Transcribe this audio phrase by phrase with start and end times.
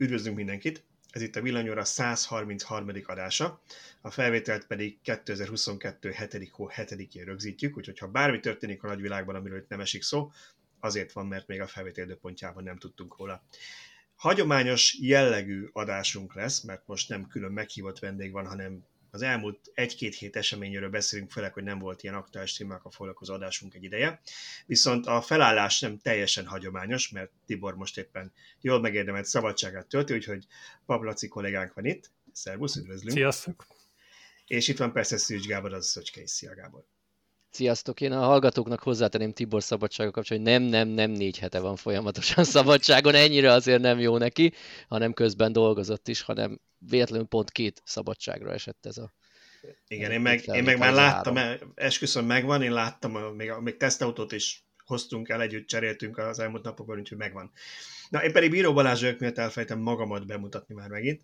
[0.00, 0.84] Üdvözlünk mindenkit!
[1.10, 2.88] Ez itt a Villanyóra 133.
[3.06, 3.62] adása,
[4.00, 6.10] a felvételt pedig 2022.
[6.10, 6.50] 7.
[6.50, 10.32] hó 7-én rögzítjük, úgyhogy ha bármi történik a nagyvilágban, amiről itt nem esik szó,
[10.78, 13.42] azért van, mert még a felvétel időpontjában nem tudtunk róla.
[14.14, 20.14] Hagyományos jellegű adásunk lesz, mert most nem külön meghívott vendég van, hanem az elmúlt egy-két
[20.14, 24.20] hét eseményről beszélünk, főleg, hogy nem volt ilyen aktuális témákkal foglalkozó adásunk egy ideje.
[24.66, 30.46] Viszont a felállás nem teljesen hagyományos, mert Tibor most éppen jól megérdemelt szabadságát tölti, úgyhogy
[30.86, 32.10] Pablaci kollégánk van itt.
[32.32, 33.16] Szervusz, üdvözlünk!
[33.16, 33.66] Sziasztok!
[34.46, 36.26] És itt van persze Szűcs Gábor, az Szöcskei.
[36.26, 36.84] Szia Gábor!
[37.50, 38.00] Sziasztok!
[38.00, 42.44] Én a hallgatóknak hozzátenném Tibor szabadsága kapcsolatban, hogy nem, nem, nem négy hete van folyamatosan
[42.56, 44.52] szabadságon, ennyire azért nem jó neki,
[44.88, 49.12] hanem közben dolgozott is, hanem véletlenül pont két szabadságra esett ez a
[49.86, 51.36] igen, én meg, én meg már láttam,
[51.74, 56.98] esküszöm megvan, én láttam, még, még tesztautót is hoztunk el, együtt cseréltünk az elmúlt napokban,
[56.98, 57.52] úgyhogy megvan.
[58.10, 61.22] Na, én pedig Bíró Balázs miatt elfejtem magamat bemutatni már megint.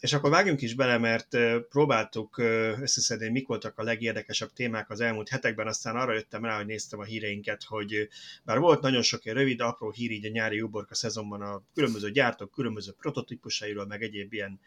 [0.00, 1.36] És akkor vágjunk is bele, mert
[1.68, 2.38] próbáltuk
[2.80, 6.98] összeszedni, mik voltak a legérdekesebb témák az elmúlt hetekben, aztán arra jöttem rá, hogy néztem
[6.98, 8.08] a híreinket, hogy
[8.44, 12.10] bár volt nagyon sok ilyen rövid, apró hír így a nyári uborka szezonban a különböző
[12.10, 14.60] gyártók, különböző prototípusairól, meg egyéb ilyen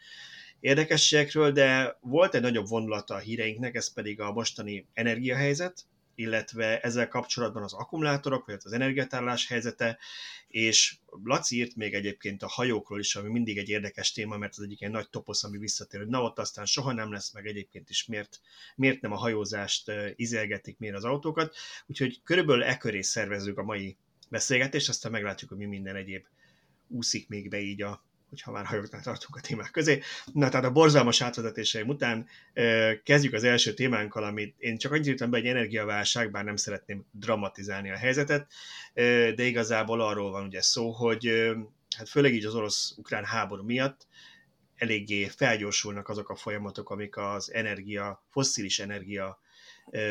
[0.60, 7.08] érdekességekről, de volt egy nagyobb vonulata a híreinknek, ez pedig a mostani energiahelyzet, illetve ezzel
[7.08, 9.98] kapcsolatban az akkumulátorok, vagy az energiatárlás helyzete,
[10.48, 14.64] és Laci írt még egyébként a hajókról is, ami mindig egy érdekes téma, mert az
[14.64, 17.90] egyik egy nagy toposz, ami visszatér, hogy na ott aztán soha nem lesz meg egyébként
[17.90, 18.40] is, miért,
[18.76, 21.56] miért nem a hajózást izelgetik, miért az autókat.
[21.86, 23.96] Úgyhogy körülbelül e köré szervezzük a mai
[24.28, 26.24] beszélgetést, aztán meglátjuk, hogy mi minden egyéb
[26.88, 30.02] úszik még be így a hogyha már hajóknál tartunk a témák közé.
[30.32, 32.28] Na, tehát a borzalmas átvezetéseim után
[33.04, 37.04] kezdjük az első témánkkal, amit én csak annyit írtam be, egy energiaválság, bár nem szeretném
[37.10, 38.52] dramatizálni a helyzetet,
[39.34, 41.50] de igazából arról van ugye szó, hogy
[41.96, 44.06] hát főleg így az orosz-ukrán háború miatt
[44.76, 49.40] eléggé felgyorsulnak azok a folyamatok, amik az energia, fosszilis energia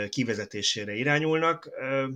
[0.10, 1.70] kivezetésére irányulnak,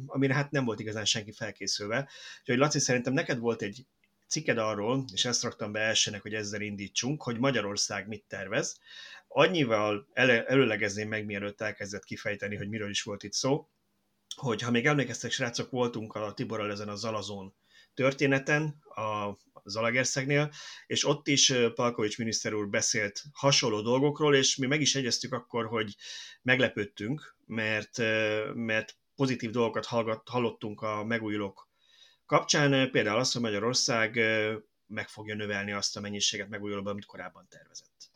[0.06, 2.10] amire hát nem volt igazán senki felkészülve.
[2.40, 3.86] Úgyhogy Laci, szerintem neked volt egy
[4.28, 8.80] cikked arról, és ezt raktam be elsőnek, hogy ezzel indítsunk, hogy Magyarország mit tervez.
[9.28, 13.70] Annyival el- előlegezném meg, mielőtt elkezdett kifejteni, hogy miről is volt itt szó,
[14.36, 17.56] hogy ha még emlékeztek, srácok, voltunk a Tiborral ezen a Zalazón
[17.94, 20.52] történeten, a Zalagerszegnél,
[20.88, 25.66] és ott is Palkovics miniszter úr beszélt hasonló dolgokról, és mi meg is egyeztük akkor,
[25.66, 25.96] hogy
[26.42, 27.98] meglepődtünk, mert,
[28.54, 29.86] mert pozitív dolgokat
[30.26, 31.65] hallottunk a megújulók
[32.26, 34.20] kapcsán például az, hogy Magyarország
[34.88, 38.12] meg fogja növelni azt a mennyiséget megújulóban, amit korábban tervezett.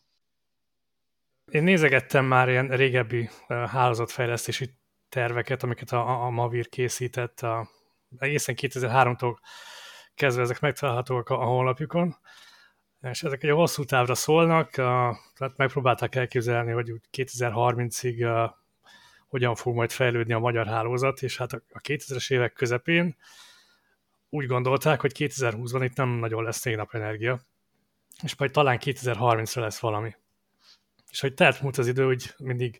[1.51, 4.73] Én nézegettem már ilyen régebbi hálózatfejlesztési
[5.09, 7.69] terveket, amiket a, a Mavir készített, a,
[8.17, 9.35] egészen 2003-tól
[10.15, 12.15] kezdve ezek megtalálhatóak a, a honlapjukon,
[13.01, 18.63] és ezek egy hosszú távra szólnak, a, tehát megpróbálták elképzelni, hogy 2030-ig a,
[19.27, 23.17] hogyan fog majd fejlődni a magyar hálózat, és hát a, a 2000-es évek közepén
[24.29, 27.41] úgy gondolták, hogy 2020-ban itt nem nagyon lesz napenergia,
[28.23, 30.15] és majd talán 2030-ra lesz valami.
[31.11, 32.79] És hogy telt múlt az idő, hogy mindig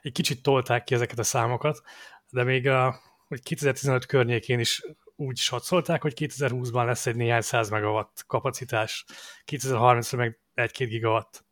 [0.00, 1.82] egy kicsit tolták ki ezeket a számokat,
[2.30, 4.82] de még a, hogy 2015 környékén is
[5.16, 9.04] úgy satszolták, hogy 2020-ban lesz egy néhány száz megawatt kapacitás,
[9.46, 11.44] 2030-ra meg 1-2 gigawatt.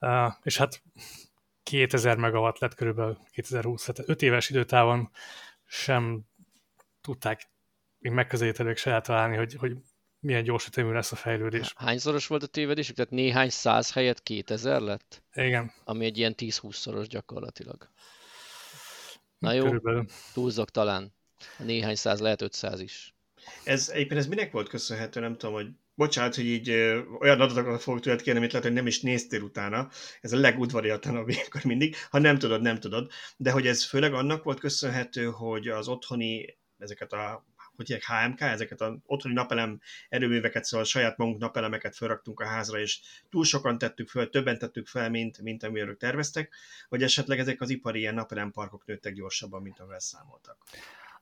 [0.00, 0.82] Uh, és hát
[1.62, 5.10] 2000 megawatt lett körülbelül 2020, tehát 5 éves időtávon
[5.66, 6.22] sem
[7.00, 7.52] tudták
[8.04, 9.76] még megközelítőleg se eltalálni, hogy, hogy
[10.18, 11.72] milyen gyors ütemű lesz a fejlődés.
[11.76, 12.92] Hányszoros volt a tévedés?
[12.94, 15.22] Tehát néhány száz helyett 2000 lett?
[15.34, 15.72] Igen.
[15.84, 17.88] Ami egy ilyen 10-20 szoros gyakorlatilag.
[19.38, 20.06] Na jó, Körülbelül.
[20.32, 21.14] túlzok talán.
[21.58, 23.14] Néhány száz lehet 500 is.
[23.64, 27.82] Ez egyébként ez minek volt köszönhető, nem tudom, hogy bocsánat, hogy így ö, olyan adatokat
[27.82, 29.88] fogok tőled kérni, amit lehet, hogy nem is néztél utána,
[30.20, 34.42] ez a legudvariatlanabb ilyenkor mindig, ha nem tudod, nem tudod, de hogy ez főleg annak
[34.42, 37.44] volt köszönhető, hogy az otthoni ezeket a
[37.76, 42.78] hogy hívják HMK, ezeket az otthoni napelem erőműveket, szóval saját magunk napelemeket felraktunk a házra,
[42.78, 43.00] és
[43.30, 46.54] túl sokan tettük fel, többen tettük fel, mint, mint amiről terveztek,
[46.88, 50.56] vagy esetleg ezek az ipari ilyen napelemparkok nőttek gyorsabban, mint amivel számoltak?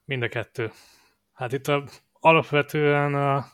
[0.04, 0.70] Mind a kettő.
[1.32, 3.46] Hát itt a, alapvetően a,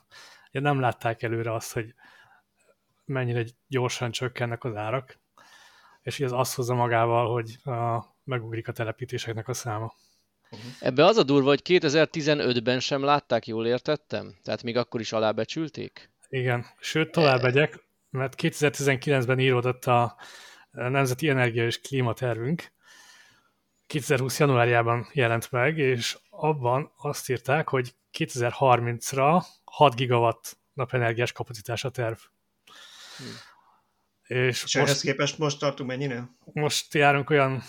[0.51, 1.95] nem látták előre azt, hogy
[3.05, 5.19] mennyire gyorsan csökkennek az árak,
[6.03, 9.93] és ez azt hozza magával, hogy a, megugrik a telepítéseknek a száma.
[10.51, 10.71] Uh-huh.
[10.81, 14.37] Ebbe az a durva, hogy 2015-ben sem látták, jól értettem?
[14.43, 16.11] Tehát még akkor is alábecsülték?
[16.29, 20.17] Igen, sőt tovább megyek, mert 2019-ben íródott a
[20.71, 22.73] Nemzeti Energia és Klímatervünk,
[23.87, 24.39] 2020.
[24.39, 32.17] januárjában jelent meg, és abban azt írták, hogy 2030-ra 6 gigawatt napenergiás kapacitás a terv.
[33.17, 33.27] Hmm.
[34.23, 36.29] És, és most, ehhez képest most tartunk mennyire?
[36.45, 37.63] Most járunk olyan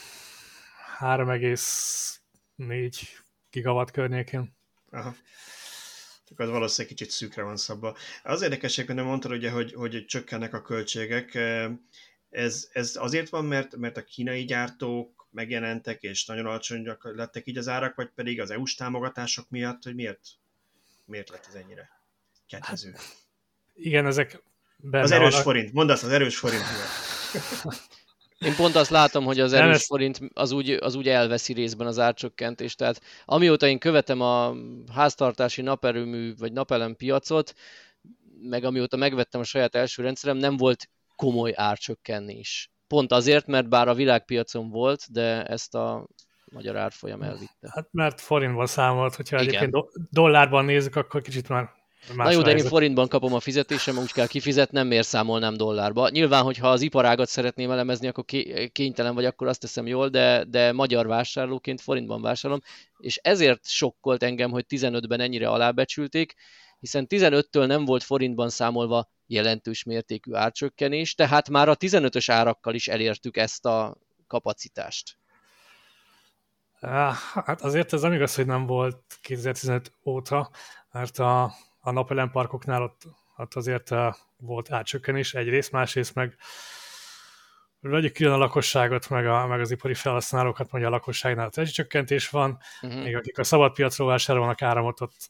[2.60, 3.08] 3,4
[3.50, 4.56] gigawatt környékén.
[4.92, 5.16] Aha.
[6.28, 7.98] Csak az valószínűleg kicsit szűkre van szabva.
[8.24, 11.38] Az érdekesség, hogy mondtad ugye, hogy, hogy csökkennek a költségek.
[12.30, 17.58] Ez, ez azért van, mert, mert a kínai gyártók megjelentek, és nagyon alacsonyak lettek így
[17.58, 20.22] az árak, vagy pedig az EU-s támogatások miatt, hogy miért,
[21.06, 21.90] miért lett ez ennyire
[22.48, 22.92] kedvező?
[22.92, 23.16] Hát,
[23.74, 24.42] igen, ezek
[24.78, 25.44] benne Az erős vannak.
[25.44, 27.88] forint, mondd azt, az erős forint miatt.
[28.46, 32.00] Én pont azt látom, hogy az erős forint az úgy, az úgy elveszi részben az
[32.00, 32.78] árcsökkentést.
[32.78, 34.56] Tehát amióta én követem a
[34.94, 37.54] háztartási naperőmű vagy napelem piacot,
[38.42, 42.72] meg amióta megvettem a saját első rendszerem, nem volt komoly árcsökkenés.
[42.88, 46.08] Pont azért, mert bár a világpiacon volt, de ezt a
[46.52, 47.72] magyar árfolyam elvitte.
[47.74, 49.56] Hát mert forintban számolt, hogyha Igen.
[49.56, 51.70] egyébként dollárban nézzük, akkor kicsit már
[52.16, 56.10] Más Na jó, de én forintban kapom a fizetésem, úgy kell kifizetnem, miért számolnám dollárba.
[56.10, 58.24] Nyilván, hogyha az iparágat szeretném elemezni, akkor
[58.72, 62.62] kénytelen vagy, akkor azt teszem jól, de, de magyar vásárlóként forintban vásárolom,
[62.98, 66.34] és ezért sokkolt engem, hogy 15-ben ennyire alábecsülték,
[66.80, 72.88] hiszen 15-től nem volt forintban számolva jelentős mértékű árcsökkenés, tehát már a 15-ös árakkal is
[72.88, 73.98] elértük ezt a
[74.28, 75.18] kapacitást.
[77.46, 80.50] Hát azért ez nem igaz, hogy nem volt 2015 óta,
[80.92, 83.02] mert a a napelemparkoknál ott,
[83.38, 86.38] ott azért uh, volt átcsökkenés egyrészt, másrészt meg
[87.80, 92.30] vegyük külön a lakosságot, meg, a, meg az ipari felhasználókat, mondja a lakosságnál a csökkentés
[92.30, 93.04] van, uh-huh.
[93.04, 95.30] még akik a szabad piacról vásárolnak áramot, ott,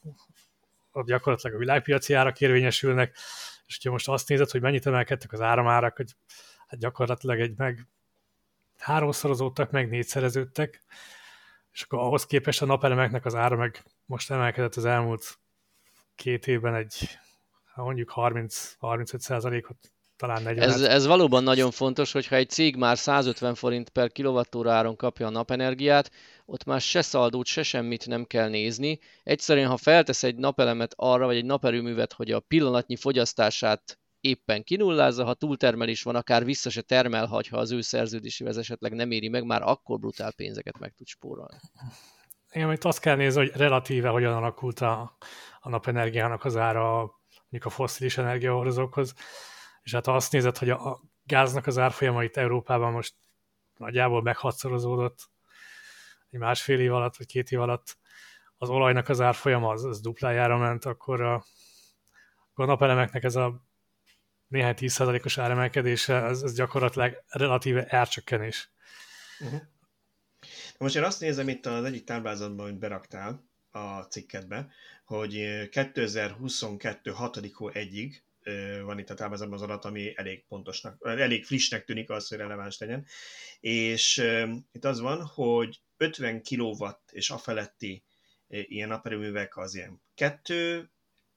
[0.92, 3.16] ott gyakorlatilag a világpiaci árak érvényesülnek,
[3.66, 6.14] és hogyha most azt nézed, hogy mennyit emelkedtek az áramárak, hogy
[6.66, 7.86] hát gyakorlatilag egy meg
[8.78, 10.82] háromszorozódtak, meg négyszereződtek,
[11.72, 15.38] és akkor ahhoz képest a napelemeknek az ára meg most emelkedett az elmúlt
[16.20, 17.18] két évben egy
[17.74, 19.76] mondjuk 30-35 százalékot,
[20.16, 24.72] talán 40 ez, ez valóban nagyon fontos, hogyha egy cég már 150 forint per kilovattóra
[24.72, 26.10] áron kapja a napenergiát,
[26.44, 28.98] ott már se szaldót, se semmit nem kell nézni.
[29.22, 35.24] Egyszerűen, ha feltesz egy napelemet arra, vagy egy naperőművet, hogy a pillanatnyi fogyasztását éppen kinullázza,
[35.24, 39.44] ha túltermelés van, akár vissza se termel, ha az ő szerződésével esetleg nem éri meg,
[39.44, 41.56] már akkor brutál pénzeket meg tud spórolni.
[42.52, 45.16] Igen, itt azt kell nézni, hogy relatíve hogyan alakult a,
[45.60, 46.88] a napenergiának az ára
[47.48, 49.14] mondjuk a fosszilis energiahordozókhoz,
[49.82, 53.14] és hát ha azt nézed, hogy a gáznak az árfolyama itt Európában most
[53.76, 55.30] nagyjából meghatszorozódott
[56.30, 57.98] egy másfél év alatt, vagy két év alatt,
[58.56, 61.44] az olajnak az árfolyama az, az duplájára ment, akkor a,
[62.54, 63.62] a napelemeknek ez a
[64.46, 68.70] néhány tízszázalékos áremelkedése, az, az gyakorlatilag relatíve árcsökkenés.
[69.40, 69.60] Uh-huh.
[70.80, 74.68] Most én azt nézem itt az egyik táblázatban, hogy beraktál a cikkedbe,
[75.04, 77.10] hogy 2022.
[77.10, 77.52] 6.
[77.52, 78.14] hó 1-ig
[78.84, 82.78] van itt a táblázatban az adat, ami elég pontosnak, elég frissnek tűnik az, hogy releváns
[82.78, 83.06] legyen.
[83.60, 84.26] És
[84.72, 88.02] itt az van, hogy 50 kW és afeletti
[88.48, 90.02] ilyen naperőművek az ilyen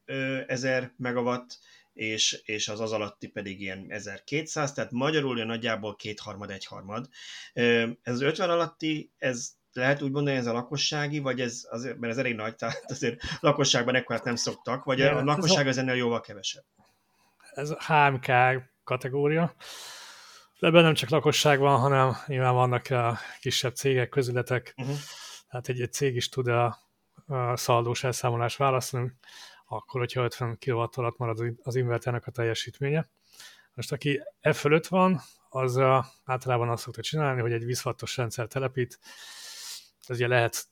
[0.05, 1.59] 2000 megawatt,
[1.93, 7.07] és, és az az alatti pedig ilyen 1200, tehát magyarul jön nagyjából kétharmad, egyharmad.
[7.53, 12.13] Ez az 50 alatti, ez lehet úgy mondani, ez a lakossági, vagy ez azért, mert
[12.13, 15.95] ez elég nagy, tehát azért lakosságban ekkorát nem szoktak, vagy ja, a lakosság az ennél
[15.95, 16.63] jóval kevesebb?
[17.53, 18.31] Ez a HMK
[18.83, 19.55] kategória.
[20.59, 24.95] De ebben nem csak lakosság van, hanem nyilván vannak a kisebb cégek, közületek, uh-huh.
[25.49, 26.77] tehát egy, egy cég is tud a,
[27.25, 29.11] a szaldós elszámolást választani,
[29.75, 33.09] akkor, hogyha 50 kW alatt marad az inverternek a teljesítménye.
[33.73, 35.77] Most aki e fölött van, az
[36.23, 38.99] általában azt szokta csinálni, hogy egy vízfattos rendszer telepít,
[40.07, 40.67] ez ugye lehet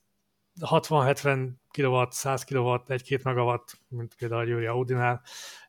[0.60, 5.22] 60-70 kW, 100 kW, 1-2 megawatt, mint például a Győri Audinál,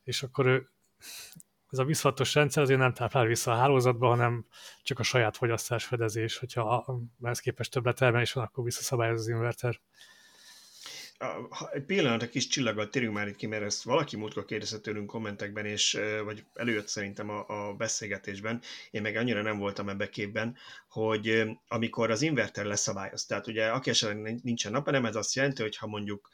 [0.04, 0.70] és akkor ő,
[1.70, 4.46] ez a vízfattos rendszer azért nem táplál vissza a hálózatba, hanem
[4.84, 6.86] csak a saját fogyasztás fedezés, hogyha
[7.22, 9.80] ehhez képest többletermelés van, akkor visszaszabályoz az inverter
[11.74, 15.08] egy pillanat, egy kis csillaggal térjünk már itt ki, mert ezt valaki múltkor kérdezte tőlünk
[15.08, 20.58] kommentekben, és, vagy előjött szerintem a, a beszélgetésben, én meg annyira nem voltam ebbe képben,
[20.90, 25.78] hogy amikor az inverter leszabályoz, tehát ugye aki esetleg nincsen napelem, ez azt jelenti, hogy
[25.78, 26.30] ha mondjuk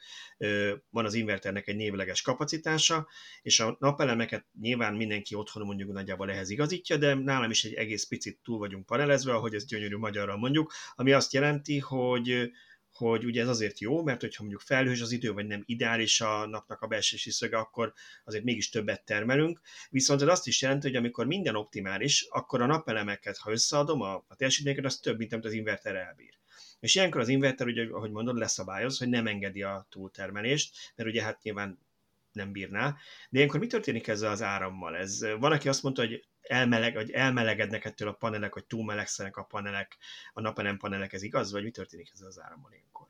[0.90, 3.08] van az inverternek egy névleges kapacitása,
[3.42, 8.04] és a napelemeket nyilván mindenki otthon mondjuk nagyjából ehhez igazítja, de nálam is egy egész
[8.04, 12.50] picit túl vagyunk panelezve, ahogy ez gyönyörű magyarral mondjuk, ami azt jelenti, hogy
[13.08, 16.46] hogy ugye ez azért jó, mert hogyha mondjuk felhős az idő, vagy nem ideális a
[16.46, 17.92] napnak a belsési szöge, akkor
[18.24, 19.60] azért mégis többet termelünk.
[19.90, 24.24] Viszont ez azt is jelenti, hogy amikor minden optimális, akkor a napelemeket, ha összeadom, a,
[24.28, 26.38] a teljesítményeket, az több, mint amit az inverter elbír.
[26.80, 31.22] És ilyenkor az inverter, ugye, ahogy mondod, leszabályoz, hogy nem engedi a túltermelést, mert ugye
[31.22, 31.78] hát nyilván
[32.32, 32.96] nem bírná.
[33.30, 34.96] De ilyenkor mi történik ezzel az árammal?
[34.96, 39.36] Ez, van, aki azt mondta, hogy elmeleg, hogy elmelegednek ettől a panelek, hogy túl melegszenek
[39.36, 39.96] a panelek,
[40.32, 43.06] a napelem panelek, ez igaz, vagy mi történik ezzel az árammal ilyenkor?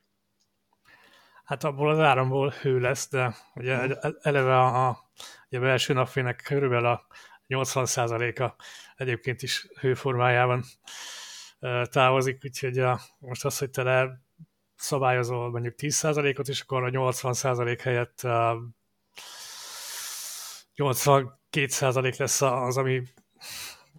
[1.44, 3.92] Hát abból az áramból hő lesz, de ugye mhm.
[4.20, 5.10] eleve a, a,
[5.50, 7.06] a belső napfénynek körülbelül a
[7.48, 8.62] 80%-a
[8.96, 10.64] egyébként is hőformájában
[11.84, 14.20] távozik, úgyhogy a, most az, hogy te le
[14.74, 18.20] szabályozol mondjuk 10%-ot, és akkor a 80% helyett
[20.80, 23.02] 82% lesz az, ami,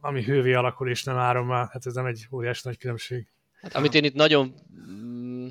[0.01, 1.69] ami hővé alakul, és nem árammá.
[1.71, 3.27] Hát ez nem egy óriási nagy különbség.
[3.61, 4.53] Hát, amit én itt nagyon
[4.89, 5.49] mm,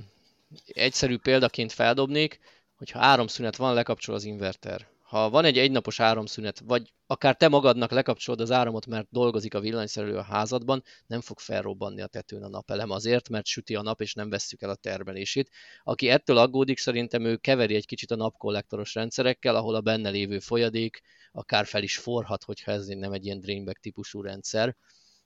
[0.66, 2.40] egyszerű példaként feldobnék,
[2.76, 7.90] hogyha áramszünet van, lekapcsol az inverter ha van egy egynapos áramszünet, vagy akár te magadnak
[7.90, 12.48] lekapcsolod az áramot, mert dolgozik a villanyszerelő a házadban, nem fog felrobbanni a tetőn a
[12.48, 15.50] napelem azért, mert süti a nap, és nem vesszük el a termelését.
[15.82, 20.38] Aki ettől aggódik, szerintem ő keveri egy kicsit a napkollektoros rendszerekkel, ahol a benne lévő
[20.38, 21.00] folyadék
[21.32, 24.76] akár fel is forhat, hogyha ez nem egy ilyen drainback típusú rendszer.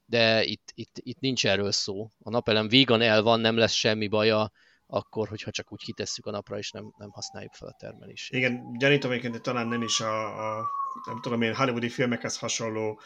[0.07, 2.11] De itt, itt, itt nincs erről szó.
[2.23, 4.53] A napelem vígan el van, nem lesz semmi baja,
[4.87, 8.33] akkor, hogyha csak úgy kitesszük a napra, és nem, nem használjuk fel a termelést.
[8.33, 10.67] Igen, gyanítom egyébként, hogy talán nem is a, a
[11.07, 13.01] nem tudom én, hollywoodi filmekhez hasonló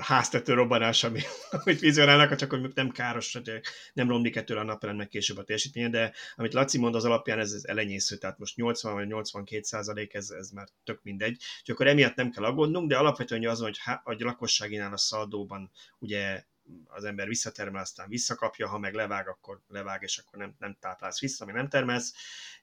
[0.00, 1.20] háztető robbanás, ami,
[1.64, 3.60] amit vizionálnak, csak hogy nem káros, hogy
[3.92, 7.52] nem romlik ettől a napelemnek később a teljesítménye, de amit Laci mond az alapján, ez,
[7.52, 11.36] ez elenyésző, tehát most 80 vagy 82 százalék, ez, ez már tök mindegy.
[11.58, 16.44] Úgyhogy akkor emiatt nem kell aggódnunk, de alapvetően az, hogy a lakosságinál a szaldóban ugye
[16.86, 21.20] az ember visszatermel, aztán visszakapja, ha meg levág, akkor levág, és akkor nem, nem táplálsz
[21.20, 22.14] vissza, meg nem termelsz,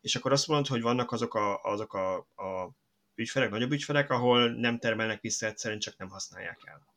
[0.02, 2.72] és akkor azt mondod, hogy vannak azok a, azok a, a
[3.16, 6.94] ügyfelek, nagyobb ügyfelek, ahol nem termelnek vissza, egyszerűen csak nem használják el.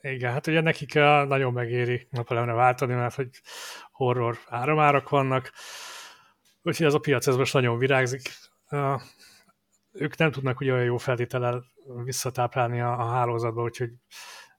[0.00, 3.28] Igen, hát ugye nekik nagyon megéri napelemre váltani, mert hogy
[3.90, 5.52] horror áramárak vannak,
[6.62, 8.32] úgyhogy ez a piac ez most nagyon virágzik.
[9.92, 11.64] Ők nem tudnak ugye olyan jó feltétellel
[12.04, 13.90] visszatáplálni a, a hálózatba, úgyhogy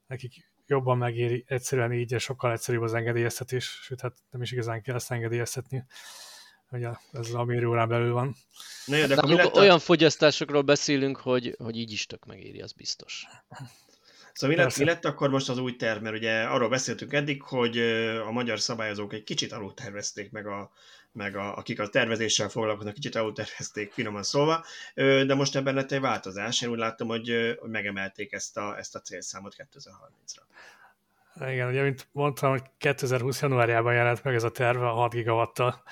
[0.07, 4.81] nekik jobban megéri egyszerűen így, és sokkal egyszerűbb az engedélyeztetés, sőt, hát nem is igazán
[4.81, 5.85] kell ezt engedélyeztetni.
[6.71, 8.35] Ugye ez a mérőórán belül van.
[8.85, 9.49] Na jó, de akkor a...
[9.59, 13.25] olyan fogyasztásokról beszélünk, hogy, hogy így is tök megéri, az biztos.
[14.33, 16.01] Szóval mi lett, mi lett akkor most az új terv?
[16.01, 17.77] Mert ugye arról beszéltünk eddig, hogy
[18.27, 20.71] a magyar szabályozók egy kicsit alul tervezték meg a,
[21.13, 24.65] meg a, akik a tervezéssel foglalkoznak, kicsit tervezték, finoman szólva,
[24.95, 26.61] de most ebben lett egy változás.
[26.61, 30.41] Én úgy láttam, hogy, hogy megemelték ezt a, ezt a célszámot 2030-ra.
[31.51, 33.41] Igen, ugye, mint mondtam, hogy 2020.
[33.41, 35.83] januárjában jelent meg ez a terve a 6 gigawattal,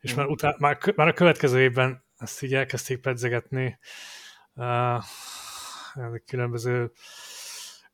[0.00, 0.16] és mm.
[0.16, 3.78] már, után, már, már a következő évben ezt így elkezdték pedzegetni
[4.54, 5.04] uh,
[6.26, 6.92] különböző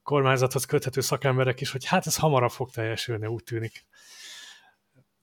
[0.02, 3.84] kormányzathoz köthető szakemberek is, hogy hát ez hamarabb fog teljesülni, úgy tűnik.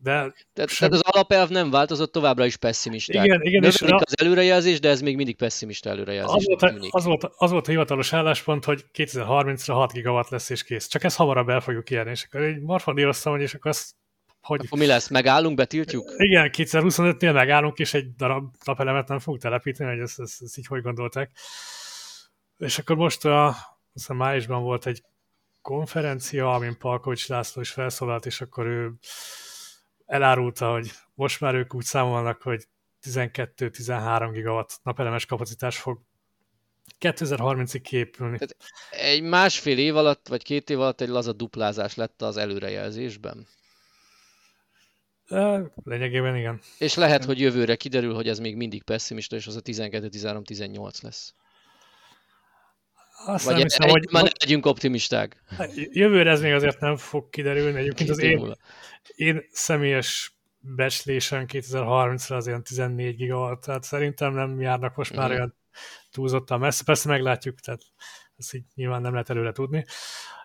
[0.04, 0.90] De tehát, sem...
[0.90, 3.24] tehát az alapelv nem változott, továbbra is pessimista.
[3.24, 3.64] Igen, igen.
[3.64, 3.96] a...
[3.96, 6.36] az előrejelzés, de ez még mindig pessimista előrejelzés.
[6.36, 10.50] Az volt, a, az, volt, az volt a hivatalos álláspont, hogy 2030-ra 6 gigawatt lesz
[10.50, 10.88] és kész.
[10.88, 12.12] Csak ezt hamarabb el fogjuk érni.
[12.12, 13.90] És akkor egy marfadíroztam, hogy és akkor azt
[14.42, 14.62] hogy...
[14.66, 15.10] Akkor mi lesz?
[15.10, 16.14] Megállunk, betiltjuk?
[16.18, 20.68] Igen, 2025-nél megállunk, és egy darab napelemet nem fogunk telepíteni, hogy ezt, ezt, ezt így
[20.68, 21.32] hogy gondolták.
[22.58, 23.56] És akkor most a,
[23.94, 25.04] aztán májusban volt egy
[25.62, 28.94] konferencia, amin Palkovics László is felszólalt, és akkor ő
[30.12, 32.68] elárulta, hogy most már ők úgy számolnak, hogy
[33.04, 36.02] 12-13 gigawatt napelemes kapacitás fog
[37.00, 38.38] 2030-ig képülni.
[38.38, 38.56] Tehát
[38.90, 43.48] egy másfél év alatt, vagy két év alatt egy laza duplázás lett az előrejelzésben?
[45.84, 46.62] Lényegében igen.
[46.78, 51.34] És lehet, hogy jövőre kiderül, hogy ez még mindig pessimista, és az a 12-13-18 lesz.
[53.26, 54.08] Azt Vagy nem hiszem, hogy...
[54.12, 55.44] Már ne legyünk optimisták.
[55.74, 57.80] Jövőre ez még azért nem fog kiderülni.
[57.80, 58.56] Egyébként az én,
[59.16, 65.34] én személyes becslésem 2030-ra az ilyen 14 gigawatt, tehát szerintem nem járnak most már mm.
[65.34, 65.56] olyan
[66.12, 66.84] túlzottan messze.
[66.84, 67.82] Persze meglátjuk, tehát
[68.38, 69.86] ezt így nyilván nem lehet előre tudni.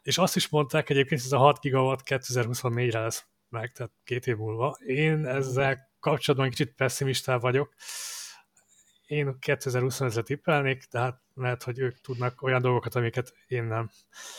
[0.02, 4.26] És azt is mondták egyébként, hogy ez a 6 gigawatt 2024-re lesz meg, tehát két
[4.26, 4.76] év múlva.
[4.86, 7.74] Én ezzel kapcsolatban kicsit pessimistá vagyok
[9.06, 13.90] én 2025-re tippelnék, tehát lehet, hogy ők tudnak olyan dolgokat, amiket én nem.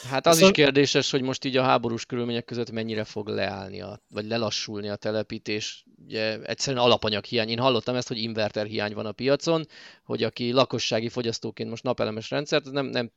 [0.09, 0.57] Hát az Viszont...
[0.57, 4.89] is kérdéses, hogy most így a háborús körülmények között mennyire fog leállni, a, vagy lelassulni
[4.89, 5.85] a telepítés.
[6.05, 7.49] Ugye egyszerűen alapanyag hiány.
[7.49, 9.65] Én hallottam ezt, hogy inverter hiány van a piacon,
[10.03, 13.11] hogy aki lakossági fogyasztóként most napelemes rendszert, nem, nem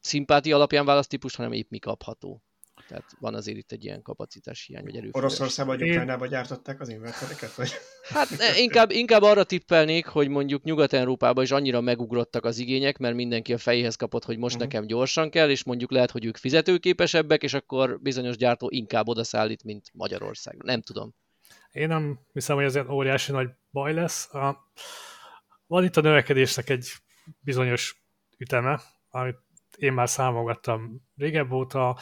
[0.00, 2.42] szimpátia alapján választ típus, hanem épp mi kapható.
[2.88, 5.32] Tehát van azért itt egy ilyen kapacitás hiány, vagy erőforrás.
[5.32, 7.54] Oroszországban vagy Ukrajnában gyártották az invertereket?
[7.54, 7.72] Vagy?
[8.08, 13.52] Hát inkább, inkább arra tippelnék, hogy mondjuk Nyugat-Európában is annyira megugrottak az igények, mert mindenki
[13.52, 14.70] a fejéhez kapott, hogy most uh-huh.
[14.70, 19.64] nekem gyorsan kell, és mondjuk lehet, hogy ők fizetőképesebbek, és akkor bizonyos gyártó inkább odaszállít,
[19.64, 20.62] mint Magyarország.
[20.62, 21.14] Nem tudom.
[21.72, 24.34] Én nem hiszem, hogy ez egy óriási nagy baj lesz.
[24.34, 24.70] A...
[25.66, 26.92] Van itt a növekedésnek egy
[27.40, 28.04] bizonyos
[28.38, 29.36] üteme, amit
[29.76, 31.98] én már számogattam régebb óta,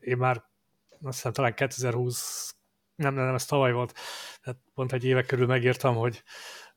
[0.00, 0.44] én már
[1.02, 2.54] azt hiszem talán 2020,
[2.94, 3.94] nem, nem, nem, ez tavaly volt,
[4.42, 6.22] tehát pont egy éve körül megírtam, hogy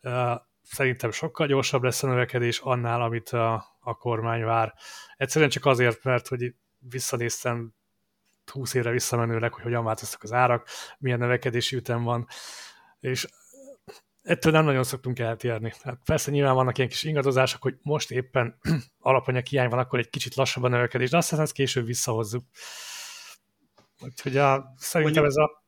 [0.01, 4.73] uh, szerintem sokkal gyorsabb lesz a növekedés annál, amit a, a kormány vár.
[5.17, 7.73] Egyszerűen csak azért, mert hogy visszanéztem
[8.51, 10.67] 20 évre visszamenőleg, hogy hogyan változtak az árak,
[10.97, 12.27] milyen növekedési ütem van,
[12.99, 13.27] és
[14.21, 15.73] ettől nem nagyon szoktunk eltérni.
[15.81, 18.59] Hát persze nyilván vannak ilyen kis ingadozások, hogy most éppen
[18.99, 22.43] alapanyag hiány van, akkor egy kicsit lassabb a növekedés, de azt ezt később visszahozzuk.
[24.03, 25.63] Úgyhogy a, szerintem ez a...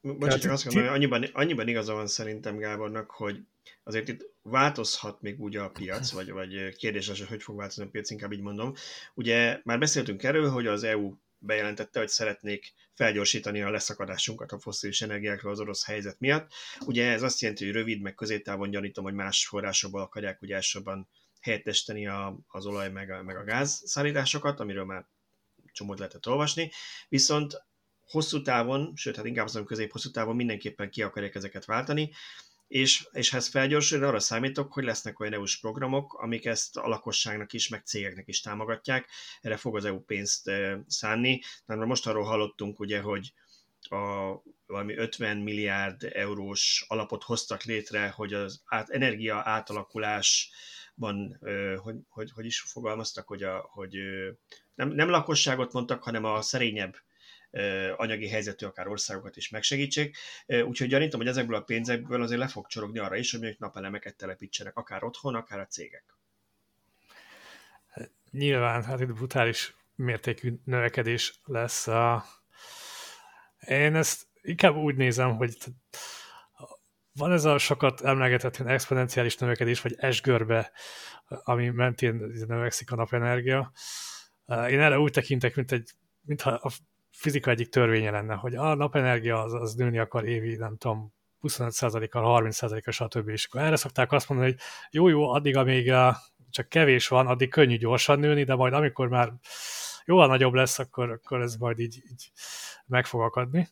[0.00, 3.40] Bocsánat, csak azt mondom, hogy annyiban, annyiban igaza van szerintem Gábornak, hogy
[3.84, 7.88] azért itt változhat még úgy a piac, vagy, vagy kérdéses, hogy hogy fog változni a
[7.88, 8.72] piac, inkább így mondom.
[9.14, 15.02] Ugye már beszéltünk erről, hogy az EU bejelentette, hogy szeretnék felgyorsítani a leszakadásunkat a foszilis
[15.02, 16.52] energiákról az orosz helyzet miatt.
[16.80, 21.08] Ugye ez azt jelenti, hogy rövid, meg középtávon gyanítom, hogy más forrásokból akarják ugye elsősorban
[21.40, 25.06] helyettesteni a, az olaj meg a, meg a gáz szállításokat, amiről már
[25.72, 26.70] csomót lehetett olvasni,
[27.08, 27.64] viszont
[28.06, 32.10] hosszú távon, sőt, hát inkább azon közép-hosszú távon mindenképpen ki akarják ezeket váltani,
[32.68, 37.52] és, és ez felgyorsul, arra számítok, hogy lesznek olyan EU-s programok, amik ezt a lakosságnak
[37.52, 39.08] is, meg cégeknek is támogatják,
[39.40, 40.50] erre fog az EU pénzt
[40.86, 41.40] szánni.
[41.66, 43.32] Tehát most arról hallottunk ugye, hogy
[43.90, 51.38] a valami 50 milliárd eurós alapot hoztak létre, hogy az át, energia átalakulásban,
[51.82, 53.96] hogy, hogy, hogy is fogalmaztak, hogy, a, hogy
[54.74, 56.96] nem, nem lakosságot mondtak, hanem a szerényebb
[57.96, 60.16] anyagi helyzetű akár országokat is megsegítsék.
[60.46, 64.16] Úgyhogy gyanítom, hogy ezekből a pénzekből azért le fog csorogni arra is, hogy mondjuk napelemeket
[64.16, 66.04] telepítsenek, akár otthon, akár a cégek.
[68.30, 71.86] Nyilván, hát itt brutális mértékű növekedés lesz.
[73.66, 75.56] Én ezt inkább úgy nézem, hogy
[77.12, 80.72] van ez a sokat emlegetett exponenciális növekedés, vagy S-görbe,
[81.28, 82.14] ami mentén
[82.46, 83.72] növekszik a napenergia.
[84.46, 86.70] Én erre úgy tekintek, mint egy, mintha a
[87.14, 92.42] fizika egyik törvénye lenne, hogy a napenergia az, az nőni akar évi, nem tudom, 25%-kal,
[92.42, 93.28] 30%-kal, stb.
[93.28, 95.92] És akkor erre szokták azt mondani, hogy jó, jó, addig, amíg
[96.50, 99.32] csak kevés van, addig könnyű gyorsan nőni, de majd amikor már
[100.04, 102.30] jóval nagyobb lesz, akkor, akkor ez majd így, így
[102.86, 103.68] meg fog akadni.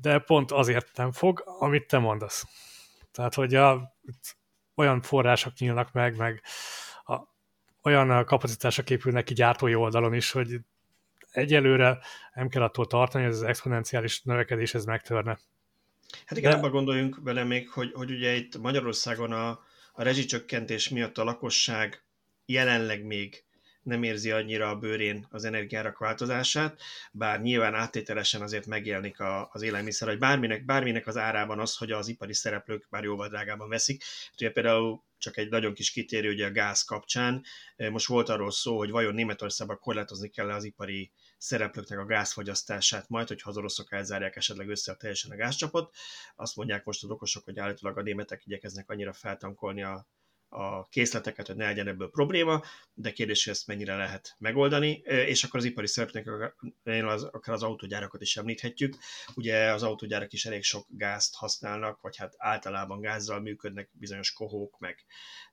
[0.00, 2.46] De pont azért nem fog, amit te mondasz.
[3.12, 3.96] Tehát, hogy a,
[4.74, 6.42] olyan források nyílnak meg, meg
[7.04, 7.20] a,
[7.82, 10.60] olyan kapacitások épülnek ki gyártói oldalon is, hogy
[11.30, 11.98] egyelőre
[12.34, 15.38] nem kell attól tartani, hogy ez az exponenciális növekedés ez megtörne.
[16.24, 16.56] Hát igen, De...
[16.56, 19.48] abban gondoljunk vele még, hogy, hogy ugye itt Magyarországon a,
[19.92, 22.04] a rezsicsökkentés miatt a lakosság
[22.46, 23.44] jelenleg még
[23.90, 26.80] nem érzi annyira a bőrén az energiárak változását,
[27.12, 31.90] bár nyilván áttételesen azért megjelenik a, az élelmiszer, hogy bárminek, bárminek az árában az, hogy
[31.90, 34.02] az ipari szereplők már jóval drágában veszik.
[34.34, 37.44] Ugye például csak egy nagyon kis kitérő ugye a gáz kapcsán.
[37.76, 43.28] Most volt arról szó, hogy vajon Németországban korlátozni kell az ipari szereplőknek a gázfogyasztását, majd,
[43.28, 45.94] hogyha az oroszok elzárják esetleg össze a teljesen a gázcsapot.
[46.36, 50.06] Azt mondják most az okosok, hogy állítólag a németek igyekeznek annyira feltankolni a
[50.52, 52.62] a készleteket, hogy ne legyen ebből probléma,
[52.94, 56.54] de kérdés, hogy ezt mennyire lehet megoldani, és akkor az ipari szereplőknek,
[57.04, 58.96] az, akár az autógyárakat is említhetjük.
[59.34, 64.78] Ugye az autógyárak is elég sok gázt használnak, vagy hát általában gázzal működnek bizonyos kohók,
[64.78, 65.04] meg,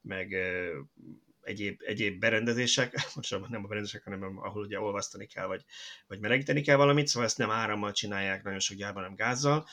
[0.01, 0.35] meg
[1.47, 5.63] egyéb, egyéb berendezések, most nem a berendezések, hanem ahol ugye olvasztani kell, vagy,
[6.07, 9.67] vagy melegíteni kell valamit, szóval ezt nem árammal csinálják nagyon sok gyárban, nem gázzal.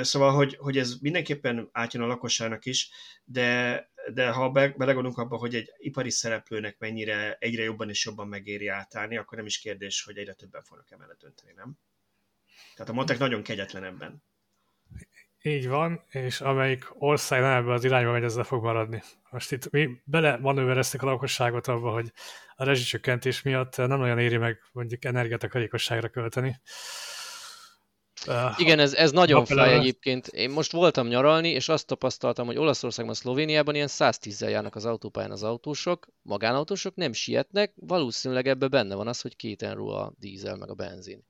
[0.00, 2.90] Szóval, hogy, hogy ez mindenképpen átjön a lakosságnak is,
[3.24, 8.28] de, de ha be, belegondolunk abba, hogy egy ipari szereplőnek mennyire egyre jobban és jobban
[8.28, 11.78] megéri átállni, akkor nem is kérdés, hogy egyre többen fognak emellett dönteni, nem?
[12.74, 14.22] Tehát a matek nagyon kegyetlen ebben.
[15.42, 19.02] Így van, és amelyik ország nem ebbe az irányba megy, ezzel fog maradni.
[19.30, 22.12] Most itt mi bele manővereztek a lakosságot abba, hogy
[22.54, 26.60] a rezsicsökkentés miatt nem nagyon éri meg mondjuk energiatakarékosságra költeni.
[28.56, 30.26] Igen, ez, ez nagyon fáj egyébként.
[30.26, 35.30] Én most voltam nyaralni, és azt tapasztaltam, hogy Olaszországban, Szlovéniában ilyen 110-zel járnak az autópályán
[35.30, 40.70] az autósok, magánautósok nem sietnek, valószínűleg ebbe benne van az, hogy két a dízel meg
[40.70, 41.24] a benzin.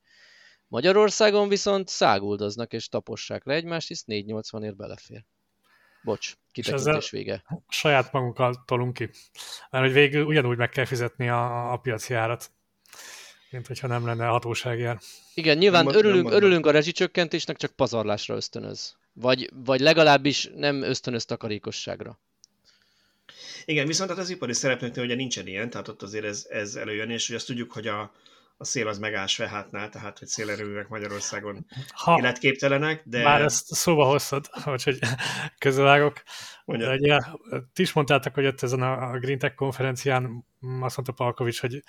[0.67, 5.25] Magyarországon viszont száguldoznak és tapossák le egymást, hisz 480-ért belefér.
[6.03, 7.43] Bocs, kitekintés vége.
[7.67, 9.09] Saját magunkkal tolunk ki.
[9.69, 12.51] Mert hogy végül ugyanúgy meg kell fizetni a, a piaci árat
[13.53, 14.99] mint hogyha nem lenne hatóságjár.
[15.33, 18.95] Igen, nyilván nem, örülünk, nem örülünk a rezsicsökkentésnek, csak pazarlásra ösztönöz.
[19.13, 22.19] Vagy, vagy legalábbis nem ösztönöz takarékosságra.
[23.65, 27.09] Igen, viszont hát az ipari szereplőknél ugye nincsen ilyen, tehát ott azért ez, ez előjön,
[27.09, 28.13] és hogy azt tudjuk, hogy a,
[28.57, 33.23] a szél az megáll hátnál, tehát hogy szélerőművek Magyarországon ha életképtelenek, de...
[33.23, 34.99] Már ezt szóba hoztad, hogy
[35.57, 36.23] közölágok.
[36.65, 37.17] De ugye,
[37.73, 40.45] ti is mondtátok, hogy ott ezen a Green Tech konferencián
[40.81, 41.83] azt mondta Palkovics, hogy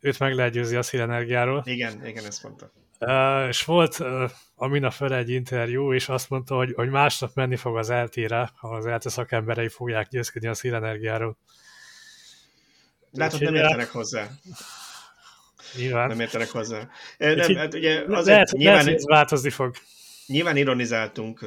[0.00, 1.62] őt meg lehet győzni a szélenergiáról.
[1.66, 2.72] Igen, igen, ezt mondta.
[3.00, 7.30] Uh, és volt uh, a minap fel egy interjú, és azt mondta, hogy, hogy másnap
[7.34, 11.36] menni fog az eltére, ahol az ELTE szakemberei fogják győzködni a szélenergiáról.
[13.10, 14.28] Látod, nem értenek hozzá.
[15.76, 16.08] Nyilván.
[16.08, 16.88] Nem értenek hozzá.
[17.18, 19.74] Nem, hát ugye azért lehet, nyilván, lehet, változni fog.
[20.28, 21.40] Nyilván ironizáltunk,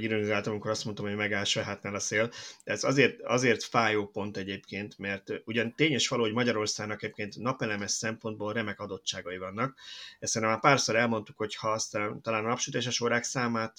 [0.00, 2.30] ironizáltunk, amikor azt mondtam, hogy megáll Sehátnál a szél,
[2.64, 7.90] de ez azért, azért fájó pont egyébként, mert ugyan tényes való, hogy Magyarországnak egyébként napelemes
[7.90, 9.78] szempontból remek adottságai vannak.
[10.18, 13.78] Ezt már párszor elmondtuk, hogy ha aztán talán a napsütéses órák számát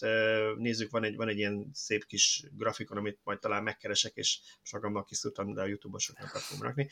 [0.58, 4.40] nézzük, van egy, van egy ilyen szép kis grafikon, amit majd talán megkeresek, és
[4.72, 6.90] magammal kiszúrtam, de a YouTube-osoknak fogom rakni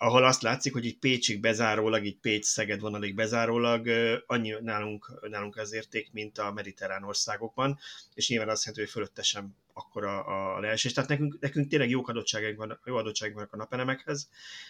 [0.00, 3.88] ahol azt látszik, hogy így Pécsig bezárólag, így Pécs-Szeged vonalig bezárólag
[4.26, 7.78] annyi nálunk, nálunk az érték, mint a mediterrán országokban,
[8.14, 10.92] és nyilván azt jelenti, hogy fölötte sem akkora a leesés.
[10.92, 14.28] Tehát nekünk, nekünk tényleg jó adottságaink vannak, jó adottságaink vannak a napelemekhez,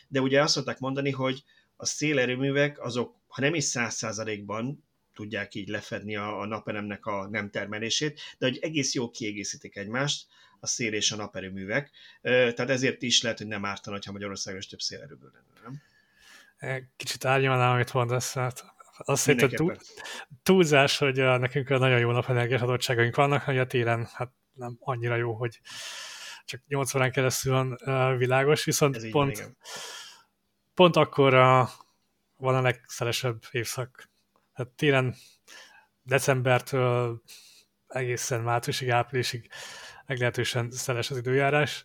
[0.08, 1.42] de ugye azt szokták mondani, hogy
[1.76, 7.28] a szélerőművek azok, ha nem is száz százalékban tudják így lefedni a, a napelemnek a
[7.30, 10.26] nem termelését, de hogy egész jó kiegészítik egymást,
[10.60, 11.90] a szél és a naperőművek.
[12.20, 15.80] Tehát ezért is lehet, hogy nem ártana, ha Magyarországon is több szélerőből lenne,
[16.60, 16.86] nem?
[16.96, 18.64] Kicsit árnyalnám, amit mondasz, hát
[18.98, 19.76] azt hiszem, túl,
[20.42, 25.34] túlzás, hogy nekünk nagyon jó napenergiás adottságaink vannak, hogy a télen hát nem annyira jó,
[25.34, 25.60] hogy
[26.44, 27.78] csak 8 órán keresztül van
[28.16, 29.56] világos, viszont pont, van,
[30.74, 31.70] pont akkor a,
[32.36, 34.08] van a legszelesebb évszak.
[34.52, 35.14] Hát télen
[36.02, 37.22] decembertől
[37.88, 39.50] egészen márciusig, áprilisig
[40.08, 41.84] meglehetősen szeles az időjárás,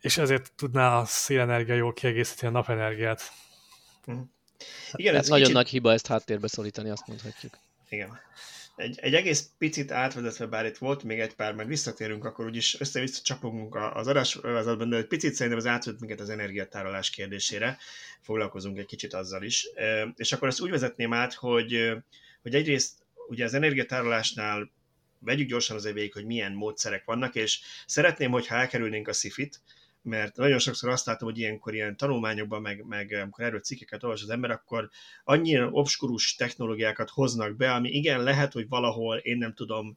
[0.00, 3.32] és ezért tudná a szélenergia jól kiegészíteni a napenergiát.
[4.10, 4.20] Mm.
[4.92, 5.54] Igen, ez nagyon kicsit...
[5.54, 7.58] nagy hiba ezt háttérbe szorítani, azt mondhatjuk.
[7.88, 8.18] Igen.
[8.76, 12.80] Egy, egy egész picit átvezetve, bár itt volt még egy pár, majd visszatérünk, akkor úgyis
[12.80, 17.78] össze-vissza csapogunk az adásvezetben, de egy picit szerintem az átvezet minket az energiatárolás kérdésére,
[18.20, 19.66] foglalkozunk egy kicsit azzal is.
[20.14, 21.92] És akkor ezt úgy vezetném át, hogy,
[22.42, 22.92] hogy egyrészt
[23.28, 24.70] ugye az energiatárolásnál
[25.18, 29.60] vegyük gyorsan azért végig, hogy milyen módszerek vannak, és szeretném, hogyha elkerülnénk a szifit,
[30.02, 34.22] mert nagyon sokszor azt látom, hogy ilyenkor ilyen tanulmányokban, meg, meg amikor erről cikkeket olvas
[34.22, 34.90] az ember, akkor
[35.24, 39.96] annyira obskurus technológiákat hoznak be, ami igen, lehet, hogy valahol, én nem tudom,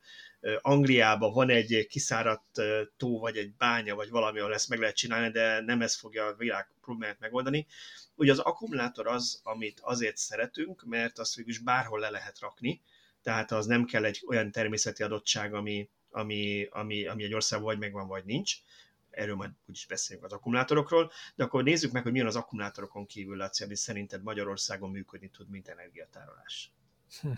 [0.61, 2.61] Angliában van egy kiszáradt
[2.97, 6.25] tó, vagy egy bánya, vagy valami, ahol ezt meg lehet csinálni, de nem ez fogja
[6.25, 7.67] a világ problémát megoldani.
[8.15, 12.81] Ugye az akkumulátor az, amit azért szeretünk, mert azt végül is bárhol le lehet rakni,
[13.21, 17.79] tehát az nem kell egy olyan természeti adottság, ami, ami, ami, ami egy országban vagy
[17.79, 18.55] megvan, vagy nincs.
[19.09, 23.37] Erről majd úgyis beszélünk az akkumulátorokról, de akkor nézzük meg, hogy milyen az akkumulátorokon kívül,
[23.37, 26.71] Laci, ami szerinted Magyarországon működni tud, mint energiatárolás.
[27.21, 27.31] Hm.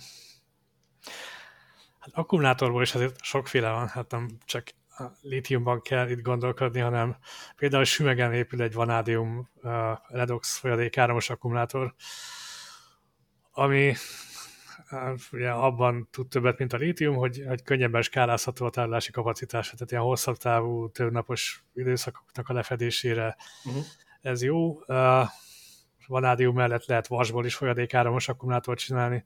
[1.99, 4.63] Hát akkumulátorból is azért sokféle van, hát nem csak
[4.97, 7.17] a lítiumban kell itt gondolkodni, hanem
[7.55, 9.71] például Sümegen épül egy vanádium uh,
[10.07, 11.93] redox folyadék áramos akkumulátor,
[13.51, 13.93] ami
[15.31, 19.91] ugye abban tud többet, mint a lítium, hogy, hogy könnyebben skálázható a tárolási kapacitása, tehát
[19.91, 23.83] ilyen hosszabb távú, többnapos időszakoknak a lefedésére uh-huh.
[24.21, 24.81] ez jó.
[24.87, 25.27] Uh,
[26.07, 29.23] vanádium mellett lehet vasból is folyadékáramos akkumulátort csinálni.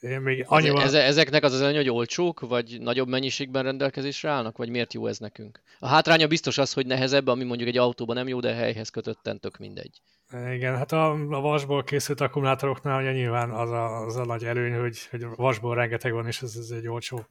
[0.00, 0.82] Én még annyival...
[0.82, 5.06] Ez, ezeknek az az előny, hogy olcsók, vagy nagyobb mennyiségben rendelkezésre állnak, vagy miért jó
[5.06, 5.62] ez nekünk?
[5.78, 9.40] A hátránya biztos az, hogy nehezebb, ami mondjuk egy autóban nem jó, de helyhez kötötten
[9.40, 10.00] tök mindegy.
[10.52, 14.80] Igen, hát a, a vasból készült akkumulátoroknál ugye nyilván az a, az a nagy előny,
[14.80, 17.26] hogy, hogy vasból rengeteg van, és ez, ez egy olcsó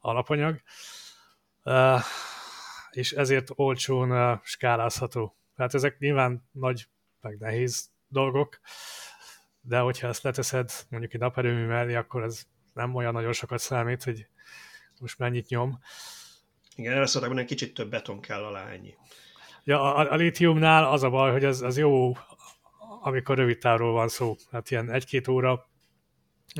[0.00, 0.60] alapanyag.
[1.64, 2.00] Uh,
[2.90, 5.34] és ezért olcsón uh, skálázható.
[5.56, 6.86] Tehát ezek nyilván nagy,
[7.20, 8.60] meg nehéz dolgok,
[9.68, 14.02] de hogyha ezt leteszed mondjuk egy naperőmű mellé, akkor ez nem olyan nagyon sokat számít,
[14.02, 14.26] hogy
[15.00, 15.78] most mennyit nyom.
[16.76, 18.94] Igen, erre szóltak, hogy kicsit több beton kell alá ennyi.
[19.64, 22.12] Ja, a, a litiumnál az a baj, hogy az, az jó,
[23.00, 24.36] amikor rövid távról van szó.
[24.50, 25.68] Hát ilyen egy-két óra,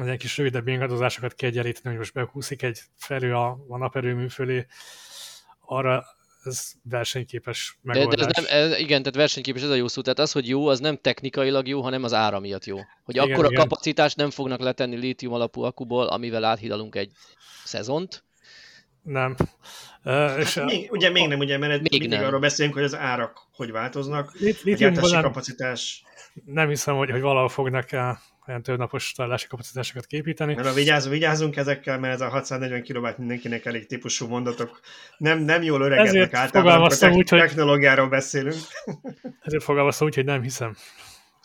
[0.00, 4.28] az egy kis rövidebb ingadozásokat kell egyenlíteni, hogy most bekúszik egy felül a, a naperőmű
[4.28, 4.66] fölé,
[5.60, 6.04] arra
[6.48, 8.26] ez versenyképes megoldás.
[8.26, 10.02] De, de ez nem, ez, igen, tehát versenyképes ez a jó szó.
[10.02, 12.76] Tehát az, hogy jó, az nem technikailag jó, hanem az ára miatt jó.
[13.04, 17.12] Hogy igen, akkor a kapacitást nem fognak letenni lítium alapú akuból, amivel áthidalunk egy
[17.64, 18.24] szezont.
[19.02, 19.36] Nem.
[20.04, 22.24] Uh, és hát még, ugye még nem, ugye, mert még mindig nem.
[22.26, 26.02] arról beszélünk, hogy az árak hogy változnak, Lit- a gyártási kapacitás.
[26.44, 30.54] Nem hiszem, hogy, hogy valahol fognak el olyan több napos találási kapacitásokat képíteni.
[30.54, 34.80] Mert a vigyázunk, vigyázunk ezekkel, mert ez a 640 kW mindenkinek elég típusú mondatok.
[35.16, 38.10] Nem, nem jól öregednek általában, amikor úgy, technológiáról hogy...
[38.10, 38.56] beszélünk.
[39.40, 40.76] Ezért fogalmaztam úgy, hogy nem hiszem.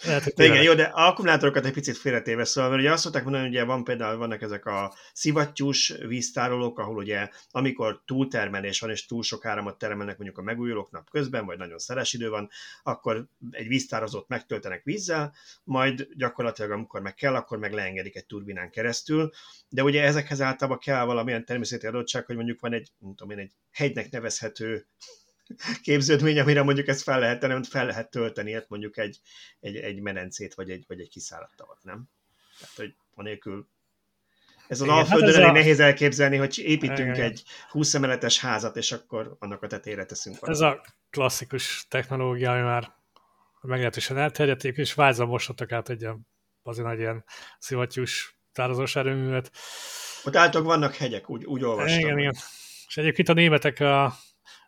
[0.05, 3.43] Lehet, de igen, jó, de akkumulátorokat egy picit félretéve, szóval, mert ugye azt szokták mondani,
[3.43, 9.05] hogy ugye van például vannak ezek a szivattyús víztárolók, ahol ugye amikor túltermelés van, és
[9.05, 12.49] túl sok áramot termelnek mondjuk a megújulók nap közben, vagy nagyon szeles idő van,
[12.83, 18.69] akkor egy víztározót megtöltenek vízzel, majd gyakorlatilag amikor meg kell, akkor meg leengedik egy turbinán
[18.69, 19.31] keresztül,
[19.69, 23.43] de ugye ezekhez általában kell valamilyen természeti adottság, hogy mondjuk van egy, nem tudom én,
[23.43, 24.85] egy hegynek nevezhető
[25.81, 29.19] képződmény, amire mondjuk ezt fel lehet tenni, fel lehet tölteni, hát mondjuk egy,
[29.59, 32.09] egy, egy menencét, vagy egy, vagy egy kiszállott nem?
[32.59, 33.67] Tehát, hogy anélkül
[34.67, 35.51] ez az Alföldön hát elég a...
[35.51, 37.21] nehéz elképzelni, hogy építünk Igen.
[37.21, 40.61] egy 20 emeletes házat, és akkor annak a tetére teszünk valamit.
[40.61, 42.93] Ez a klasszikus technológia, ami már
[43.61, 46.07] meglehetősen elterjedt, és Vájza mostottak át egy
[46.63, 47.23] azért nagy ilyen
[47.59, 49.51] szivattyús tározós erőművet.
[50.23, 51.99] Ott általában vannak hegyek, úgy, úgy olvastam.
[51.99, 52.35] Igen, igen.
[52.87, 54.13] És egyébként a németek a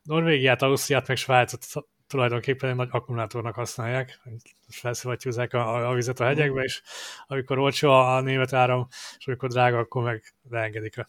[0.05, 1.65] Norvégiát, Ausztriát, meg Svájcot
[2.07, 4.19] tulajdonképpen egy nagy akkumulátornak használják,
[4.67, 6.81] felszivattyúzzák a, a vizet a hegyekbe, és
[7.27, 8.87] amikor olcsó a, német áram,
[9.17, 11.07] és amikor drága, akkor meg leengedik a,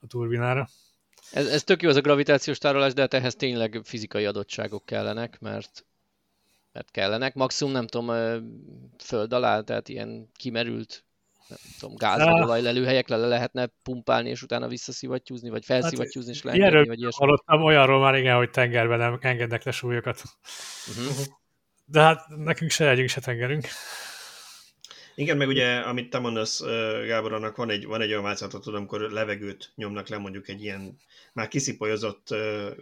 [0.00, 0.68] a turbinára.
[1.32, 5.40] Ez, ez tök jó az a gravitációs tárolás, de hát ehhez tényleg fizikai adottságok kellenek,
[5.40, 5.86] mert,
[6.72, 7.34] mert kellenek.
[7.34, 8.06] Maximum nem tudom,
[8.98, 11.04] föld alá, tehát ilyen kimerült
[11.48, 16.76] nem tudom, gáz vagy olajlelőhelyekre le lehetne pumpálni, és utána visszaszivattyúzni, vagy felszivattyúzni, és leengedni,
[16.76, 17.24] hát, vagy ilyesmi.
[17.24, 20.22] Hallottam olyanról már igen, hogy tengerben nem engednek le súlyokat.
[20.88, 21.26] Uh-huh.
[21.84, 23.66] De hát nekünk se legyünk, se tengerünk.
[25.14, 26.62] Igen, meg ugye, amit te mondasz,
[27.06, 30.98] Gábor, annak van egy, van egy olyan változatot, amikor levegőt nyomnak le mondjuk egy ilyen
[31.32, 32.28] már kiszipolyozott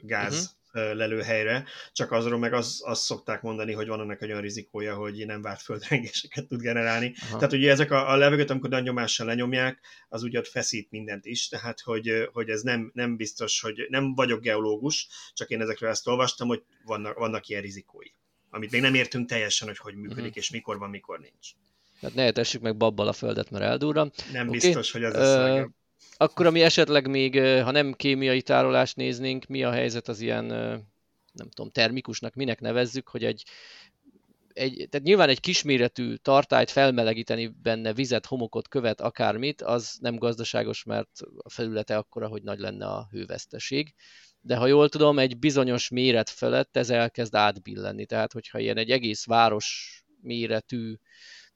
[0.02, 4.40] gáz uh-huh lelőhelyre, csak azról meg azt az szokták mondani, hogy van annak egy olyan
[4.40, 7.14] rizikója, hogy nem várt földrengéseket tud generálni.
[7.20, 7.36] Aha.
[7.36, 11.26] Tehát ugye ezek a, a levegőt, amikor nagy nyomással lenyomják, az ugye ott feszít mindent
[11.26, 15.90] is, tehát hogy, hogy ez nem, nem biztos, hogy nem vagyok geológus, csak én ezekről
[15.90, 18.08] ezt olvastam, hogy vannak, vannak ilyen rizikói,
[18.50, 20.36] amit még nem értünk teljesen, hogy hogy működik, uh-huh.
[20.36, 21.50] és mikor van, mikor nincs.
[22.00, 24.10] Hát ne meg babbal a földet, mert eldurra.
[24.32, 24.58] Nem okay.
[24.58, 25.70] biztos, hogy ez lesz uh,
[26.16, 30.44] akkor, ami esetleg még, ha nem kémiai tárolást néznénk, mi a helyzet az ilyen,
[31.32, 33.44] nem tudom, termikusnak, minek nevezzük, hogy egy,
[34.52, 40.84] egy, tehát nyilván egy kisméretű tartályt felmelegíteni benne vizet, homokot, követ, akármit, az nem gazdaságos,
[40.84, 43.94] mert a felülete akkora, hogy nagy lenne a hőveszteség.
[44.40, 48.06] De ha jól tudom, egy bizonyos méret felett ez elkezd átbillenni.
[48.06, 50.94] Tehát, hogyha ilyen egy egész város méretű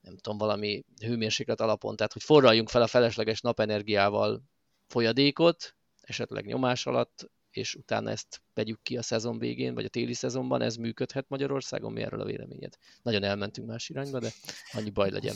[0.01, 4.41] nem tudom, valami hőmérséklet alapon, tehát hogy forraljunk fel a felesleges napenergiával
[4.87, 10.13] folyadékot, esetleg nyomás alatt, és utána ezt vegyük ki a szezon végén, vagy a téli
[10.13, 11.91] szezonban, ez működhet Magyarországon?
[11.91, 12.73] Mi erről a véleményed?
[13.01, 14.29] Nagyon elmentünk más irányba, de
[14.71, 15.35] annyi baj legyen.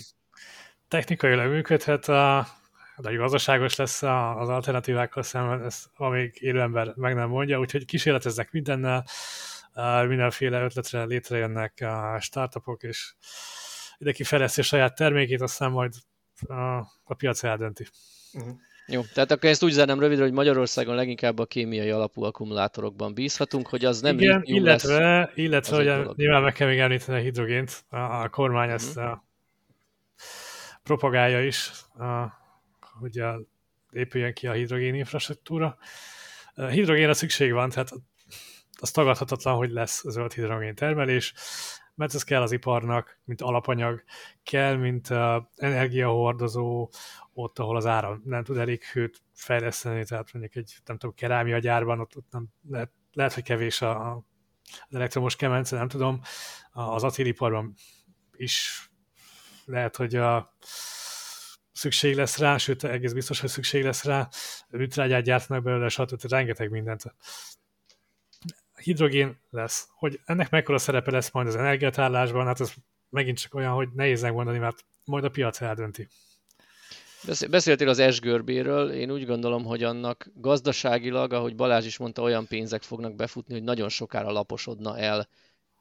[0.87, 2.05] Technikailag működhet,
[2.97, 8.51] de gazdaságos lesz az alternatívákkal szemben, ezt amíg élő ember meg nem mondja, úgyhogy kísérleteznek
[8.51, 9.05] mindennel,
[10.07, 13.15] mindenféle ötletre létrejönnek a startupok, és
[13.97, 15.93] mindenki fejleszti saját termékét, aztán majd
[16.47, 17.87] a, a piac eldönti.
[18.33, 18.53] Uh-huh.
[18.87, 23.67] Jó, tehát akkor ezt úgy zárnám rövidre, hogy Magyarországon leginkább a kémiai alapú akkumulátorokban bízhatunk,
[23.67, 27.85] hogy az nem Igen, illetve, lesz, illetve hogy nyilván meg kell még említeni a hidrogént,
[27.89, 28.81] a, a kormány uh-huh.
[28.81, 29.25] ezt a,
[30.83, 32.33] propagálja is, a,
[32.99, 33.41] hogy a,
[33.91, 35.77] épüljön ki a hidrogén infrastruktúra.
[36.53, 37.91] A hidrogénre szükség van, tehát
[38.79, 41.33] az tagadhatatlan, hogy lesz zöld hidrogén termelés
[41.95, 44.03] mert ez kell az iparnak, mint alapanyag,
[44.43, 46.89] kell, mint uh, energiahordozó,
[47.33, 51.59] ott, ahol az áram nem tud elég hőt fejleszteni, tehát mondjuk egy, nem tudom, kerámia
[51.59, 54.15] gyárban, ott, ott nem, lehet, lehet, hogy kevés a,
[54.87, 56.21] az elektromos kemence, nem tudom,
[56.71, 57.73] az acéliparban
[58.37, 58.89] is
[59.65, 60.55] lehet, hogy a,
[61.75, 64.29] szükség lesz rá, sőt, egész biztos, hogy szükség lesz rá,
[64.69, 66.31] műtrágyát gyártanak belőle, stb.
[66.31, 67.15] rengeteg mindent
[68.85, 69.87] hidrogén lesz.
[69.97, 72.73] Hogy ennek mekkora szerepe lesz majd az energiatárlásban, hát ez
[73.09, 76.07] megint csak olyan, hogy nehéz megmondani, mert majd a piac eldönti.
[77.49, 82.81] Beszéltél az esgörbéről, én úgy gondolom, hogy annak gazdaságilag, ahogy Balázs is mondta, olyan pénzek
[82.81, 85.27] fognak befutni, hogy nagyon sokára laposodna el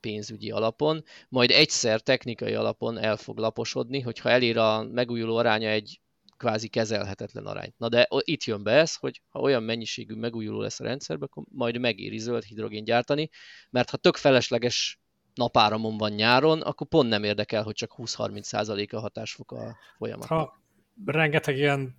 [0.00, 6.00] pénzügyi alapon, majd egyszer technikai alapon el fog laposodni, hogyha elér a megújuló aránya egy
[6.36, 7.78] kvázi kezelhetetlen arányt.
[7.78, 11.44] Na de itt jön be ez, hogy ha olyan mennyiségű megújuló lesz a rendszerben, akkor
[11.50, 13.28] majd megéri zöld hidrogén gyártani,
[13.70, 15.00] mert ha tök felesleges
[15.34, 20.26] napáramon van nyáron, akkor pont nem érdekel, hogy csak 20-30% a hatásfok a folyamat.
[20.26, 20.62] Ha
[21.04, 21.96] rengeteg ilyen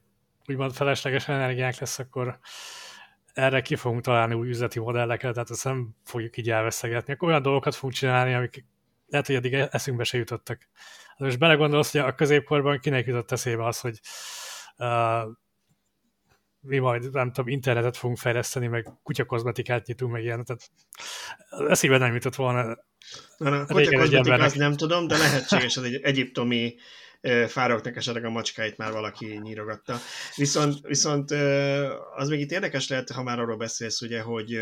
[0.48, 2.40] úgymond felesleges energiánk lesz, akkor
[3.34, 7.14] erre ki fogunk találni új üzleti modelleket, tehát ezt nem fogjuk így elveszegetni.
[7.14, 8.66] Akkor olyan dolgokat fogunk csinálni, amik
[9.08, 10.70] lehet, hogy eddig eszünkbe se jutottak.
[11.18, 14.00] Most belegondolsz, hogy a középkorban kinek jutott eszébe az, hogy
[14.78, 15.32] uh,
[16.60, 20.46] mi majd, nem tudom, internetet fogunk fejleszteni, meg kutyakozmetikát nyitunk, meg ilyen.
[20.46, 20.72] Tehát
[21.70, 22.78] eszébe nem jutott volna.
[23.38, 26.76] Na, na, kutyakozmetik azt nem tudom, de lehetséges, az egy egyiptomi
[27.48, 29.98] fároknak esetleg a macskáit már valaki nyírogatta.
[30.36, 31.32] Viszont, viszont
[32.16, 34.62] az még itt érdekes lehet, ha már arról beszélsz, ugye, hogy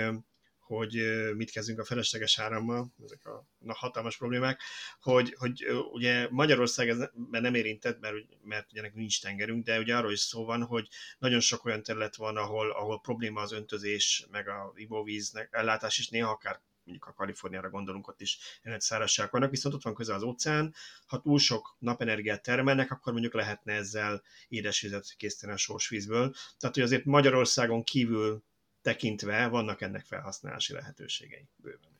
[0.77, 1.01] hogy
[1.35, 4.61] mit kezdünk a felesleges árammal, ezek a na, hatalmas problémák,
[5.01, 6.97] hogy, hogy ugye Magyarország ez
[7.29, 10.87] nem érintett, mert, mert ugye nincs tengerünk, de ugye arról is szó van, hogy
[11.19, 16.09] nagyon sok olyan terület van, ahol, ahol probléma az öntözés, meg a ivóvíznek ellátás is,
[16.09, 20.15] néha akár mondjuk a Kaliforniára gondolunk, ott is jelent szárazság vannak, viszont ott van közel
[20.15, 20.73] az óceán,
[21.05, 26.33] ha túl sok napenergiát termelnek, akkor mondjuk lehetne ezzel édesvizet készíteni a sósvízből.
[26.57, 28.43] Tehát, hogy azért Magyarországon kívül
[28.83, 31.91] tekintve vannak ennek felhasználási lehetőségei bőven.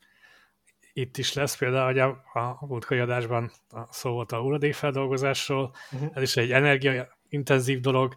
[0.93, 3.51] Itt is lesz például, hogy a, a múltkori adásban
[3.89, 6.11] szó volt a hulladékfeldolgozásról, uh-huh.
[6.13, 8.13] ez is egy energiaintenzív dolog,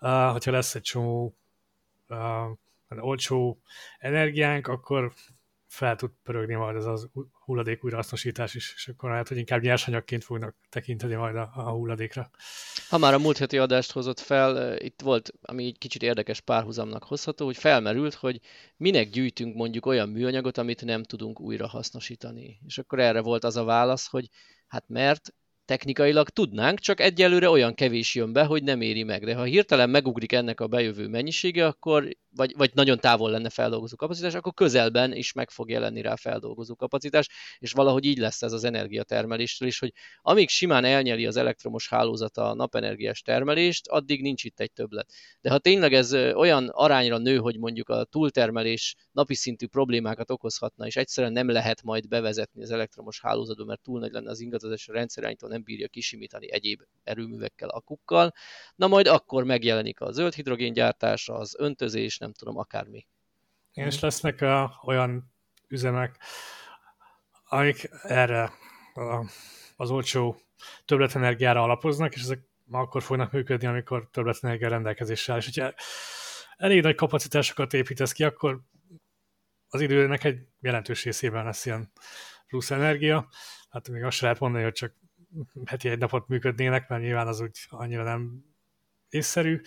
[0.00, 1.36] uh, hogyha lesz egy csomó
[2.08, 2.16] uh,
[2.88, 3.60] olcsó
[3.98, 5.12] energiánk, akkor
[5.66, 7.10] fel tud pörögni majd ez az
[7.50, 12.30] hulladék újrahasznosítás is, és akkor lehet, hogy inkább nyersanyagként fognak tekinteni majd a, a hulladékra.
[12.88, 17.04] Ha már a múlt heti adást hozott fel, itt volt, ami egy kicsit érdekes párhuzamnak
[17.04, 18.40] hozható, hogy felmerült, hogy
[18.76, 22.60] minek gyűjtünk mondjuk olyan műanyagot, amit nem tudunk újra hasznosítani.
[22.66, 24.28] És akkor erre volt az a válasz, hogy
[24.66, 25.34] hát mert
[25.64, 29.24] technikailag tudnánk, csak egyelőre olyan kevés jön be, hogy nem éri meg.
[29.24, 33.96] De ha hirtelen megugrik ennek a bejövő mennyisége, akkor, vagy, vagy nagyon távol lenne feldolgozó
[33.96, 38.52] kapacitás, akkor közelben is meg fog jelenni rá feldolgozó kapacitás, és valahogy így lesz ez
[38.52, 44.44] az energiatermeléstől is, hogy amíg simán elnyeli az elektromos hálózat a napenergiás termelést, addig nincs
[44.44, 45.12] itt egy többlet.
[45.40, 50.86] De ha tényleg ez olyan arányra nő, hogy mondjuk a túltermelés napi szintű problémákat okozhatna,
[50.86, 54.88] és egyszerűen nem lehet majd bevezetni az elektromos hálózatba, mert túl nagy lenne az ingadozás,
[54.88, 58.32] a rendszeránytól nem bírja kisimítani egyéb erőművekkel, akukkal,
[58.76, 63.06] na majd akkor megjelenik a zöld hidrogéngyártás, az öntözés, nem tudom, akármi.
[63.72, 65.32] És lesznek a, olyan
[65.68, 66.16] üzemek,
[67.44, 68.52] amik erre
[69.76, 70.40] az olcsó
[70.84, 75.38] többletenergiára alapoznak, és ezek akkor fognak működni, amikor többletenergia rendelkezésre áll.
[75.38, 75.74] És hogyha
[76.56, 78.60] elég nagy kapacitásokat építesz ki, akkor
[79.68, 81.92] az időnek egy jelentős részében lesz ilyen
[82.46, 83.28] plusz energia.
[83.70, 84.94] Hát még azt lehet mondani, hogy csak
[85.64, 88.44] heti egy napot működnének, mert nyilván az úgy annyira nem
[89.08, 89.60] észszerű.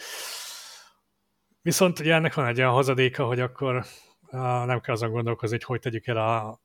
[1.63, 3.85] Viszont ugye ennek van egy olyan hozadéka, hogy akkor
[4.65, 6.61] nem kell azon gondolkozni, hogy hogy tegyük el a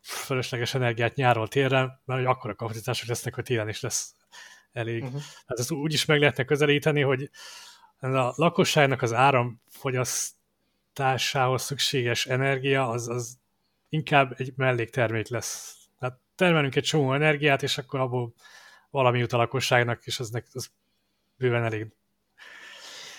[0.00, 4.14] fölösleges energiát nyáról térre, mert hogy akkor a kapacitások lesznek, hogy télen is lesz
[4.72, 5.02] elég.
[5.02, 5.20] Uh-huh.
[5.46, 7.30] Hát ezt úgy is meg lehetne közelíteni, hogy
[7.98, 13.38] a lakosságnak az áramfogyasztásához szükséges energia az, az
[13.88, 15.76] inkább egy melléktermék lesz.
[15.98, 18.34] Tehát termelünk egy csomó energiát, és akkor abból
[18.90, 20.70] valami jut a lakosságnak, és az, az
[21.36, 21.95] bőven elég.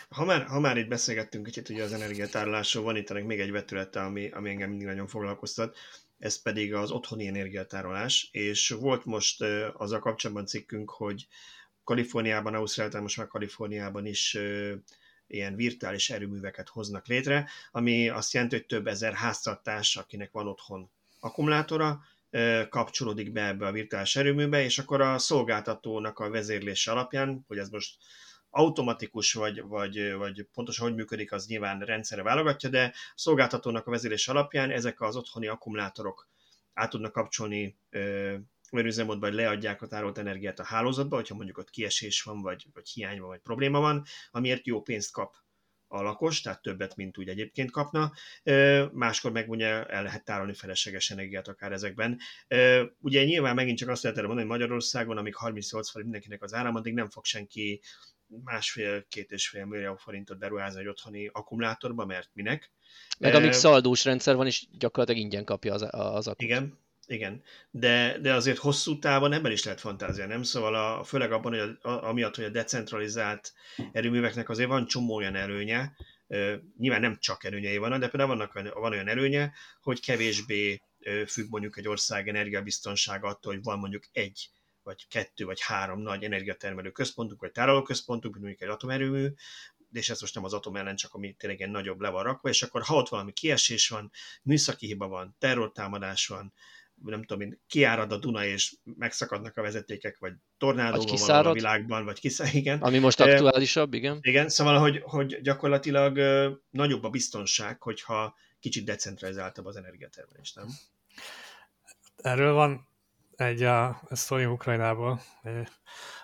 [0.09, 4.01] Ha már, ha már itt beszélgettünk kicsit ugye az energiatárolásról, van itt még egy vetülete,
[4.01, 5.77] ami, ami engem mindig nagyon foglalkoztat,
[6.19, 9.41] ez pedig az otthoni energiatárolás, és volt most
[9.73, 11.27] az a kapcsolatban cikkünk, hogy
[11.83, 14.37] Kaliforniában, Ausztráliában, most már Kaliforniában is
[15.27, 20.89] ilyen virtuális erőműveket hoznak létre, ami azt jelenti, hogy több ezer háztartás, akinek van otthon
[21.19, 22.01] akkumulátora,
[22.69, 27.69] kapcsolódik be ebbe a virtuális erőműbe, és akkor a szolgáltatónak a vezérlése alapján, hogy ez
[27.69, 27.95] most
[28.49, 33.91] automatikus, vagy, vagy, vagy pontosan hogy működik, az nyilván rendszerre válogatja, de a szolgáltatónak a
[33.91, 36.29] vezérlése alapján ezek az otthoni akkumulátorok
[36.73, 37.77] át tudnak kapcsolni
[38.71, 42.89] olyan üzemmódban, leadják a tárolt energiát a hálózatba, hogyha mondjuk ott kiesés van, vagy, vagy
[42.89, 45.35] hiány van, vagy probléma van, amiért jó pénzt kap
[45.87, 48.11] a lakos, tehát többet, mint úgy egyébként kapna.
[48.91, 52.19] Máskor meg ugye el lehet tárolni felesleges energiát akár ezekben.
[52.99, 56.53] Ugye nyilván megint csak azt lehet erre mondani, hogy Magyarországon, amíg 38 forint mindenkinek az
[56.53, 57.81] áram, addig nem fog senki
[58.43, 62.71] másfél-két és fél millió forintot beruházni egy otthoni akkumulátorba, mert minek.
[63.19, 66.41] Meg amíg szaldós rendszer van, és gyakorlatilag ingyen kapja az, az akut.
[66.41, 70.43] Igen, igen, de, de azért hosszú távon ebben is lehet fantázia, nem?
[70.43, 73.53] Szóval a, főleg abban, hogy a, a, amiatt, hogy a decentralizált
[73.91, 75.95] erőműveknek azért van csomó olyan előnye,
[76.27, 81.25] uh, nyilván nem csak előnyei vannak, de például vannak, van olyan előnye, hogy kevésbé uh,
[81.25, 84.49] függ mondjuk egy ország energiabiztonsága attól, hogy van mondjuk egy
[84.83, 89.27] vagy kettő, vagy három nagy energiatermelő központunk, vagy tárolóközpontunk, mint mondjuk egy atomerőmű,
[89.91, 92.49] és ez most nem az atom ellen, csak ami tényleg ilyen nagyobb le van rakva,
[92.49, 94.11] és akkor ha ott valami kiesés van,
[94.43, 96.53] műszaki hiba van, terrortámadás van,
[97.03, 102.05] nem tudom én, kiárad a Duna, és megszakadnak a vezetékek, vagy tornádó van a világban,
[102.05, 102.79] vagy kiszárad, igen.
[102.79, 104.17] Ami most aktuálisabb, igen.
[104.21, 106.19] Igen, szóval, hogy, hogy gyakorlatilag
[106.69, 110.67] nagyobb a biztonság, hogyha kicsit decentralizáltabb az energiatermelés, nem?
[112.15, 112.87] Erről van
[113.35, 115.21] egy a, a sztori Ukrajnából.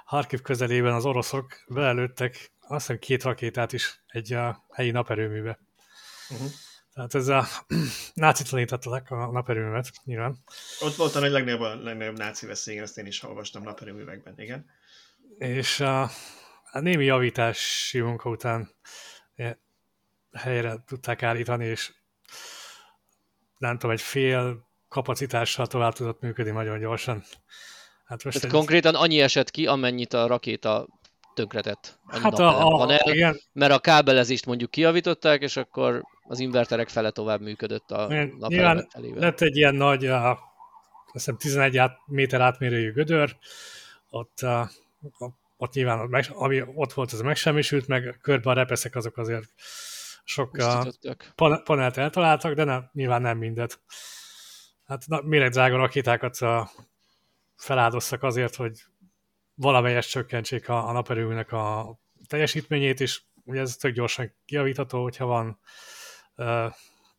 [0.05, 5.59] Harkiv közelében az oroszok belelőttek azt hiszem két rakétát is egy a helyi naperőműbe.
[6.29, 6.47] Uh-huh.
[6.93, 7.45] Tehát ez a
[8.13, 10.37] nácitlanították a naperőművet, nyilván.
[10.79, 14.65] Ott volt a nagy legnagyobb, a legnagyobb náci veszély, ezt én is olvastam naperőművekben, igen.
[15.37, 16.01] És a,
[16.71, 18.69] a némi javítási munka után
[20.33, 21.93] helyre tudták állítani, és
[23.57, 27.23] nem tudom, egy fél kapacitással tovább tudott működni nagyon gyorsan.
[28.05, 28.59] Hát most Tehát egy...
[28.59, 30.87] konkrétan annyi esett ki, amennyit a rakéta
[31.33, 31.99] tönkretett.
[32.07, 33.39] Hát a, a, panel, igen.
[33.53, 38.07] Mert a kábelezést mondjuk kiavították, és akkor az inverterek fele tovább működött a
[38.37, 39.19] napelemek felével.
[39.19, 43.37] Lett egy ilyen nagy, a, azt hiszem 11 át, méter átmérőjű gödör,
[44.09, 44.69] ott, a,
[45.57, 49.49] ott nyilván meg, ami ott volt, az megsemmisült, meg körbe a repeszek azok azért
[50.23, 50.57] sok
[51.35, 53.79] pan, panelt eltaláltak, de nem, nyilván nem mindet.
[54.85, 56.69] Hát na, drága rakétákat a,
[57.55, 58.79] feláldoztak azért, hogy
[59.55, 61.97] valamelyes csökkentsék a, a naperőműnek a
[62.27, 65.55] teljesítményét, és ugye ez tök gyorsan kiavítható, hogyha van uh,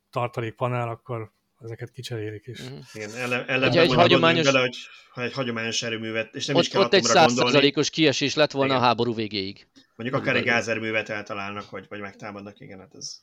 [0.09, 2.61] tartalékpanel, akkor ezeket kicserélik is.
[2.61, 2.77] Mm.
[2.93, 4.45] Igen, ele, eleve egy hagyományos...
[4.45, 4.77] Bele, hogy
[5.09, 8.71] ha egy hagyományos erőművet, és nem ott, is kell ott egy százszerzalékos kiesés lett volna
[8.71, 8.83] igen.
[8.83, 9.67] a háború végéig.
[9.95, 13.21] Mondjuk akár egy gázerőművet eltalálnak, vagy, vagy megtámadnak, igen, hát ez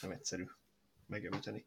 [0.00, 0.44] nem egyszerű
[1.06, 1.64] megjavítani.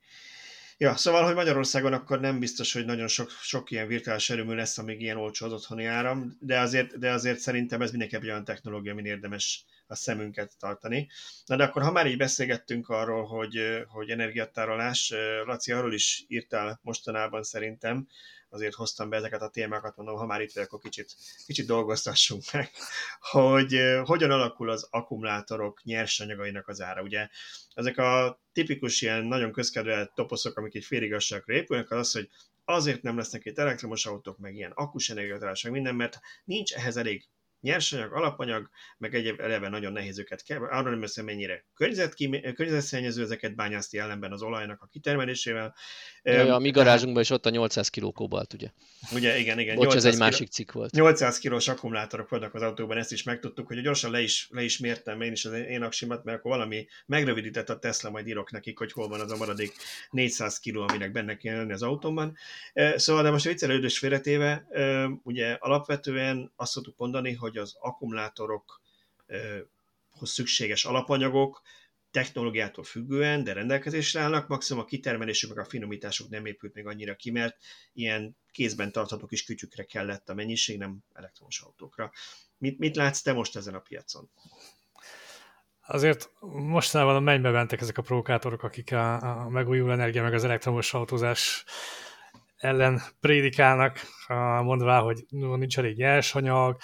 [0.79, 4.77] Ja, szóval, hogy Magyarországon akkor nem biztos, hogy nagyon sok, sok ilyen virtuális erőmű lesz,
[4.77, 8.91] amíg ilyen olcsó az otthoni áram, de azért, de azért szerintem ez mindenképp olyan technológia,
[8.91, 11.09] amin érdemes a szemünket tartani.
[11.45, 15.13] Na de akkor, ha már így beszélgettünk arról, hogy, hogy energiatárolás,
[15.45, 18.07] Laci arról is írtál mostanában szerintem,
[18.49, 22.43] azért hoztam be ezeket a témákat, mondom, ha már itt vagy, akkor kicsit, kicsit dolgoztassunk
[22.51, 22.71] meg,
[23.31, 27.01] hogy hogyan alakul az akkumulátorok nyersanyagainak az ára.
[27.01, 27.27] Ugye
[27.73, 32.29] ezek a tipikus ilyen nagyon közkedvelt toposzok, amik egy féligasságra épülnek, az az, hogy
[32.65, 37.27] azért nem lesznek itt elektromos autók, meg ilyen akkus energiatárság, minden, mert nincs ehhez elég
[37.61, 40.59] nyersanyag, alapanyag, meg egyéb eleve nagyon nehéz őket kell.
[40.59, 41.65] Arra nem beszél, mennyire
[42.55, 45.75] környezetszennyező ezeket bányászti ellenben az olajnak a kitermelésével.
[46.23, 48.67] Ja, ja, a mi garázsunkban is ott a 800 kg kobalt, ugye?
[49.11, 49.75] Ugye, igen, igen.
[49.75, 50.91] Bocs, ez egy másik cikk volt.
[50.91, 54.77] 800 kilós akkumulátorok vannak az autóban, ezt is megtudtuk, hogy gyorsan le is, le is
[54.77, 58.77] mértem én is az én aksimat, mert akkor valami megrövidített a Tesla, majd írok nekik,
[58.77, 59.73] hogy hol van az a maradék
[60.09, 62.37] 400 kg, aminek benne kell lenni az autóban.
[62.95, 64.67] Szóval, de most a viccelődős félretéve,
[65.23, 68.79] ugye alapvetően azt szoktuk mondani, hogy hogy az akkumulátorokhoz
[70.21, 71.61] szükséges alapanyagok
[72.11, 77.15] technológiától függően, de rendelkezésre állnak, maximum a kitermelésük meg a finomításuk nem épült még annyira
[77.15, 77.57] ki, mert
[77.93, 82.11] ilyen kézben tartható kis kütyükre kellett a mennyiség, nem elektromos autókra.
[82.57, 84.29] Mit, mit látsz te most ezen a piacon?
[85.81, 90.43] Azért mostanában a mennybe mentek ezek a provokátorok, akik a, a megújuló energia meg az
[90.43, 91.65] elektromos autózás
[92.57, 93.99] ellen prédikálnak,
[94.63, 96.77] mondva, hogy nincs elég nyersanyag,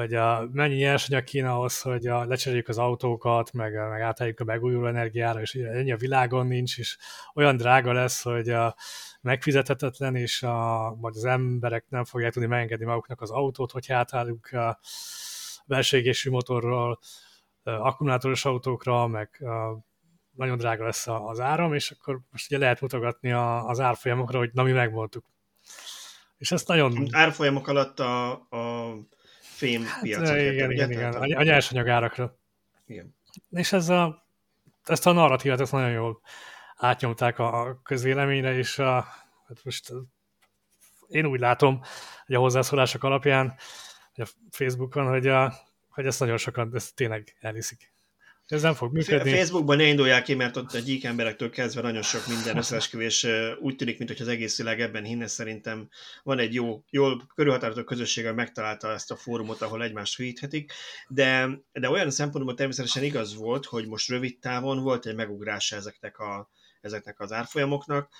[0.00, 4.44] hogy a, mennyi nyersanyag kéne ahhoz, hogy a, lecseréljük az autókat, meg, meg átálljuk a
[4.44, 6.96] megújuló energiára, és ennyi a világon nincs, és
[7.34, 8.76] olyan drága lesz, hogy a,
[9.20, 14.52] megfizethetetlen, és a, majd az emberek nem fogják tudni megengedni maguknak az autót, hogy átállunk
[14.52, 14.78] a
[15.66, 16.98] belségésű motorról
[17.62, 19.86] akkumulátoros autókra, meg a,
[20.30, 24.50] nagyon drága lesz az áram, és akkor most ugye lehet mutogatni a, az árfolyamokra, hogy
[24.52, 25.24] na mi megvoltuk.
[26.36, 27.06] És ezt nagyon...
[27.10, 28.94] Árfolyamok alatt a, a
[29.58, 30.36] fém hát, piacot.
[30.36, 31.12] Igen, igen, igen, igen.
[31.12, 32.38] A, a nyersanyag árakra.
[32.86, 33.14] Igen.
[33.50, 34.26] És ez a,
[34.84, 36.20] ezt a narratívát ezt nagyon jól
[36.76, 39.06] átnyomták a, a közvéleményre, és a,
[39.48, 39.92] hát most
[41.08, 41.80] én úgy látom,
[42.26, 43.54] hogy a hozzászólások alapján,
[44.14, 45.54] hogy a Facebookon, hogy, a,
[45.88, 47.92] hogy ezt nagyon sokan ezt tényleg elhiszik.
[48.48, 49.30] Ez nem fog működni.
[49.30, 53.26] Facebookban ne indulják ki, mert ott a gyík emberektől kezdve nagyon sok minden összeesküvés
[53.60, 55.26] úgy tűnik, mint hogy az egész világ ebben hinne.
[55.26, 55.88] Szerintem
[56.22, 60.72] van egy jó, jól körülhatározott közösséggel megtalálta ezt a fórumot, ahol egymást hűíthetik,
[61.08, 66.18] de, de olyan szempontból természetesen igaz volt, hogy most rövid távon volt egy megugrás ezeknek
[66.18, 68.12] a, ezeknek az árfolyamoknak.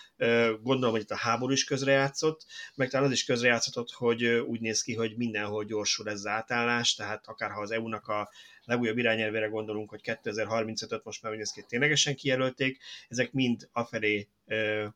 [0.62, 4.82] Gondolom, hogy itt a háború is közrejátszott, meg talán az is közrejátszott, hogy úgy néz
[4.82, 8.30] ki, hogy mindenhol gyorsul ez az átállás, tehát akár ha az EU-nak a
[8.68, 14.86] legújabb irányelvére gondolunk, hogy 2035-öt most már úgy ténylegesen kijelölték, ezek mind afelé ö,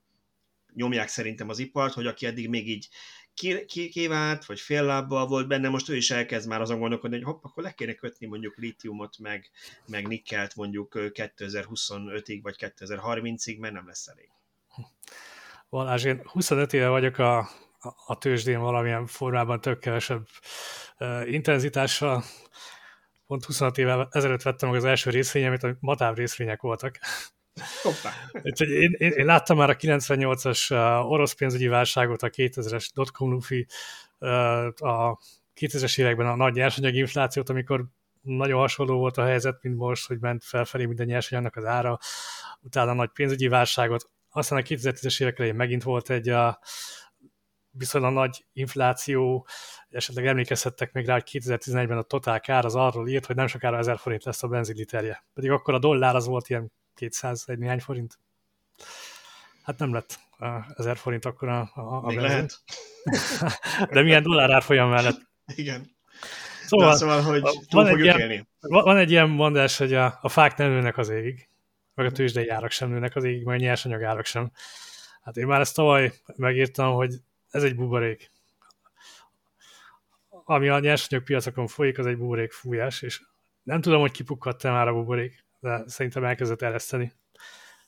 [0.75, 2.89] nyomják szerintem az ipart, hogy aki eddig még így
[3.91, 7.45] kivált, vagy fél lábbal volt benne, most ő is elkezd már azon gondolkodni, hogy hopp,
[7.45, 9.51] akkor le kéne kötni mondjuk litiumot, meg,
[9.87, 14.29] meg nikkelt mondjuk 2025-ig, vagy 2030-ig, mert nem lesz elég.
[15.69, 17.39] Valás, én 25 éve vagyok a,
[18.07, 20.27] a, tőzsdén valamilyen formában tök kevesebb
[21.25, 22.25] intenzitással
[23.33, 26.99] pont 26 évvel ezelőtt vettem meg az első részvényemet, amik matáv részvények voltak.
[28.59, 30.71] én, én, én, láttam már a 98-as
[31.09, 33.67] orosz pénzügyi válságot, a 2000-es dotcom lufi,
[34.77, 35.19] a
[35.61, 36.57] 2000-es években a nagy
[36.97, 37.85] inflációt, amikor
[38.21, 41.99] nagyon hasonló volt a helyzet, mint most, hogy ment felfelé minden nyersanyagnak az ára,
[42.61, 46.61] utána a nagy pénzügyi válságot, aztán a 2010-es évek elején megint volt egy a,
[47.73, 49.47] viszonylag nagy infláció,
[49.91, 53.79] esetleg emlékezhettek még rá, hogy 2011-ben a totál kár az arról írt, hogy nem sokára
[53.79, 55.25] 1000 forint lesz a benzinliterje.
[55.35, 58.19] Pedig akkor a dollár az volt ilyen 200 egy néhány forint.
[59.63, 60.19] Hát nem lett
[60.77, 62.63] 1000 forint akkor a, a, a Még lehet.
[63.91, 65.21] De milyen dollár árfolyam mellett.
[65.55, 65.91] Igen.
[66.67, 68.49] Szóval, De szóval hogy van egy, ilyen, élni.
[68.61, 71.49] van egy ilyen mondás, hogy a, a fák nem nőnek az égig,
[71.95, 74.53] meg a tőzsdei árak sem nőnek az égig, meg a nyersanyag árak sem.
[75.23, 77.15] Hát én már ezt tavaly megírtam, hogy
[77.53, 78.31] ez egy buborék.
[80.29, 83.23] Ami a nyersanyag piacokon folyik, az egy buborék fújás, és
[83.63, 87.13] nem tudom, hogy kipukkadt-e már a buborék, de szerintem elkezdett ereszteni.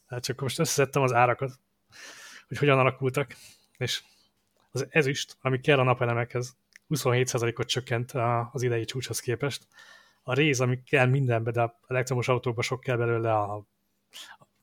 [0.09, 1.59] Tehát csak most összeszedtem az árakat,
[2.49, 3.37] hogy hogyan alakultak,
[3.77, 4.03] és
[4.71, 6.57] az ezüst, ami kell a napelemekhez,
[6.89, 8.13] 27%-ot csökkent
[8.53, 9.67] az idei csúcshoz képest.
[10.23, 13.67] A réz, ami kell mindenbe, de a elektromos autókban sok kell belőle a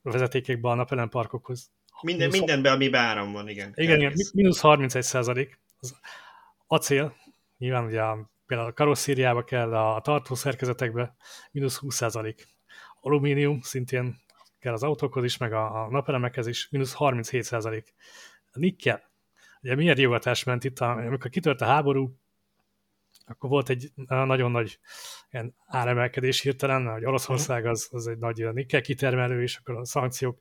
[0.02, 1.70] vezetékekben, a napelemparkokhoz.
[2.02, 3.72] Minden, mindenben, ami áram van, igen.
[3.74, 5.60] Igen, igen mínusz 31 százalék.
[5.78, 5.96] Az
[6.66, 7.14] acél,
[7.58, 11.16] nyilván ugye a, például a karosszériába kell, a tartószerkezetekbe,
[11.50, 12.48] mínusz 20 százalék.
[13.00, 14.20] Alumínium szintén
[14.58, 17.94] kell az autókhoz is, meg a, a napelemekhez is, mínusz 37 százalék.
[18.52, 19.02] A nikkel,
[19.62, 22.16] ugye milyen riogatás ment itt, amikor kitört a háború,
[23.26, 24.78] akkor volt egy nagyon nagy
[25.30, 30.38] ilyen áremelkedés hirtelen, hogy Oroszország az, az egy nagy nikkel kitermelő, és akkor a szankciók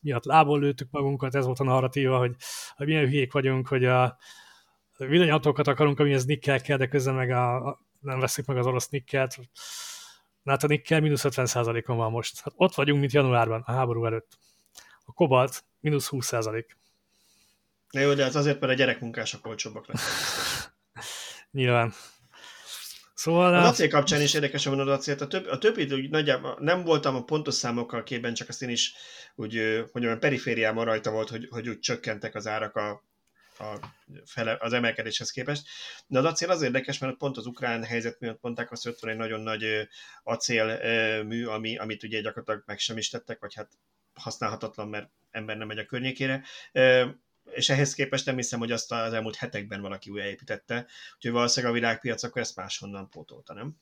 [0.00, 2.34] miatt lából lőttük magunkat, ez volt a narratíva, hogy,
[2.76, 4.18] hogy milyen hülyék vagyunk, hogy a
[4.96, 8.88] villanyautókat akarunk, amihez nikkel kell, de közben meg a, a, nem veszik meg az orosz
[8.88, 9.36] nikkelt.
[10.42, 12.40] Na hát a nikkel mínusz 50%-on van most.
[12.40, 14.38] Hát ott vagyunk, mint januárban, a háború előtt.
[15.04, 16.64] A kobalt mínusz 20%.
[17.90, 20.74] Na jó, de ez azért, mert a gyerekmunkások olcsóbbak lesznek.
[21.50, 21.92] Nyilván.
[23.20, 23.54] Szóval...
[23.54, 25.20] Az acél kapcsán is érdekes a az acélt.
[25.20, 28.68] A, több, a többi úgy nagyjából nem voltam a pontos számokkal képben, csak azt én
[28.68, 28.94] is
[29.34, 32.90] úgy, hogy olyan perifériában rajta volt, hogy, hogy úgy csökkentek az árak a,
[33.58, 33.78] a
[34.24, 35.68] fele, az emelkedéshez képest.
[36.06, 39.00] De az acél az érdekes, mert pont az ukrán helyzet miatt mondták azt, hogy ott
[39.00, 39.88] van egy nagyon nagy
[40.22, 43.68] acélmű, ami, amit ugye gyakorlatilag meg sem is tettek, vagy hát
[44.14, 46.44] használhatatlan, mert ember nem megy a környékére
[47.50, 51.78] és ehhez képest nem hiszem, hogy azt az elmúlt hetekben valaki újjáépítette, úgyhogy valószínűleg a
[51.78, 53.76] világpiac akkor ezt máshonnan pótolta, nem?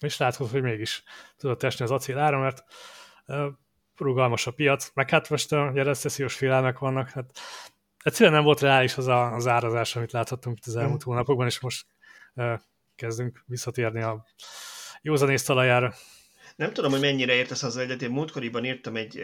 [0.00, 1.02] És láthatod, hogy mégis
[1.36, 2.64] tudott esni az acél ára, mert
[3.96, 7.30] rugalmas a piac, meg hát most a recessziós félelmek vannak, hát
[8.02, 11.08] egyszerűen nem volt reális az a, az árazás, amit láthattunk itt az elmúlt mm.
[11.08, 11.86] hónapokban, és most
[12.34, 12.60] uh,
[12.94, 14.24] kezdünk visszatérni a
[15.02, 15.94] józanész talajára.
[16.56, 19.22] Nem tudom, hogy mennyire értesz az egyet, én múltkoriban írtam egy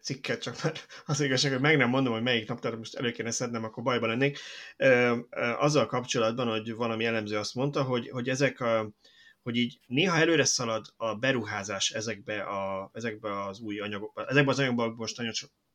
[0.00, 0.72] cikket, csak már
[1.06, 3.82] az igazság, hogy meg nem mondom, hogy melyik nap, tehát most elő kéne szednem, akkor
[3.82, 4.38] bajban lennék.
[4.76, 8.90] E, e, azzal kapcsolatban, hogy valami elemző azt mondta, hogy, hogy ezek a,
[9.42, 14.26] hogy így néha előre szalad a beruházás ezekbe, a, ezekbe az új anyagokba.
[14.26, 15.32] Ezekbe az anyagokban most nagyon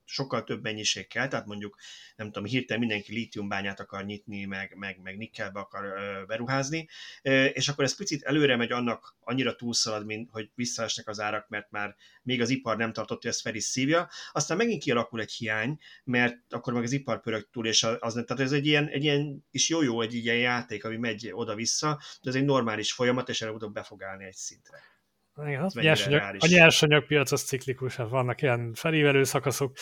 [0.10, 1.78] sokkal több mennyiség kell, tehát mondjuk,
[2.16, 6.88] nem tudom, hirtelen mindenki lítiumbányát akar nyitni, meg, meg, meg nikkelbe akar ö, beruházni,
[7.22, 11.50] ö, és akkor ez picit előre megy annak, annyira túlszalad, mint hogy visszaesnek az árak,
[11.50, 15.20] mert már még az ipar nem tartott, hogy ezt fel is szívja, aztán megint kialakul
[15.22, 18.88] egy hiány, mert akkor meg az ipar pörög túl, és az, tehát ez egy ilyen,
[18.88, 23.30] egy ilyen is jó-jó, egy ilyen játék, ami megy oda-vissza, de ez egy normális folyamat,
[23.30, 24.97] és előbb be fog állni egy szintre.
[25.46, 29.78] Igen, az nyersanyag, a nyersanyagpiac az ciklikus, hát vannak ilyen felívelő szakaszok,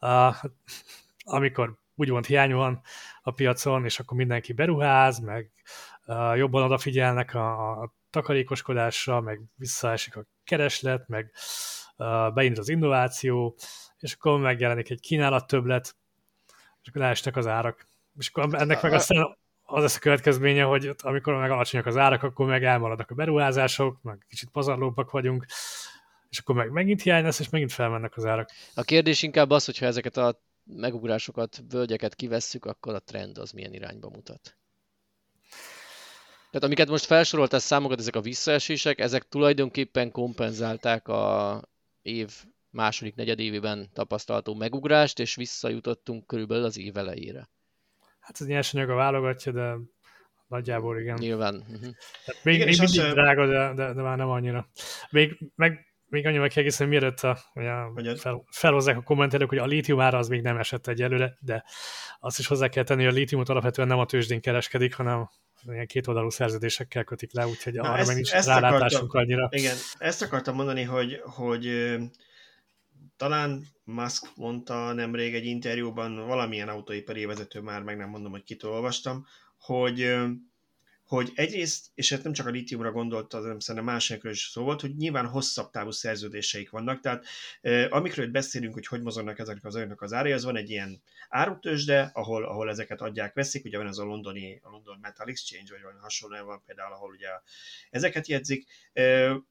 [0.00, 0.34] uh,
[1.24, 2.80] amikor úgymond hiány van
[3.22, 5.50] a piacon, és akkor mindenki beruház, meg
[6.06, 11.32] uh, jobban odafigyelnek a, a takarékoskodásra, meg visszaesik a kereslet, meg
[11.96, 13.56] uh, beindul az innováció,
[13.98, 15.96] és akkor megjelenik egy kínálat többlet,
[16.82, 17.88] és akkor leesnek az árak.
[18.18, 22.22] És akkor ennek meg aztán az lesz a következménye, hogy amikor meg alacsonyak az árak,
[22.22, 25.46] akkor meg elmaradnak a beruházások, meg kicsit pazarlóbbak vagyunk,
[26.28, 28.50] és akkor meg megint hiány lesz, és megint felmennek az árak.
[28.74, 33.72] A kérdés inkább az, hogyha ezeket a megugrásokat, völgyeket kivesszük, akkor a trend az milyen
[33.72, 34.56] irányba mutat.
[36.50, 41.62] Tehát amiket most felsorolt ez számokat, ezek a visszaesések, ezek tulajdonképpen kompenzálták a
[42.02, 42.32] év
[42.70, 47.48] második negyedévében tapasztalható megugrást, és visszajutottunk körülbelül az év elejére.
[48.26, 49.74] Hát az nyersanyag a válogatja, de
[50.48, 51.16] nagyjából igen.
[51.18, 51.54] Nyilván.
[51.54, 51.94] Uh-huh.
[52.42, 54.68] Még, igen, még mindig az, drága, de, de, de, már nem annyira.
[55.10, 59.66] Még, meg, még annyi meg kiegészíteni, mielőtt a, a fel, felhozzák a kommentelők, hogy a
[59.66, 61.64] lítium ára az még nem esett egyelőre, de
[62.20, 65.28] azt is hozzá kell tenni, hogy a lítiumot alapvetően nem a tőzsdén kereskedik, hanem
[65.66, 69.48] ilyen kétoldalú szerződésekkel kötik le, úgyhogy Na, arra ezt, meg nincs rálátásunk akartam, annyira.
[69.50, 71.96] Igen, ezt akartam mondani, hogy, hogy
[73.16, 78.70] talán Musk mondta nemrég egy interjúban, valamilyen autóipari vezető már, meg nem mondom, hogy kitől
[78.70, 79.26] olvastam,
[79.58, 80.16] hogy
[81.06, 84.80] hogy egyrészt, és hát nem csak a litiumra gondolt, hanem szerintem másokról is szó volt,
[84.80, 87.26] hogy nyilván hosszabb távú szerződéseik vannak, tehát
[87.60, 91.02] eh, amikről beszélünk, hogy hogy mozognak ezeknek az olyanok az árai, az van egy ilyen
[91.28, 95.72] árutősde, ahol, ahol ezeket adják, veszik, ugye van ez a londoni, a London Metal Exchange,
[95.72, 97.28] vagy valami hasonló van például, ahol ugye
[97.90, 98.66] ezeket jegyzik,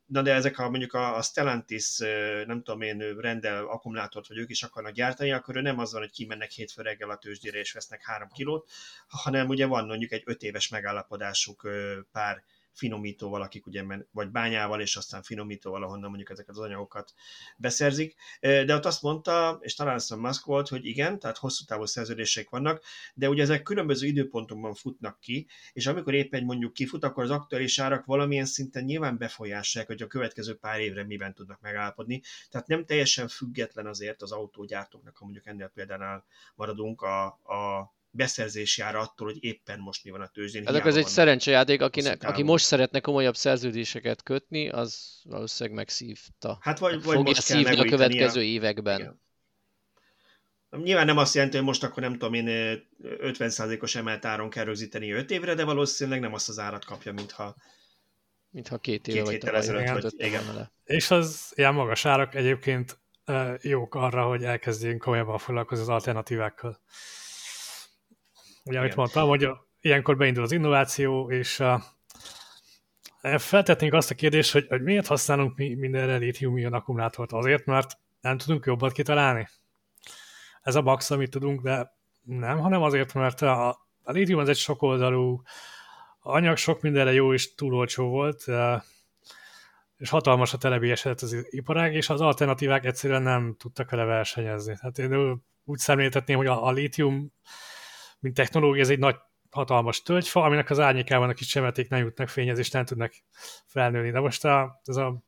[0.06, 1.98] na de ezek a mondjuk a, a Stellantis,
[2.46, 6.02] nem tudom én, rendel akkumulátort, vagy ők is akarnak gyártani, akkor ő nem az van,
[6.02, 8.70] hogy kimennek hétfő reggel a tőzsdére és vesznek három kilót,
[9.08, 10.70] hanem ugye van mondjuk egy öt éves
[11.46, 17.14] megállapodásuk pár finomítóval, akik ugye, vagy bányával, és aztán finomítóval, ahonnan mondjuk ezeket az anyagokat
[17.58, 18.16] beszerzik.
[18.40, 22.50] De ott azt mondta, és talán a Musk volt, hogy igen, tehát hosszú távú szerződések
[22.50, 22.84] vannak,
[23.14, 27.80] de ugye ezek különböző időpontokban futnak ki, és amikor éppen mondjuk kifut, akkor az aktuális
[27.80, 32.22] árak valamilyen szinten nyilván befolyásolják, hogy a következő pár évre miben tudnak megállapodni.
[32.50, 36.26] Tehát nem teljesen független azért az autógyártóknak, ha mondjuk ennél példánál
[36.56, 40.68] maradunk, a, a beszerzési ára attól, hogy éppen most mi van a tőzsdén.
[40.68, 46.58] Ezek ez egy szerencsejáték, akinek, aki most szeretne komolyabb szerződéseket kötni, az valószínűleg megszívta.
[46.62, 49.00] Hát vagy, vagy Fogja most szívni a következő években.
[49.00, 49.24] Igen.
[50.84, 52.46] Nyilván nem azt jelenti, hogy most akkor nem tudom én
[53.04, 57.56] 50%-os emelt áron kell rögzíteni 5 évre, de valószínűleg nem azt az árat kapja, mintha
[58.50, 60.72] mintha két éve két vagy ezelőtt, vagy, igen.
[60.84, 63.00] És az ilyen magas árak egyébként
[63.62, 66.82] jók arra, hogy elkezdjünk komolyabban foglalkozni az alternatívákkal.
[68.66, 69.50] Ugye, amit mondtam, hogy
[69.82, 71.82] ilyenkor beindul az innováció, és uh,
[73.38, 77.32] feltetnénk azt a kérdést, hogy, hogy miért használunk mi mindenre lítium-ion akkumulátort?
[77.32, 79.48] Azért, mert nem tudunk jobbat kitalálni?
[80.62, 83.70] Ez a max, amit tudunk, de nem, hanem azért, mert a,
[84.04, 85.42] a lítium az egy sokoldalú
[86.20, 88.82] anyag, sok mindenre jó és túl olcsó volt, uh,
[89.98, 94.76] és hatalmas a telebélyesedett az iparág, és az alternatívák egyszerűen nem tudtak vele versenyezni.
[94.82, 97.34] Hát én úgy szemléltetném, hogy a, a lítium
[98.20, 99.16] mint technológia, ez egy nagy
[99.50, 103.14] hatalmas tölgyfa, aminek az árnyékában a kis csemeték nem jutnak fényezést, nem tudnak
[103.66, 104.12] felnőni.
[104.12, 105.24] De most a, ez a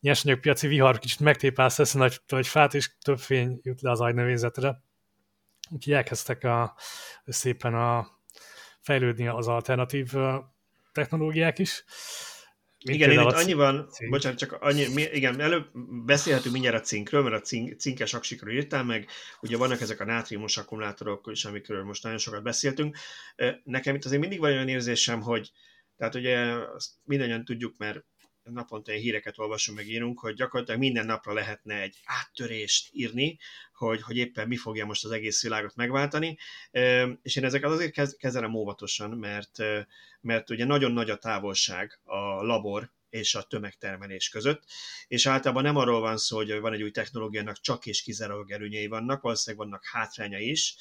[0.00, 4.82] nyersanyagpiaci vihar kicsit megtépázta ezt a nagy tölgyfát, és több fény jut le az agynövényzetre.
[5.70, 6.74] Úgyhogy elkezdtek a,
[7.26, 8.06] szépen a,
[8.80, 10.12] fejlődni az alternatív
[10.92, 11.84] technológiák is.
[12.84, 14.10] Mint igen, én itt annyiban, cink.
[14.10, 15.66] bocsánat, csak annyi, igen, előbb
[16.04, 19.08] beszélhetünk mindjárt a cinkről, mert a cink, cinkes aksikról írtál meg,
[19.40, 22.96] ugye vannak ezek a nátriumos akkumulátorok is, amikről most nagyon sokat beszéltünk.
[23.64, 25.50] Nekem itt azért mindig van olyan érzésem, hogy
[25.96, 26.38] tehát ugye
[26.74, 28.04] azt mindannyian tudjuk, mert
[28.52, 33.38] naponta ilyen híreket olvasunk, meg írunk, hogy gyakorlatilag minden napra lehetne egy áttörést írni,
[33.72, 36.38] hogy, hogy éppen mi fogja most az egész világot megváltani,
[37.22, 39.56] és én ezeket azért kezelem óvatosan, mert,
[40.20, 44.62] mert ugye nagyon nagy a távolság a labor és a tömegtermelés között,
[45.08, 48.86] és általában nem arról van szó, hogy van egy új technológiának csak és kizárólag előnyei
[48.86, 50.76] vannak, valószínűleg vannak hátránya is,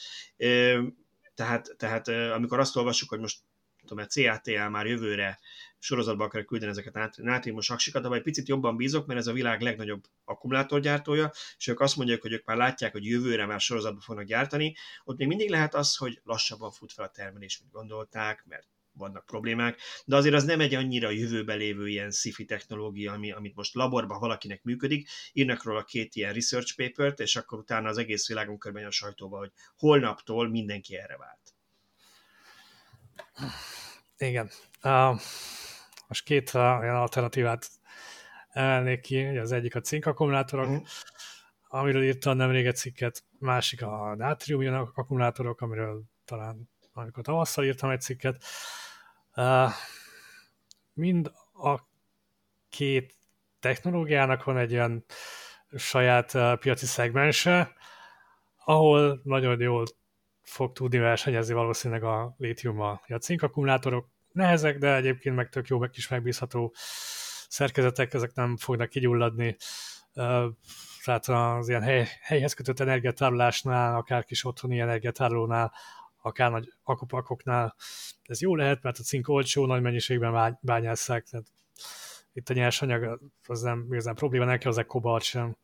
[1.36, 3.39] tehát, tehát amikor azt olvassuk, hogy most
[3.88, 5.39] tudom, a CATL már jövőre
[5.79, 9.61] sorozatba akar küldeni ezeket nátriumos aksikat, de egy picit jobban bízok, mert ez a világ
[9.61, 14.25] legnagyobb akkumulátorgyártója, és ők azt mondják, hogy ők már látják, hogy jövőre már sorozatba fognak
[14.25, 14.75] gyártani.
[15.03, 18.67] Ott még mindig lehet az, hogy lassabban fut fel a termelés, mint gondolták, mert
[18.97, 23.55] vannak problémák, de azért az nem egy annyira jövőbe lévő ilyen sci technológia, ami, amit
[23.55, 28.27] most laborban valakinek működik, írnak róla két ilyen research papert, és akkor utána az egész
[28.27, 31.46] világon körben a sajtóba, hogy holnaptól mindenki erre vált.
[34.18, 34.49] Igen.
[34.84, 35.20] Uh,
[36.07, 37.70] most két uh, olyan alternatívát
[38.49, 40.88] emelnék ki, az egyik a cink akkumulátorok, uh-huh.
[41.68, 48.01] amiről írtam nemrég egy cikket, másik a nátrium akkumulátorok, amiről talán amikor tavasszal írtam egy
[48.01, 48.43] cikket.
[49.36, 49.72] Uh,
[50.93, 51.80] mind a
[52.70, 53.13] két
[53.59, 55.05] technológiának van egy olyan
[55.76, 57.74] saját uh, piaci szegmense,
[58.65, 59.86] ahol nagyon jól
[60.47, 63.01] fog tudni versenyezni valószínűleg a lítiummal.
[63.07, 66.73] A cink akkumulátorok nehezek, de egyébként meg tök jó, meg kis megbízható
[67.49, 69.57] szerkezetek, ezek nem fognak kigyulladni.
[71.03, 75.73] Tehát az ilyen hely, helyhez kötött energiatárolásnál, akár kis otthoni energiatárolónál,
[76.21, 77.75] akár nagy akupakoknál
[78.23, 81.45] ez jó lehet, mert a cink olcsó, nagy mennyiségben bányásszák, tehát
[82.33, 85.57] itt a nyersanyag az nem igazán probléma, nem kell hozzá kobalt sem.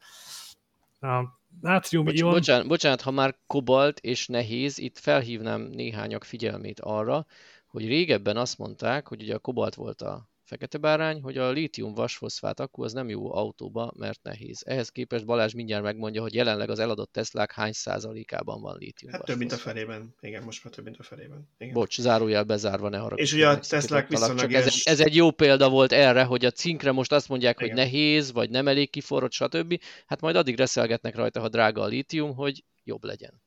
[1.62, 2.32] Nátrium Bocs, ion...
[2.32, 7.26] bocsánat, bocsánat, ha már kobalt és nehéz, itt felhívnám néhányak figyelmét arra,
[7.68, 11.94] hogy régebben azt mondták, hogy ugye a kobalt volt a fekete bárány, hogy a lítium
[11.94, 14.64] vasfoszfát akku az nem jó autóba, mert nehéz.
[14.66, 19.26] Ehhez képest Balázs mindjárt megmondja, hogy jelenleg az eladott Teslák hány százalékában van lítium Hát
[19.26, 20.16] több, mint a felében.
[20.20, 21.50] Igen, most már több, mint a felében.
[21.58, 21.74] Igen.
[21.74, 23.22] Bocs, zárójel bezárva, ne haragudj.
[23.22, 26.46] És ugye a Teslák viszonylag Csak ez, egy, ez egy jó példa volt erre, hogy
[26.46, 27.68] a cinkre most azt mondják, Igen.
[27.68, 29.82] hogy nehéz, vagy nem elég kiforrott, stb.
[30.06, 33.43] Hát majd addig reszelgetnek rajta, ha drága a lítium, hogy jobb legyen.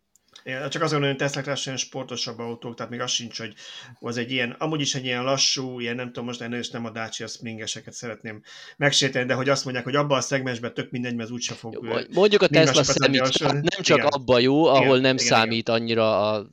[0.47, 3.55] Igen, csak azon, hogy Tesla olyan sportosabb autók, tehát még az sincs, hogy
[4.01, 6.85] az egy ilyen, amúgy is egy ilyen lassú, ilyen nem tudom, most ennél is nem
[6.85, 8.43] a Dacia Springeseket szeretném
[8.77, 11.73] megsérteni, de hogy azt mondják, hogy abban a szegmensben tök mindegy, mert úgyse fog...
[11.73, 14.09] Jó, mondjuk a Tesla számít, hát nem csak igen.
[14.11, 15.81] abban jó, ahol igen, nem igen, számít igen.
[15.81, 16.51] annyira a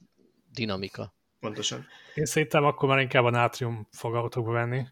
[0.54, 1.14] dinamika.
[1.40, 1.88] Pontosan.
[2.14, 4.86] Én szerintem akkor már inkább a nátrium fog autóba venni.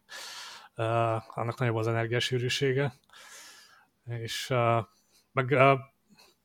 [0.76, 2.94] Uh, annak nagyobb az energiasűrűsége.
[4.06, 4.86] És uh,
[5.32, 5.80] meg uh,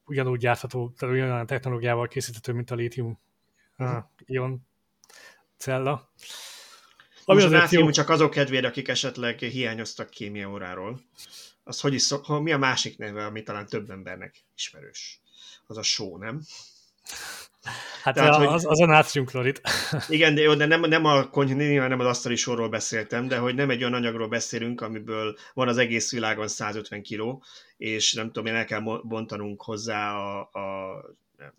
[0.06, 3.18] ugyanúgy gyártható, tehát ugyanolyan technológiával készíthető, mint a lítium
[3.78, 4.04] uh-huh.
[4.24, 4.66] ion
[5.56, 6.10] cella.
[7.24, 7.90] Ami Most az jó...
[7.90, 11.00] csak azok kedvére, akik esetleg hiányoztak kémia óráról.
[11.64, 15.20] Az hogy is szok, mi a másik neve, ami talán több embernek ismerős?
[15.66, 16.42] Az a só, nem?
[18.02, 19.60] Hát Tehát, a, az, az a nátriumklorid.
[20.08, 23.70] Igen, de, jó, de nem, nem, a, nem az asztali sorról beszéltem, de hogy nem
[23.70, 27.42] egy olyan anyagról beszélünk, amiből van az egész világon 150 kiló,
[27.76, 30.96] és nem tudom, én el kell bontanunk hozzá a, a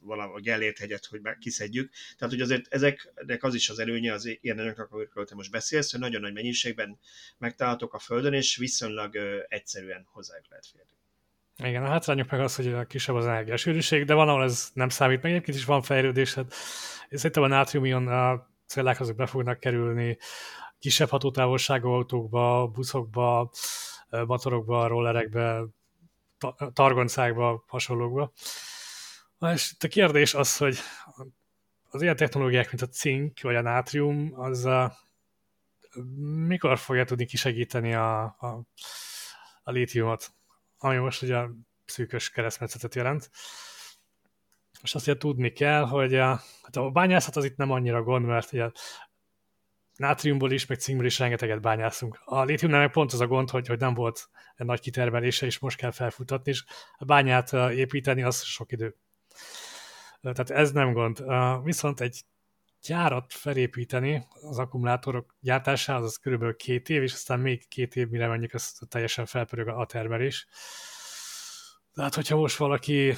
[0.08, 1.91] a Gellért hegyet, hogy kiszedjük.
[2.18, 5.91] Tehát, hogy azért ezeknek az is az előnye az ilyen anyagoknak, amikről te most beszélsz,
[5.91, 6.99] hogy nagyon nagy mennyiségben
[7.38, 10.96] megtalálhatók a Földön, és viszonylag egyszerűen hozzájuk lehet férni.
[11.64, 14.89] Igen, a hátrányok meg az, hogy a kisebb az energiasűrűség, de van, ahol ez nem
[14.89, 16.34] számít, meg egyébként is van fejlődés.
[16.34, 16.53] Hát
[17.12, 20.18] szerintem a nátriumion a cellák azok be fognak kerülni
[20.80, 23.51] kisebb hatótávolságú autókba, buszokba,
[24.10, 25.64] motorokba, rollerekbe,
[26.74, 28.32] targoncákba, hasonlókba.
[29.53, 30.78] És a kérdés az, hogy
[31.89, 34.97] az ilyen technológiák, mint a cink vagy a nátrium, az a,
[36.47, 38.62] mikor fogja tudni kisegíteni a, a,
[39.64, 40.36] a lítiumot?
[40.78, 41.45] Ami most ugye
[41.86, 43.30] szűkös keresztmetszetet jelent.
[44.82, 46.28] És azt ugye tudni kell, hogy a,
[46.63, 48.69] hát a bányászat az itt nem annyira gond, mert ugye
[49.95, 52.21] nátriumból is, meg cinkből is rengeteget bányászunk.
[52.25, 55.59] A lítiumnál meg pont az a gond, hogy, hogy nem volt egy nagy kitermelése, és
[55.59, 56.63] most kell felfutatni, és
[56.97, 58.95] a bányát építeni, az sok idő.
[60.21, 61.23] Tehát ez nem gond.
[61.63, 62.23] Viszont egy
[62.88, 68.27] gyárat felépíteni az akkumulátorok gyártásához, az körülbelül két év, és aztán még két év, mire
[68.27, 70.47] mondjuk ez teljesen felpörög a termelés.
[71.93, 73.13] Tehát, hogyha most valaki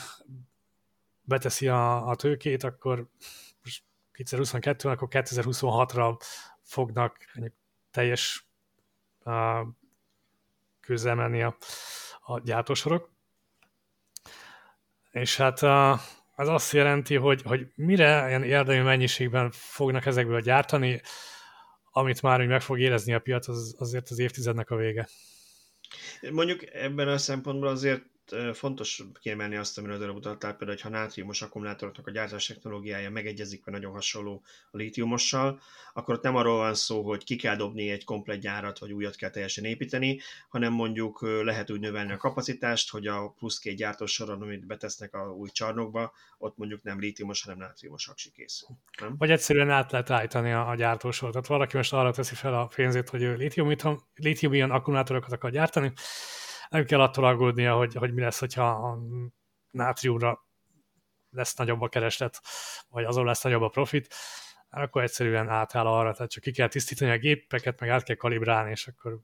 [1.22, 3.10] beteszi a, a tőkét, akkor
[4.12, 6.20] 2022 akkor 2026-ra
[6.62, 7.18] fognak
[7.92, 8.48] teljes
[9.24, 9.68] uh,
[10.80, 11.58] közel menni a,
[12.22, 13.10] a gyártósorok.
[15.12, 16.00] És hát uh,
[16.40, 21.02] az azt jelenti, hogy, hogy mire ilyen érdemi mennyiségben fognak ezekből gyártani,
[21.92, 25.08] amit már úgy meg fog érezni a piac, az, azért az évtizednek a vége.
[26.32, 28.02] Mondjuk ebben a szempontból azért
[28.54, 33.10] fontos kiemelni azt, amiről az előbb utaltál, például, hogy ha nátriumos akkumulátoroknak a gyártás technológiája
[33.10, 35.60] megegyezik, vagy nagyon hasonló a lítiumossal,
[35.94, 39.16] akkor ott nem arról van szó, hogy ki kell dobni egy komplet gyárat, vagy újat
[39.16, 40.20] kell teljesen építeni,
[40.50, 45.36] hanem mondjuk lehet úgy növelni a kapacitást, hogy a plusz két gyártósoron, amit betesznek a
[45.36, 48.68] új csarnokba, ott mondjuk nem lítiumos, hanem nátriumos aksi készül.
[49.02, 49.16] Nem?
[49.18, 51.32] Vagy egyszerűen át lehet állítani a, a gyártósort.
[51.32, 53.50] Tehát valaki most arra teszi fel a pénzét, hogy ő
[54.16, 55.94] lítium-ion akkumulátorokat akar gyártani,
[56.70, 59.00] nem kell attól aggódnia, hogy, hogy mi lesz, hogyha a
[59.72, 60.48] nátriumra
[61.32, 62.42] lesz nagyobb a kereslet,
[62.90, 64.14] vagy azon lesz nagyobb a profit,
[64.70, 68.72] akkor egyszerűen átáll arra, tehát csak ki kell tisztítani a gépeket, meg át kell kalibrálni,
[68.72, 69.20] és akkor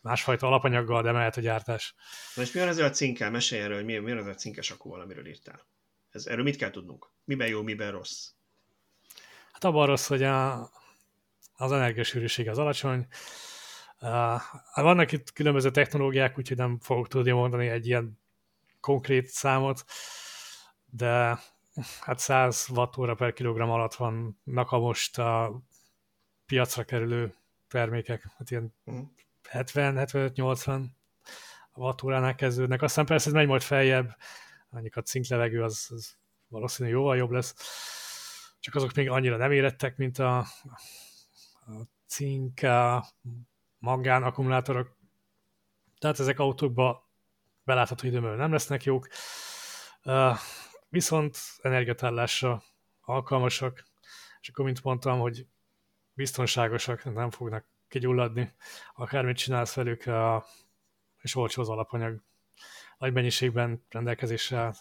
[0.00, 1.94] másfajta alapanyaggal, de mehet a gyártás.
[2.34, 3.30] Na és mi van ezzel a cinkkel?
[3.30, 5.66] Mesélj erről, hogy mi, mi van ez a cinkes akkúval, amiről írtál?
[6.10, 7.10] Ez, erről mit kell tudnunk?
[7.24, 8.28] Miben jó, miben rossz?
[9.52, 10.70] Hát abban rossz, hogy a,
[11.56, 13.06] az energiasűrűség az alacsony,
[14.02, 14.40] Uh,
[14.74, 18.18] vannak itt különböző technológiák, úgyhogy nem fogok tudni mondani egy ilyen
[18.80, 19.84] konkrét számot,
[20.84, 21.38] de
[22.00, 25.60] hát 100 wattóra per kilogramm alatt vannak a most a
[26.46, 27.34] piacra kerülő
[27.68, 29.02] termékek, hát ilyen uh-huh.
[29.02, 29.12] Mhm.
[29.52, 30.84] 70-75-80
[31.74, 32.82] wattóránál kezdődnek.
[32.82, 34.16] Aztán persze ez megy majd feljebb,
[34.68, 36.16] mondjuk a cinklevegő az, az
[36.48, 37.54] valószínűleg jóval jobb lesz,
[38.60, 40.46] csak azok még annyira nem érettek, mint a, a
[42.06, 43.06] cink, a
[43.80, 44.96] magán akkumulátorok,
[45.98, 47.10] tehát ezek autókba
[47.64, 49.08] belátható időmről nem lesznek jók,
[50.88, 52.62] viszont energiatállásra
[53.00, 53.84] alkalmasak,
[54.40, 55.46] és akkor mint mondtam, hogy
[56.12, 58.54] biztonságosak, nem fognak kigyulladni,
[58.94, 60.04] akármit csinálsz velük,
[61.18, 62.22] és olcsó az alapanyag.
[62.98, 64.74] Nagy mennyiségben rendelkezésre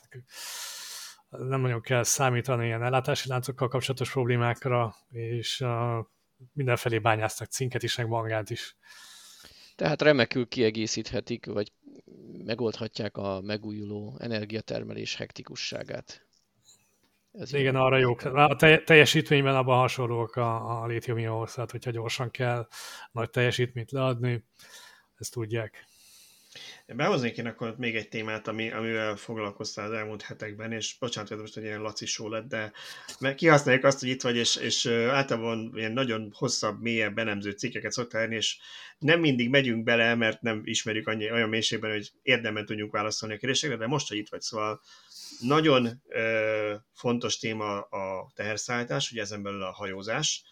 [1.29, 5.65] nem nagyon kell számítani ilyen ellátási láncokkal kapcsolatos problémákra, és
[6.53, 8.75] mindenfelé bányáztak cinket is, meg mangánt is.
[9.75, 11.71] Tehát remekül kiegészíthetik, vagy
[12.45, 16.27] megoldhatják a megújuló energiatermelés hektikusságát.
[17.31, 18.21] Ez Igen, arra jók.
[18.21, 22.67] A teljesítményben abban hasonlóak a, a lithium tehát hogyha gyorsan kell
[23.11, 24.43] nagy teljesítményt leadni,
[25.17, 25.87] ezt tudják.
[26.87, 31.37] Behoznék én akkor még egy témát, ami, amivel foglalkoztál az elmúlt hetekben, és bocsánat, hogy
[31.37, 32.71] most egy ilyen laci show lett, de
[33.19, 37.91] mert kihasználjuk azt, hogy itt vagy, és, és általában ilyen nagyon hosszabb, mélyebb, benemző cikkeket
[37.91, 38.57] szoktál írni, és
[38.99, 43.37] nem mindig megyünk bele, mert nem ismerjük annyi, olyan mélységben, hogy érdemben tudjunk válaszolni a
[43.37, 44.81] kérdésekre, de most, hogy itt vagy, szóval
[45.39, 50.43] nagyon ö, fontos téma a teherszállítás, ugye ezen belül a hajózás,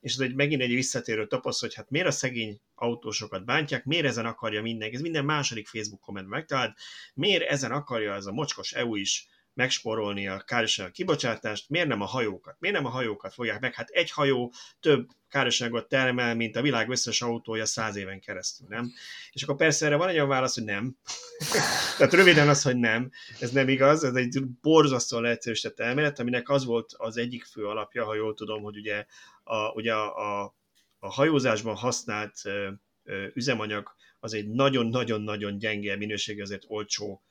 [0.00, 4.06] és ez egy, megint egy visszatérő tapaszt, hogy hát miért a szegény autósokat bántják, miért
[4.06, 6.78] ezen akarja mindenki, ez minden második Facebook komment megtalált,
[7.14, 9.28] miért ezen akarja ez a mocskos EU is
[9.58, 12.56] megsporolni a károsanyag kibocsátást, miért nem a hajókat?
[12.58, 13.74] Miért nem a hajókat fogják meg?
[13.74, 18.92] Hát egy hajó több károsanyagot termel, mint a világ összes autója száz éven keresztül, nem?
[19.30, 20.96] És akkor persze erre van egy olyan válasz, hogy nem.
[21.98, 23.10] Tehát röviden az, hogy nem.
[23.40, 28.04] Ez nem igaz, ez egy borzasztóan leegyszerűsített elmélet, aminek az volt az egyik fő alapja,
[28.04, 29.04] ha jól tudom, hogy ugye
[29.42, 30.54] a, ugye a, a,
[30.98, 32.70] a hajózásban használt ö,
[33.04, 37.22] ö, üzemanyag az egy nagyon-nagyon-nagyon gyenge minőségű, azért olcsó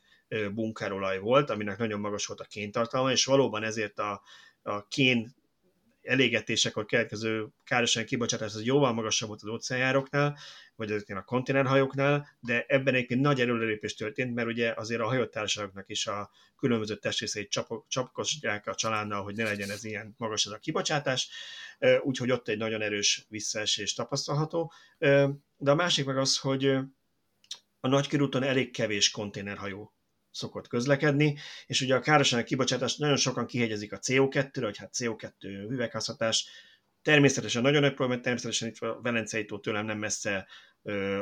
[0.53, 4.21] bunkárolaj volt, aminek nagyon magas volt a kéntartalma, és valóban ezért a,
[4.61, 5.35] a kén
[6.07, 10.37] elégetésekor keletkező károsan kibocsátás az jóval magasabb volt az óceánjároknál,
[10.75, 15.89] vagy ezeknél a konténerhajóknál, de ebben egyébként nagy előrelépés történt, mert ugye azért a hajótársaságoknak
[15.89, 20.57] is a különböző testrészeit csapkosják a csalánnal, hogy ne legyen ez ilyen magas ez a
[20.57, 21.29] kibocsátás,
[22.01, 24.73] úgyhogy ott egy nagyon erős visszaesés tapasztalható.
[25.57, 26.65] De a másik meg az, hogy
[27.79, 29.96] a nagykörúton elég kevés konténerhajó
[30.37, 35.31] szokott közlekedni, és ugye a károsanyag kibocsátás nagyon sokan kihegyezik a CO2-re, hogy hát CO2
[35.69, 36.49] üvegházhatás,
[37.01, 40.47] természetesen nagyon nagy probléma, természetesen itt a Velencei tó tőlem nem messze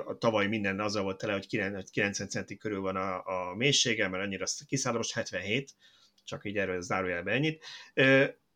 [0.06, 1.48] a tavaly minden azzal volt tele, hogy
[1.92, 5.76] 90 centi körül van a, a mélysége, mert annyira kiszállom, most 77,
[6.24, 7.66] csak így erről zárójelbe ennyit.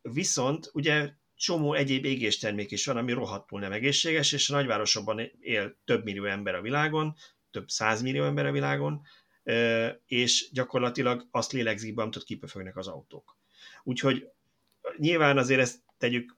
[0.02, 5.78] Viszont ugye csomó egyéb égéstermék is van, ami rohadtul nem egészséges, és a nagyvárosokban él
[5.84, 7.14] több millió ember a világon,
[7.50, 9.02] több százmillió ember a világon,
[10.06, 13.36] és gyakorlatilag azt lélegzik be, amit kipöfögnek az autók.
[13.82, 14.28] Úgyhogy
[14.96, 16.36] nyilván azért ezt tegyük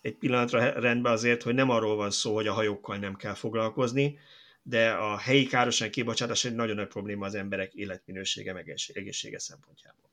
[0.00, 4.18] egy pillanatra rendbe azért, hogy nem arról van szó, hogy a hajókkal nem kell foglalkozni,
[4.62, 10.10] de a helyi károsan kibocsátás egy nagyon nagy probléma az emberek életminősége meg egészsége szempontjából.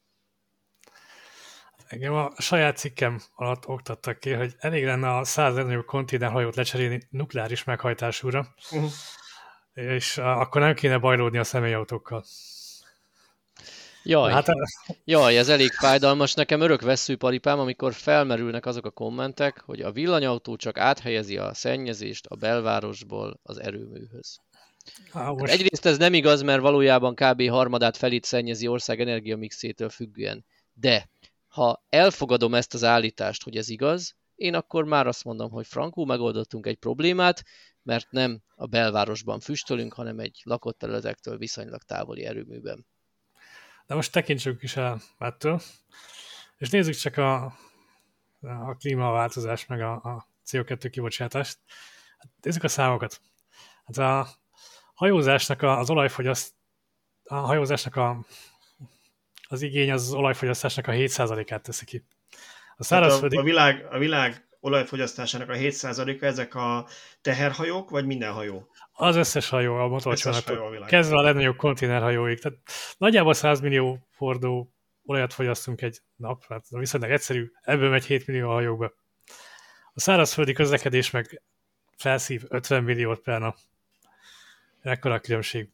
[1.88, 7.02] Engem a saját cikkem alatt oktattak ki, hogy elég lenne a száz legnagyobb konténerhajót lecserélni
[7.10, 8.92] nukleáris meghajtásúra, uh-huh
[9.80, 12.24] és akkor nem kéne bajlódni a személyautókkal.
[14.04, 14.48] Jaj, hát,
[15.06, 16.34] jaj, ez elég fájdalmas.
[16.34, 22.26] Nekem örök veszőparipám, amikor felmerülnek azok a kommentek, hogy a villanyautó csak áthelyezi a szennyezést
[22.26, 24.40] a belvárosból az erőműhöz.
[25.12, 25.54] Há, hát most...
[25.54, 27.50] Egyrészt ez nem igaz, mert valójában kb.
[27.50, 30.46] harmadát felét szennyezi ország energiamixétől függően.
[30.74, 31.10] De
[31.48, 36.06] ha elfogadom ezt az állítást, hogy ez igaz, én akkor már azt mondom, hogy frankul
[36.06, 37.44] megoldottunk egy problémát,
[37.90, 42.86] mert nem a belvárosban füstölünk, hanem egy lakott területektől viszonylag távoli erőműben.
[43.88, 45.62] De most tekintsük is el ettől,
[46.58, 47.44] és nézzük csak a,
[48.42, 51.58] a klímaváltozás, meg a, a CO2 kibocsátást.
[52.18, 53.22] Hát nézzük a számokat.
[53.86, 54.28] Hát a
[54.94, 56.54] hajózásnak a, az olajfogyaszt,
[57.24, 58.26] a hajózásnak a,
[59.48, 62.04] az igény az, az olajfogyasztásnak a 7%-át teszi ki.
[62.78, 63.38] A, szárazföldi...
[63.38, 66.88] a, a, világ, a világ olajfogyasztásának a 7%-a ezek a
[67.22, 68.68] teherhajók, vagy minden hajó?
[68.92, 70.86] Az összes hajó a motorcsónaktól.
[70.86, 72.40] Kezdve a legnagyobb konténerhajóig.
[72.40, 72.58] Tehát
[72.98, 74.74] nagyjából 100 millió fordó
[75.06, 78.94] olajat fogyasztunk egy nap, hát viszonylag egyszerű, ebből megy 7 millió a hajókba.
[79.94, 81.42] A szárazföldi közlekedés meg
[81.98, 83.58] felszív 50 milliót per nap.
[84.82, 85.70] Ekkora a különbség.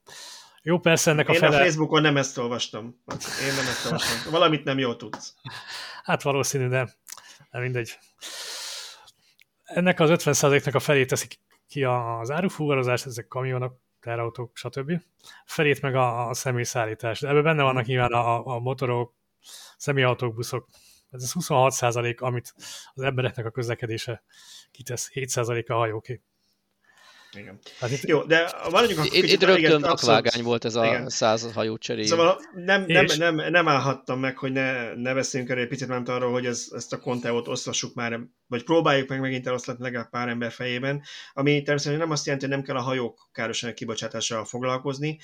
[0.61, 1.57] Jó, persze ennek Én a fele...
[1.57, 3.01] a Facebookon nem ezt olvastam.
[3.41, 4.31] Én nem ezt olvastam.
[4.31, 5.33] Valamit nem jól tudsz.
[6.03, 6.89] Hát valószínű, de,
[7.51, 7.99] de mindegy.
[9.75, 15.01] Ennek az 50%-nak a felét teszik ki az árufuvarozás, ezek kamionok, terautók, stb.
[15.45, 17.19] Felét meg a, a személyszállítás.
[17.19, 19.13] De ebben benne vannak nyilván a, a motorok,
[19.77, 20.67] személyautók, buszok.
[21.11, 22.53] Ez az 26% amit
[22.93, 24.23] az embereknek a közlekedése
[24.71, 26.21] kitesz, 7% a hajóké.
[27.37, 27.59] Igen.
[27.79, 31.09] Hát itt, Jó, de maradjunk akkor Itt, itt rögtön vakvágány volt ez a igen.
[31.09, 32.07] száz hajó cseréje.
[32.07, 36.09] Szóval nem, nem, nem, nem állhattam meg, hogy ne, ne beszéljünk erről egy picit, mert
[36.09, 40.27] arról, hogy ez, ezt a konteót oszlassuk már, vagy próbáljuk meg megint eloszlatni legalább pár
[40.27, 45.19] ember fejében, ami természetesen nem azt jelenti, hogy nem kell a hajók károsan kibocsátással foglalkozni.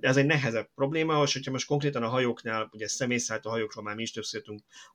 [0.00, 4.02] Ez egy nehezebb probléma, és hogyha most konkrétan a hajóknál, ugye személyszállító hajókról már mi
[4.02, 4.42] is többször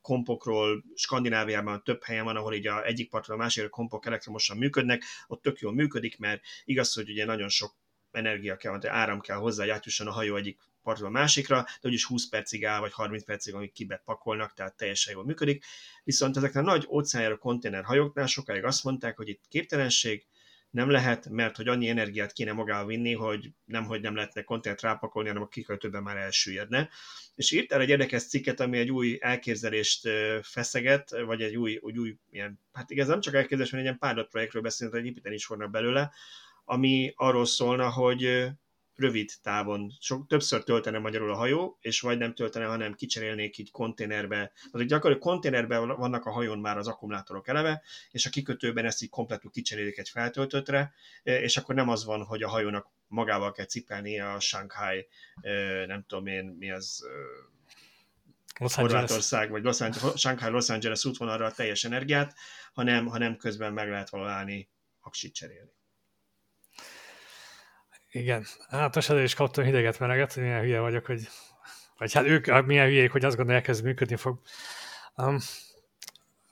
[0.01, 5.03] kompokról, Skandináviában több helyen van, ahol így a egyik partról a másikra kompok elektromosan működnek,
[5.27, 7.75] ott tök jól működik, mert igaz, hogy ugye nagyon sok
[8.11, 12.29] energia kell, vagy áram kell hozzá, hogy a hajó egyik partról másikra, de úgyis 20
[12.29, 15.65] percig áll, vagy 30 percig, amíg kibepakolnak, tehát teljesen jól működik.
[16.03, 20.25] Viszont ezeknek a nagy óceánjáró konténerhajóknál sokáig azt mondták, hogy itt képtelenség,
[20.73, 24.81] nem lehet, mert hogy annyi energiát kéne magával vinni, hogy nem, hogy nem lehetne konténert
[24.81, 26.89] rápakolni, hanem a kikötőben már elsüllyedne.
[27.35, 30.09] És írt el egy érdekes cikket, ami egy új elképzelést
[30.41, 34.11] feszeget, vagy egy új, új, új ilyen, hát igaz, nem csak elképzelés, hanem egy ilyen
[34.11, 36.11] pilot projektről beszélünk, hogy építeni is fognak belőle,
[36.65, 38.47] ami arról szólna, hogy
[38.95, 43.71] rövid távon sok, többször töltene magyarul a hajó, és vagy nem töltene, hanem kicserélnék így
[43.71, 44.51] konténerbe.
[44.71, 47.81] Tehát gyakorlatilag konténerben vannak a hajón már az akkumulátorok eleve,
[48.11, 52.43] és a kikötőben ezt így kompletül kicserélik egy feltöltöttre, és akkor nem az van, hogy
[52.43, 55.07] a hajónak magával kell cipelni a Shanghai,
[55.87, 57.05] nem tudom én, mi az,
[58.59, 62.33] Los Horvátország, vagy Los Angeles, Shanghai Los Angeles útvonalra a teljes energiát,
[62.73, 64.67] hanem, hanem közben meg lehet valahol
[65.01, 65.71] aksit cserélni.
[68.13, 71.27] Igen, hát most is kaptam hideget, mereget, milyen hülye vagyok, hogy
[71.97, 74.41] vagy hát ők milyen hülyék, hogy azt gondolják, ez működni fog.
[75.15, 75.37] Um,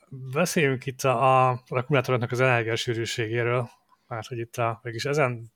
[0.09, 3.69] beszéljünk itt a, a akkumulátoroknak az energiasűrűségéről,
[4.07, 5.53] mert hogy itt a, mégis ezen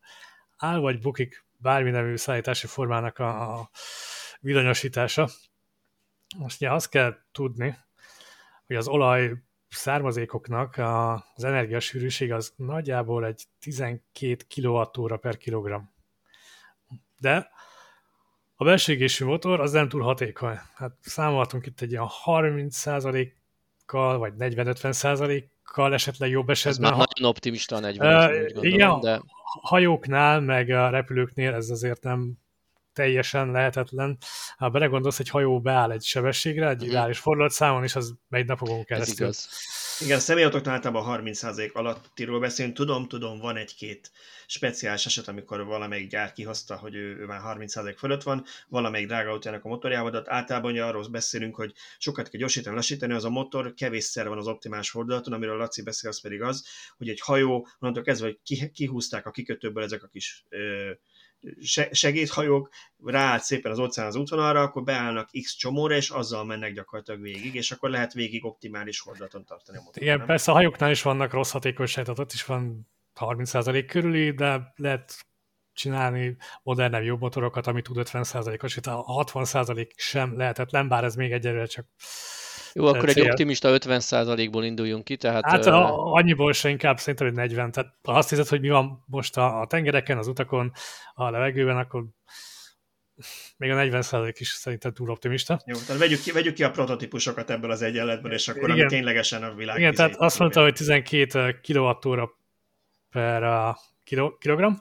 [0.58, 3.70] áll vagy bukik bármi nemű szállítási formának a, a
[4.40, 5.30] villanyosítása.
[6.38, 7.78] Most ugye azt kell tudni,
[8.68, 9.32] hogy az olaj
[9.70, 10.78] származékoknak
[11.36, 15.94] az energiasűrűség az nagyjából egy 12 kWh per kilogramm
[17.20, 17.50] de
[18.56, 20.60] a belső motor az nem túl hatékony.
[20.76, 26.92] Hát számolhatunk itt egy ilyen 30%-kal, vagy 40-50%-kal esetleg jobb esetben.
[26.92, 29.22] Ez már nagyon optimista a 40 uh, gondolom, Igen, de...
[29.62, 32.34] hajóknál, meg a repülőknél ez azért nem
[32.94, 34.18] teljesen lehetetlen.
[34.58, 36.86] Ha belegondolsz, egy hajó beáll egy sebességre, egy mhm.
[36.86, 39.28] ideális fordulatszámon, és az megy napokon keresztül.
[39.28, 39.50] Ez igaz.
[40.00, 42.76] Igen, személyautóknál általában 30% alattiról beszélünk.
[42.76, 44.12] Tudom, tudom, van egy-két
[44.48, 49.30] speciális eset, amikor valamelyik gyár kihozta, hogy ő, ő már 30% fölött van, valamelyik drága
[49.30, 53.74] autójának a motorjával, de ugye arról beszélünk, hogy sokat kell gyorsítani, lassítani, az a motor
[53.74, 56.66] kevésszer van az optimális fordulaton, amiről Laci beszél, az pedig az,
[56.98, 60.92] hogy egy hajó, onnantól kezdve, hogy kihúzták a kikötőből ezek a kis ö,
[61.92, 62.70] segédhajók,
[63.04, 67.56] ráállt szépen az óceán az útvonalra, akkor beállnak X csomóra, és azzal mennek gyakorlatilag végig,
[67.56, 70.02] és akkor lehet végig optimális hordaton tartani a motort.
[70.02, 70.28] Igen, nem?
[70.28, 72.88] persze a hajóknál is vannak rossz hatékonyság, tehát ott is van
[73.20, 75.26] 30% körüli, de lehet
[75.74, 81.32] csinálni modernebb jobb motorokat, ami tud 50%-os, itt a 60% sem lehetetlen, bár ez még
[81.32, 81.86] egyelőre csak
[82.78, 85.46] jó, akkor egy optimista 50%-ból induljunk ki, tehát...
[85.46, 87.72] Hát a, annyiból se inkább szerintem, hogy 40.
[87.72, 90.72] Tehát ha azt hiszed, hogy mi van most a, a tengereken, az utakon,
[91.14, 92.04] a levegőben, akkor
[93.58, 95.62] még a 40% is szerintem túl optimista.
[95.66, 98.80] Jó, tehát vegyük ki, vegyük ki a prototípusokat ebből az egyenletből, és akkor Igen.
[98.80, 99.78] ami ténylegesen a világ.
[99.78, 102.30] Igen, tehát azt mondta, hogy 12 kWh
[103.12, 103.76] per
[104.40, 104.74] kilogramm,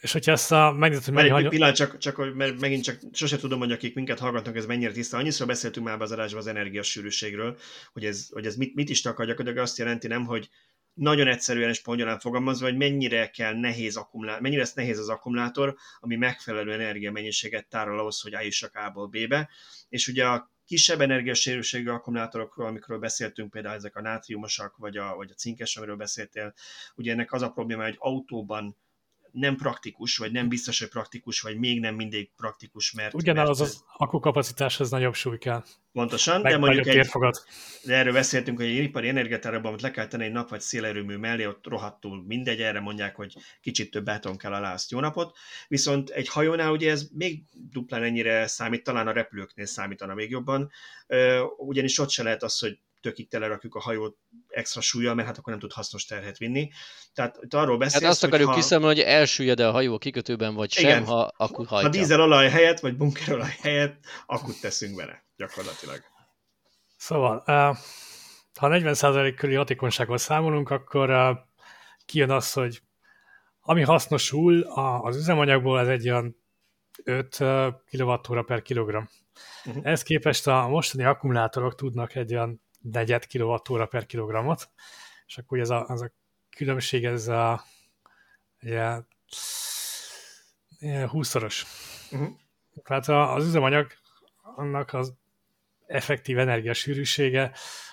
[0.00, 1.44] és hogyha ezt a, megnézed, hogy mennyi...
[1.44, 4.92] Egy pillanat, csak, csak, mert megint csak sose tudom, hogy akik minket hallgatnak, ez mennyire
[4.92, 5.16] tiszta.
[5.16, 7.58] Annyiszor beszéltünk már az adásban az energiasűrűségről,
[7.92, 10.48] hogy ez, hogy ez mit, mit is takar, gyakorlatilag azt jelenti nem, hogy
[10.94, 15.76] nagyon egyszerűen és pongyolán fogalmazva, hogy mennyire kell nehéz akkumulátor, mennyire lesz nehéz az akkumulátor,
[16.00, 19.48] ami megfelelő energiamennyiséget tárol ahhoz, hogy eljussak A-ból B-be.
[19.88, 25.30] És ugye a kisebb energiasérülségű akkumulátorokról, amikről beszéltünk, például ezek a nátriumosak, vagy a, vagy
[25.30, 26.54] a cinkes, amiről beszéltél,
[26.94, 28.76] ugye ennek az a probléma, hogy autóban
[29.32, 33.14] nem praktikus, vagy nem biztos, hogy praktikus, vagy még nem mindig praktikus, mert...
[33.14, 35.62] Ugyanaz mert, az akkukapacitáshoz nagyobb súly kell.
[35.92, 37.08] Pontosan, Meg de mondjuk egy,
[37.84, 41.16] de erről beszéltünk, hogy egy ipari energiatárban, amit le kell tenni egy nap vagy szélerőmű
[41.16, 45.36] mellé, ott rohadtul mindegy, erre mondják, hogy kicsit több beton kell alá, azt jó napot.
[45.68, 50.70] Viszont egy hajónál ugye ez még duplán ennyire számít, talán a repülőknél számítana még jobban,
[51.56, 54.16] ugyanis ott se lehet az, hogy tökig telerakjuk a hajót
[54.48, 56.70] extra súlyjal, mert hát akkor nem tud hasznos terhet vinni.
[57.12, 58.54] Tehát itt arról beszélsz, Hát azt akarjuk ha...
[58.54, 61.88] kiszámolni, hogy elsüllyed-e a hajó a kikötőben, vagy sem, Igen, ha akut hajtja.
[61.88, 66.00] Ha dízelolaj helyett, vagy bunkerolaj helyett, akut teszünk bele, gyakorlatilag.
[66.96, 67.42] Szóval,
[68.58, 71.38] ha 40% körüli hatékonysággal számolunk, akkor
[72.06, 72.82] kijön az, hogy
[73.60, 74.62] ami hasznosul
[75.02, 76.36] az üzemanyagból, ez egy olyan
[77.04, 77.36] 5
[77.90, 79.04] kWh per kilogramm.
[79.64, 79.86] Uh-huh.
[79.86, 84.70] Ehhez képest a mostani akkumulátorok tudnak egy olyan negyed kilovattóra per kilogrammot,
[85.26, 86.12] és akkor ez a, az a
[86.56, 87.64] különbség, ez a
[88.62, 88.96] ugye,
[90.82, 91.62] 20-szoros.
[92.10, 92.28] Uh-huh.
[92.82, 93.86] Tehát az üzemanyag
[94.56, 95.14] annak az
[95.86, 97.52] effektív energiasűrűsége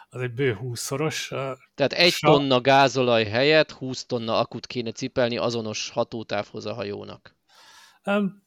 [0.10, 1.28] az egy bő 20-szoros.
[1.76, 2.28] Tehát egy sa...
[2.28, 7.36] tonna gázolaj helyett 20 tonna akut kéne cipelni azonos hatótávhoz a hajónak.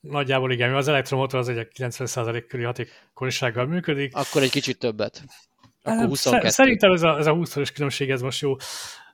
[0.00, 4.16] Nagyjából igen, az elektromotor az egy 90% körüli hatékonysággal működik.
[4.16, 5.24] Akkor egy kicsit többet.
[5.82, 6.48] Akkor 22.
[6.48, 8.56] Szerintem ez a, ez a 20 különbség ez most jó.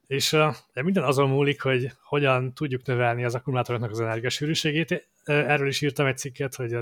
[0.06, 5.08] És uh, minden azon múlik, hogy hogyan tudjuk növelni az akkumulátoroknak az energiasűrűségét.
[5.24, 6.76] Erről is írtam egy cikket, hogy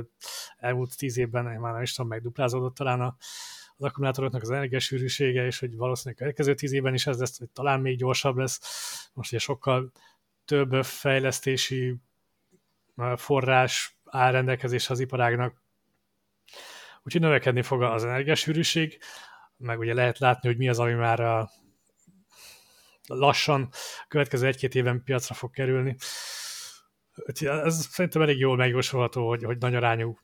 [0.59, 3.17] elmúlt tíz évben, már nem is tudom, megduplázódott talán a,
[3.77, 7.49] az akkumulátoroknak az energiasűrűsége, és hogy valószínűleg a következő tíz évben is ez lesz, hogy
[7.51, 8.61] talán még gyorsabb lesz.
[9.15, 9.93] Most ugye sokkal
[10.45, 11.97] több fejlesztési
[13.17, 15.63] forrás áll rendelkezésre az iparágnak,
[17.03, 18.99] úgyhogy növekedni fog az energiasűrűség,
[19.57, 21.51] meg ugye lehet látni, hogy mi az, ami már a
[23.07, 25.97] lassan a következő egy-két éven piacra fog kerülni.
[27.41, 30.19] Ez szerintem elég jól megjósolható, hogy, hogy nagy arányú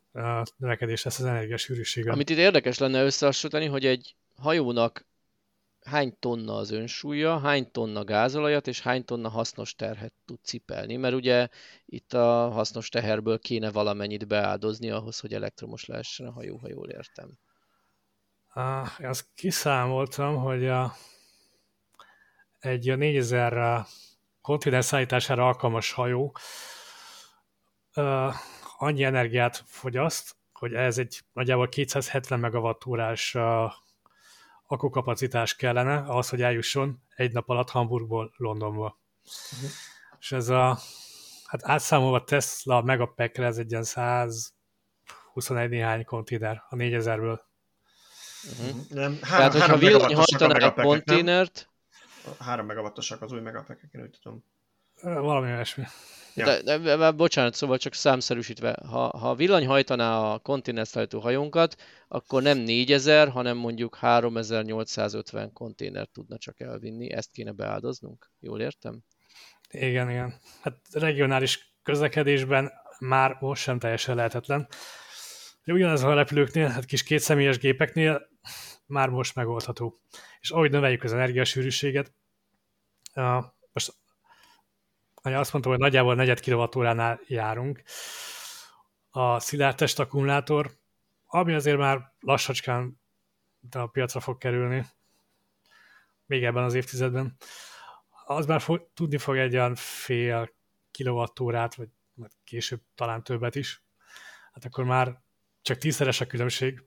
[0.57, 2.13] növekedés lesz az energiasűrűségben.
[2.13, 5.09] Amit itt érdekes lenne összehasonlítani, hogy egy hajónak
[5.85, 11.15] hány tonna az önsúlya, hány tonna gázolajat és hány tonna hasznos terhet tud cipelni, mert
[11.15, 11.49] ugye
[11.87, 16.89] itt a hasznos teherből kéne valamennyit beáldozni ahhoz, hogy elektromos lehessen a hajó, ha jól
[16.89, 17.39] értem.
[18.55, 20.95] Uh, azt kiszámoltam, hogy a,
[22.59, 23.87] egy a 4000
[24.41, 26.37] kontinens szállítására alkalmas hajó
[27.95, 28.35] uh,
[28.79, 33.73] annyi energiát fogyaszt, hogy ez egy nagyjából 270 megawattórás uh,
[34.67, 38.99] akukapacitás kellene ahhoz, hogy eljusson egy nap alatt Hamburgból Londonba.
[39.55, 39.71] Uh-huh.
[40.19, 40.79] És ez a,
[41.47, 47.41] hát átszámolva Tesla megapackre ez egy ilyen 121 néhány konténer a 4000-ből.
[48.43, 48.81] Uh-huh.
[48.89, 51.69] Nem, három, Tehát, hogyha villanyhajtaná a konténert...
[52.39, 54.45] Három megawattosak az új megapackek, én úgy tudom.
[55.03, 55.85] Valami olyasmi.
[56.35, 56.45] Ja.
[56.45, 61.77] De, de, de, bocsánat, szóval csak számszerűsítve, ha, ha villany hajtaná a konténerszállító hajónkat,
[62.09, 68.99] akkor nem 4000, hanem mondjuk 3850 konténer tudna csak elvinni, ezt kéne beáldoznunk, jól értem?
[69.71, 70.35] Igen, igen.
[70.61, 74.69] Hát regionális közlekedésben már most sem teljesen lehetetlen.
[75.65, 78.29] Ugyanez a repülőknél, hát kis kétszemélyes gépeknél
[78.87, 80.01] már most megoldható.
[80.41, 82.15] És ahogy növeljük az energiasűrűséget,
[83.73, 83.95] most
[85.23, 87.83] azt mondtam, hogy nagyjából 4 kWh-nál járunk.
[89.11, 90.71] A szilárd test akkumulátor,
[91.27, 93.01] ami azért már lassacskán
[93.71, 94.87] a piacra fog kerülni,
[96.27, 97.37] még ebben az évtizedben,
[98.25, 100.51] az már fog, tudni fog egy olyan fél
[100.91, 101.89] kilovattórát, vagy
[102.45, 103.83] később talán többet is.
[104.53, 105.23] Hát akkor már
[105.63, 106.83] csak tízszeres a különbség.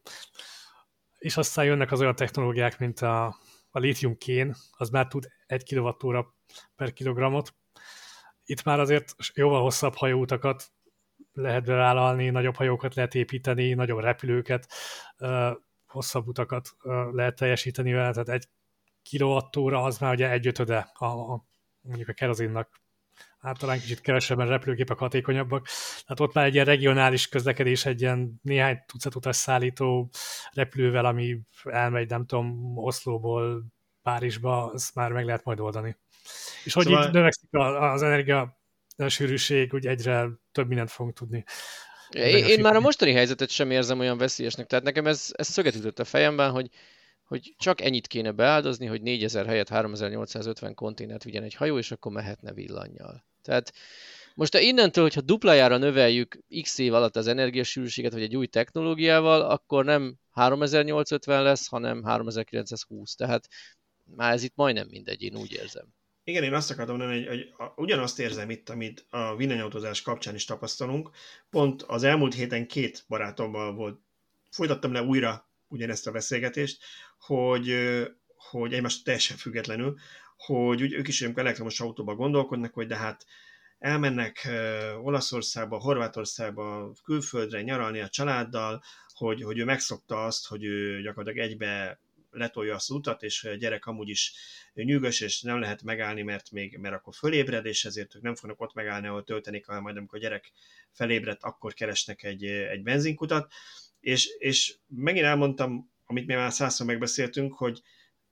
[1.18, 3.26] És aztán jönnek az olyan technológiák, mint a,
[3.70, 6.36] a lithium kén, az már tud egy kilovattóra
[6.76, 7.54] per kilogramot,
[8.46, 10.72] itt már azért jóval hosszabb hajóutakat
[11.34, 14.68] lehet bevállalni, nagyobb hajókat lehet építeni, nagyobb repülőket,
[15.86, 16.70] hosszabb utakat
[17.12, 18.48] lehet teljesíteni vele, tehát egy
[19.02, 21.46] kilovattóra az már ugye egy ötöde a, a,
[21.82, 22.82] mondjuk a kerozinnak.
[23.44, 25.68] Hát talán kicsit kevesebben repülőgépek hatékonyabbak.
[26.02, 30.10] Tehát ott már egy ilyen regionális közlekedés, egy ilyen néhány tucat utas szállító
[30.52, 33.66] repülővel, ami elmegy, nem tudom, Oszlóból
[34.02, 35.98] Párizsba, azt már meg lehet majd oldani.
[36.64, 37.06] És hogy szóval...
[37.06, 38.58] így növekszik az energia
[39.08, 41.44] sűrűség, úgy egyre több mindent fogunk tudni.
[42.10, 45.76] Én, én már a mostani helyzetet sem érzem olyan veszélyesnek, tehát nekem ez, ez szöget
[45.76, 46.70] ütött a fejemben, hogy,
[47.24, 52.12] hogy csak ennyit kéne beáldozni, hogy 4000 helyett 3850 konténert vigyen egy hajó, és akkor
[52.12, 53.26] mehetne villannyal.
[53.42, 53.74] Tehát
[54.36, 59.42] most ha innentől, hogyha duplájára növeljük x év alatt az energiasűrűséget, vagy egy új technológiával,
[59.42, 63.16] akkor nem 3850 lesz, hanem 3920.
[63.16, 63.48] Tehát
[64.04, 65.86] már ez itt majdnem mindegy, én úgy érzem.
[66.24, 70.46] Igen, én azt akartam mondani, hogy, hogy ugyanazt érzem itt, amit a villanyautózás kapcsán is
[70.46, 71.10] tapasztalunk.
[71.50, 74.00] Pont az elmúlt héten két barátommal volt,
[74.50, 76.84] folytattam le újra ugyanezt a beszélgetést,
[77.26, 77.76] hogy,
[78.36, 79.98] hogy egymást teljesen függetlenül,
[80.38, 83.26] hogy úgy, ők is amikor elektromos autóban gondolkodnak, hogy de hát
[83.80, 84.50] elmennek
[85.02, 92.00] Olaszországba, Horvátországba, külföldre nyaralni a családdal, hogy, hogy ő megszokta azt, hogy ő gyakorlatilag egybe
[92.32, 94.34] letolja az utat, és a gyerek amúgy is
[94.74, 98.62] nyűgös, és nem lehet megállni, mert még mert akkor fölébred, és ezért ők nem fognak
[98.62, 100.52] ott megállni, ahol tölteni kell, majd amikor a gyerek
[100.92, 103.52] felébredt, akkor keresnek egy, egy benzinkutat.
[104.00, 107.82] És, és megint elmondtam, amit mi már százszor megbeszéltünk, hogy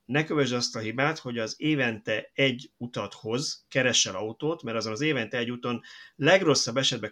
[0.06, 4.92] ne kövesd azt a hibát, hogy az évente egy utat hoz, keresel autót, mert azon
[4.92, 5.82] az évente egy úton
[6.16, 7.12] legrosszabb esetben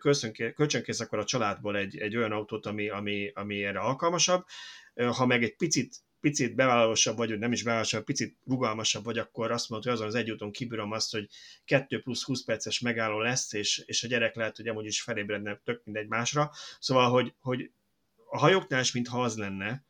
[0.56, 4.46] kölcsönkész akkor a családból egy, egy olyan autót, ami, ami, ami erre alkalmasabb.
[4.94, 9.52] Ha meg egy picit picit bevállalósabb vagy, vagy nem is bevállalósabb, picit rugalmasabb vagy, akkor
[9.52, 11.30] azt mondod, hogy azon az egy úton kibírom azt, hogy
[11.66, 15.62] 2 plusz 20 perces megálló lesz, és, és a gyerek lehet, hogy amúgy is felébredne
[15.64, 16.52] tök mindegy másra.
[16.80, 17.72] Szóval, hogy, hogy
[18.30, 19.88] a hajóknál is mintha az lenne,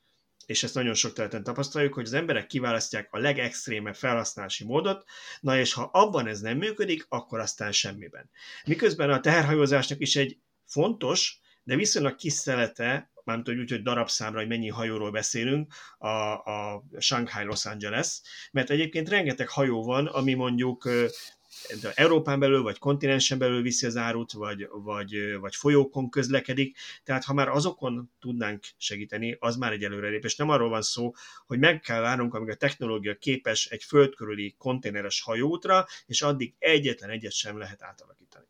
[0.49, 5.03] és ezt nagyon sok területen tapasztaljuk, hogy az emberek kiválasztják a legextrémebb felhasználási módot,
[5.39, 8.29] na és ha abban ez nem működik, akkor aztán semmiben.
[8.65, 14.47] Miközben a teherhajózásnak is egy fontos, de viszonylag kis szelete mármint úgy, hogy darabszámra, hogy
[14.47, 18.21] mennyi hajóról beszélünk, a, a Shanghai Los Angeles,
[18.51, 20.89] mert egyébként rengeteg hajó van, ami mondjuk
[21.95, 27.33] Európán belül, vagy kontinensen belül viszi az árut, vagy, vagy, vagy folyókon közlekedik, tehát ha
[27.33, 30.35] már azokon tudnánk segíteni, az már egy előrelépés.
[30.35, 31.13] Nem arról van szó,
[31.45, 37.09] hogy meg kell várnunk, amíg a technológia képes egy földkörüli konténeres hajóútra, és addig egyetlen
[37.09, 38.45] egyet sem lehet átalakítani.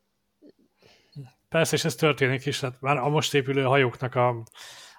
[1.48, 4.32] Persze, és ez történik is, hát már a most épülő hajóknak a,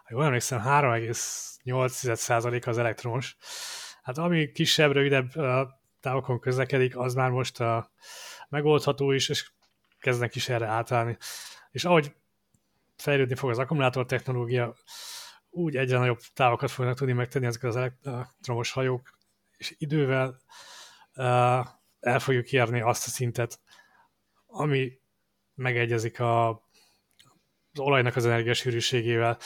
[0.03, 3.35] ha jól emlékszem, 3,8% az elektromos.
[4.03, 5.35] Hát ami kisebb, rövidebb
[6.01, 7.91] távokon közlekedik, az már most a
[8.49, 9.51] megoldható is, és
[9.99, 11.17] kezdnek is erre átállni.
[11.71, 12.15] És ahogy
[12.97, 14.75] fejlődni fog az akkumulátor technológia,
[15.49, 19.17] úgy egyre nagyobb távokat fognak tudni megtenni ezek az elektromos hajók,
[19.57, 20.39] és idővel
[21.15, 21.65] uh,
[21.99, 23.59] el fogjuk érni azt a szintet,
[24.45, 24.99] ami
[25.53, 29.37] megegyezik a, az olajnak az energiasűrűségével.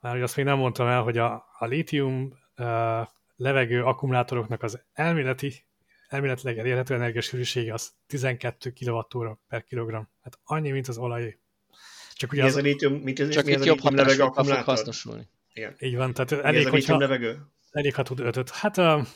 [0.00, 3.06] Már azt még nem mondtam el, hogy a, a lítium uh,
[3.36, 5.65] levegő akkumulátoroknak az elméleti
[6.08, 10.02] elméletileg elérhető energiasűrűsége az 12 kWh per kilogramm.
[10.22, 11.38] Hát annyi, mint az olaj.
[12.14, 15.28] Csak ugye mi az, a litium, mit ez, Csak mi itt jobb hatásokkal fog hasznosulni.
[15.52, 15.76] Igen.
[15.78, 17.46] Így van, tehát elég, hogyha, levegő?
[17.70, 18.50] elég, ha tud ötöt.
[18.50, 19.06] Hát a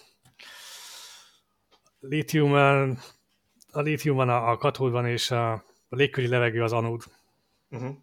[2.01, 2.53] lítium,
[3.73, 5.53] a lítium van a, a katódban, és a,
[5.89, 7.03] a légköri levegő az anód.
[7.71, 7.97] Uh-huh.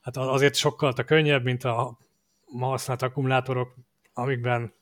[0.00, 1.98] Hát azért sokkal könnyebb, mint a
[2.46, 3.74] ma használt akkumulátorok,
[4.12, 4.72] amikben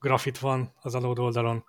[0.00, 1.64] grafit van az anód oldalon,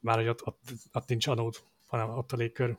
[0.00, 0.60] már hogy ott, ott,
[0.92, 1.54] ott nincs anód,
[1.86, 2.76] hanem ott a légkör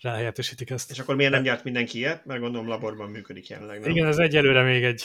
[0.00, 0.90] ráhelyettesítik ezt.
[0.90, 2.24] És akkor miért nem gyárt mindenki ilyet?
[2.24, 3.80] Mert gondolom laborban működik jelenleg.
[3.80, 3.90] Nem?
[3.90, 5.04] Igen, ez egyelőre még egy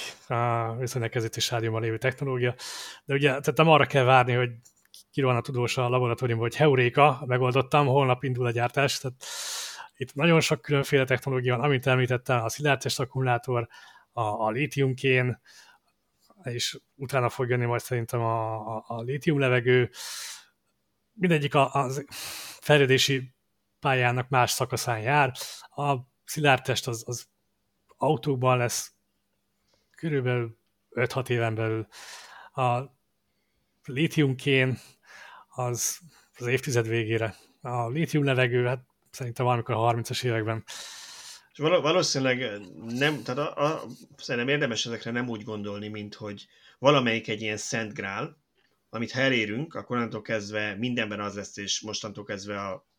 [0.79, 2.55] viszonylag kezdeti stádiumban lévő technológia,
[3.05, 4.49] de ugye tehát nem arra kell várni, hogy
[5.13, 9.23] van a tudós a laboratóriumban, hogy heuréka, megoldottam, holnap indul a gyártás, tehát
[9.95, 13.67] itt nagyon sok különféle technológia van, amit említettem, a szilárdtest akkumulátor,
[14.11, 15.41] a, a lítiumkén,
[16.43, 19.89] és utána fog jönni majd szerintem a, a, a lítium levegő.
[21.13, 21.91] Mindegyik a, a
[22.59, 23.34] fejlődési
[23.80, 25.31] pályának más szakaszán jár.
[25.76, 27.27] A szilárdtest az, az
[27.97, 28.93] autókban lesz
[29.95, 30.57] körülbelül
[30.95, 31.88] 5-6 éven belül.
[32.53, 32.81] A
[33.84, 34.77] lítiumkén
[35.47, 35.99] az
[36.41, 37.35] az évtized végére.
[37.61, 40.63] A lítium levegő, hát szerintem valamikor a 30-as években
[41.53, 43.86] és valószínűleg nem, tehát a, a,
[44.18, 46.48] szerintem érdemes ezekre nem úgy gondolni, mint hogy
[46.80, 48.38] valamelyik egy ilyen szent grál,
[48.90, 52.90] amit ha elérünk, akkor onnantól kezdve mindenben az lesz, és mostantól kezdve a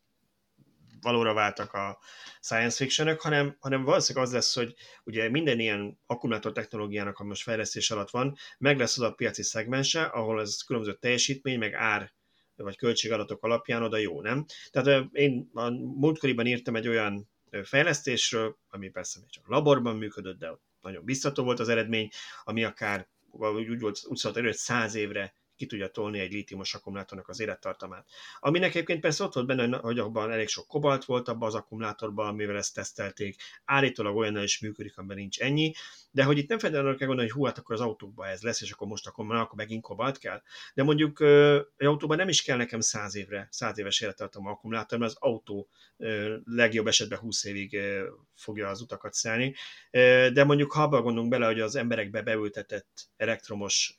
[1.01, 1.99] valóra váltak a
[2.41, 7.43] science fictionök, hanem, hanem valószínűleg az lesz, hogy ugye minden ilyen akkumulátor technológiának, ami most
[7.43, 12.13] fejlesztés alatt van, meg lesz az a piaci szegmense, ahol ez különböző teljesítmény, meg ár
[12.55, 14.45] vagy költségadatok alapján oda jó, nem?
[14.71, 17.29] Tehát én a múltkoriban írtam egy olyan
[17.63, 22.09] fejlesztésről, ami persze még csak laborban működött, de nagyon biztató volt az eredmény,
[22.43, 27.27] ami akár úgy volt, úgy szólt hogy 100 évre ki tudja tolni egy lítiumos akkumulátornak
[27.27, 28.07] az élettartamát.
[28.39, 32.27] Aminek egyébként persze ott volt benne, hogy abban elég sok kobalt volt abban az akkumulátorban,
[32.27, 33.35] amivel ezt tesztelték.
[33.65, 35.73] Állítólag olyannal is működik, amiben nincs ennyi,
[36.11, 38.61] de hogy itt nem feltétlenül kell gondolni, hogy hú, hát akkor az autókban ez lesz,
[38.61, 40.41] és akkor most akkor, már akkor megint kobalt kell.
[40.73, 41.21] De mondjuk
[41.77, 45.69] egy autóban nem is kell nekem száz évre, száz éves élettartamú akkumulátor, mert az autó
[46.45, 47.79] legjobb esetben 20 évig
[48.35, 49.55] fogja az utakat szelni.
[50.33, 53.95] De mondjuk ha abban gondolunk bele, hogy az emberekbe beültetett elektromos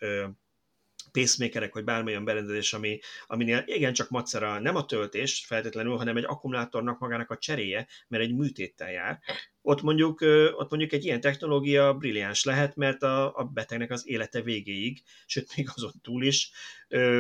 [1.15, 6.25] pacemakerek, vagy bármilyen berendezés, ami, aminél igen csak macera nem a töltés feltétlenül, hanem egy
[6.25, 9.21] akkumulátornak magának a cseréje, mert egy műtéttel jár.
[9.63, 10.21] Ott mondjuk,
[10.57, 15.57] ott mondjuk egy ilyen technológia brilliáns lehet, mert a, a betegnek az élete végéig, sőt
[15.57, 16.51] még azon túl is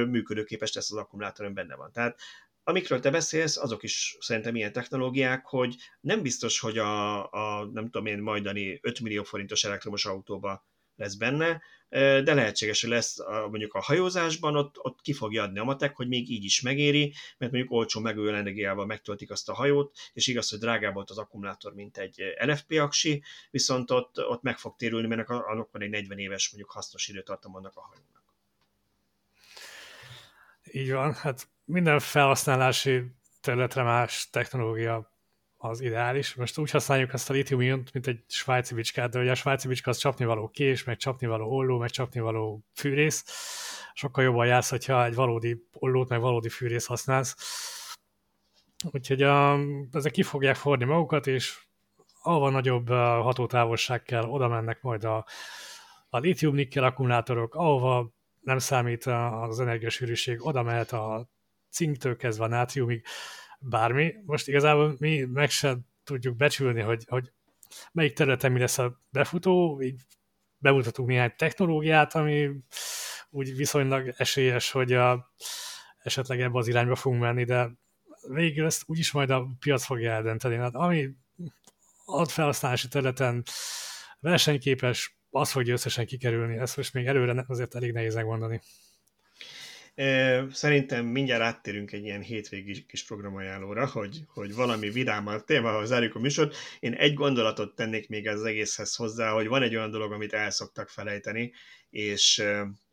[0.08, 1.92] működőképes lesz az akkumulátor, benne van.
[1.92, 2.20] Tehát
[2.64, 7.84] amikről te beszélsz, azok is szerintem ilyen technológiák, hogy nem biztos, hogy a, a nem
[7.84, 10.66] tudom én, majdani 5 millió forintos elektromos autóba
[10.96, 11.62] lesz benne,
[11.94, 13.16] de lehetséges, hogy lesz
[13.50, 17.14] mondjuk a hajózásban, ott, ott ki fogja adni a matek, hogy még így is megéri,
[17.38, 21.18] mert mondjuk olcsó megújuló energiával megtöltik azt a hajót, és igaz, hogy drágább volt az
[21.18, 25.90] akkumulátor, mint egy LFP aksi, viszont ott, ott meg fog térülni, mert annak van egy
[25.90, 28.22] 40 éves mondjuk hasznos időtartam annak a hajónak.
[30.72, 33.02] Így van, hát minden felhasználási
[33.40, 35.14] területre más technológia
[35.69, 36.35] az ideális.
[36.35, 39.91] Most úgy használjuk ezt a litium mint egy svájci bicskát, de ugye a svájci bicska
[39.91, 43.24] az csapnivaló kés, meg csapnivaló olló, meg csapnivaló fűrész.
[43.95, 47.36] Sokkal jobban jársz, hogyha egy valódi ollót, meg valódi fűrész használsz.
[48.91, 49.59] Úgyhogy a,
[49.93, 51.59] ezek ki fogják fordni magukat, és
[52.23, 55.27] ahova nagyobb hatótávolság kell, oda mennek majd a,
[56.09, 58.11] a litium-nikkel akkumulátorok, ahova
[58.41, 61.28] nem számít az energiasűrűség, oda mehet a
[61.70, 63.05] cinktől kezdve a nátriumig
[63.69, 64.15] bármi.
[64.27, 67.32] Most igazából mi meg sem tudjuk becsülni, hogy, hogy
[67.93, 70.01] melyik területen mi lesz a befutó, így
[70.59, 72.51] bemutatunk néhány technológiát, ami
[73.31, 75.32] úgy viszonylag esélyes, hogy a,
[75.99, 77.70] esetleg ebbe az irányba fogunk menni, de
[78.28, 80.57] végül ezt úgyis majd a piac fogja eldönteni.
[80.57, 81.11] Hát ami
[82.28, 83.43] felhasználási területen
[84.20, 86.57] versenyképes, az fogja összesen kikerülni.
[86.57, 88.61] Ezt most még előre azért elég nehéz megmondani.
[90.50, 96.18] Szerintem mindjárt áttérünk egy ilyen hétvégi kis programajánlóra, hogy, hogy valami vidámabb témához zárjuk a
[96.18, 96.56] műsort.
[96.80, 100.50] Én egy gondolatot tennék még az egészhez hozzá, hogy van egy olyan dolog, amit el
[100.50, 101.52] szoktak felejteni,
[101.94, 102.44] és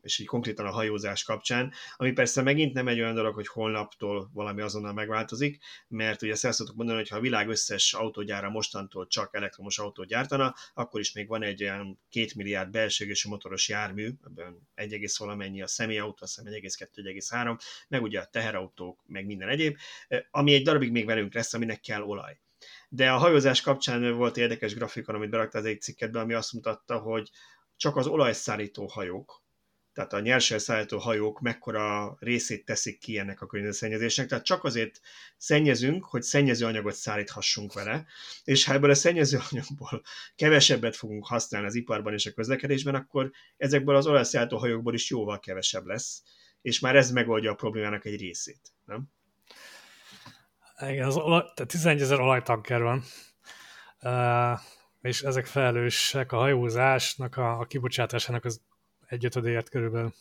[0.01, 4.29] és így konkrétan a hajózás kapcsán, ami persze megint nem egy olyan dolog, hogy holnaptól
[4.33, 9.07] valami azonnal megváltozik, mert ugye ezt szoktuk mondani, hogy ha a világ összes autógyára mostantól
[9.07, 14.11] csak elektromos autót gyártana, akkor is még van egy olyan két milliárd belségésű motoros jármű,
[14.25, 19.77] ebben 1, valamennyi a személyautó, azt hiszem 1,2-1,3, meg ugye a teherautók, meg minden egyéb,
[20.31, 22.39] ami egy darabig még velünk lesz, aminek kell olaj.
[22.89, 26.97] De a hajózás kapcsán volt érdekes grafikon, amit berakta az egy cikkedbe, ami azt mutatta,
[26.97, 27.29] hogy
[27.81, 29.43] csak az olajszállító hajók,
[29.93, 34.99] tehát a nyerselszállító hajók mekkora részét teszik ki ennek a környezetszennyezésnek, tehát csak azért
[35.37, 38.05] szennyezünk, hogy szennyező anyagot szállíthassunk vele,
[38.43, 40.01] és ha ebből a szennyező anyagból
[40.35, 45.39] kevesebbet fogunk használni az iparban és a közlekedésben, akkor ezekből az olajszállító hajókból is jóval
[45.39, 46.23] kevesebb lesz,
[46.61, 49.03] és már ez megoldja a problémának egy részét, nem?
[50.89, 53.03] Igen, az olaj, tehát 11 ezer olajtanker van,
[55.01, 58.61] és ezek felelősek a hajózásnak, a, a kibocsátásának az
[59.07, 60.13] egyötödéért körülbelül.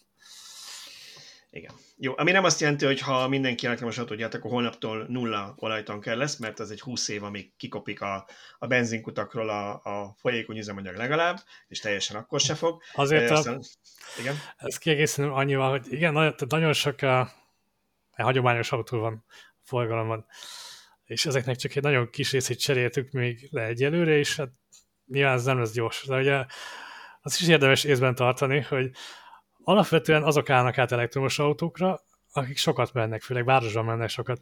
[1.51, 1.73] Igen.
[1.97, 6.37] Jó, ami nem azt jelenti, hogy ha mindenki elektromos autót akkor holnaptól nulla olajtanker lesz,
[6.37, 8.27] mert ez egy 20 év, amíg kikopik a,
[8.59, 11.37] a benzinkutakról a, a folyékony üzemanyag legalább,
[11.69, 12.83] és teljesen akkor se fog.
[12.95, 13.61] Azért a,
[14.21, 14.35] igen?
[14.57, 19.25] ez kiegészítő annyival, hogy igen, nagyon, nagyon sok a, a hagyományos autó van
[19.63, 20.27] forgalomban,
[21.05, 24.51] és ezeknek csak egy nagyon kis részét cseréltük még le egyelőre, és hát
[25.11, 26.05] nyilván ez nem lesz gyors.
[26.07, 26.45] De ugye
[27.23, 28.91] azt is érdemes észben tartani, hogy
[29.65, 32.01] alapvetően azok állnak át elektromos autókra,
[32.33, 34.41] akik sokat mennek, főleg városban mennek sokat.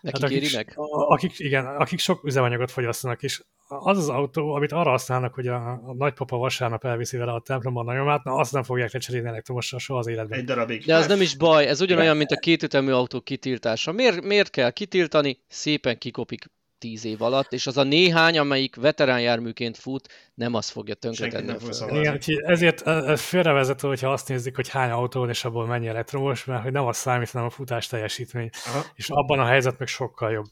[0.00, 0.72] Nekik hát akik, meg?
[1.08, 5.68] Akik, igen, akik sok üzemanyagot fogyasztanak, és az az autó, amit arra használnak, hogy a,
[5.68, 9.98] a nagypapa vasárnap elviszi vele a templomban nagyomát, na azt nem fogják lecserélni elektromossal soha
[9.98, 10.38] az életben.
[10.38, 10.84] Egy darabig.
[10.84, 13.92] De az nem is baj, ez ugyanolyan, mint a kétütemű autó kitiltása.
[13.92, 15.38] Miért, miért kell kitiltani?
[15.48, 20.68] Szépen kikopik tíz év alatt, és az a néhány, amelyik veterán járműként fut, nem az
[20.68, 25.44] fogja tönkretenni a Igen, ezért ez félrevezető, hogyha azt nézzük, hogy hány autó van, és
[25.44, 28.50] abból mennyi elektromos, mert hogy nem az számít, hanem a futás teljesítmény.
[28.66, 28.84] Aha.
[28.94, 30.46] És abban a helyzet meg sokkal jobb.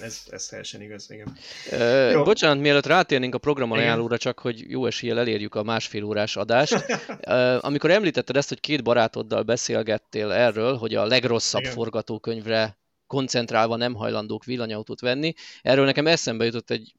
[0.00, 1.36] Ez, ez teljesen igaz, igen.
[1.70, 6.36] Ö, bocsánat, mielőtt rátérnénk a program ajánlóra, csak hogy jó eséllyel elérjük a másfél órás
[6.36, 6.84] adást.
[7.20, 11.72] Ö, amikor említetted ezt, hogy két barátoddal beszélgettél erről, hogy a legrosszabb igen.
[11.72, 12.78] forgatókönyvre
[13.08, 15.32] koncentrálva nem hajlandók villanyautót venni.
[15.62, 16.94] Erről nekem eszembe jutott egy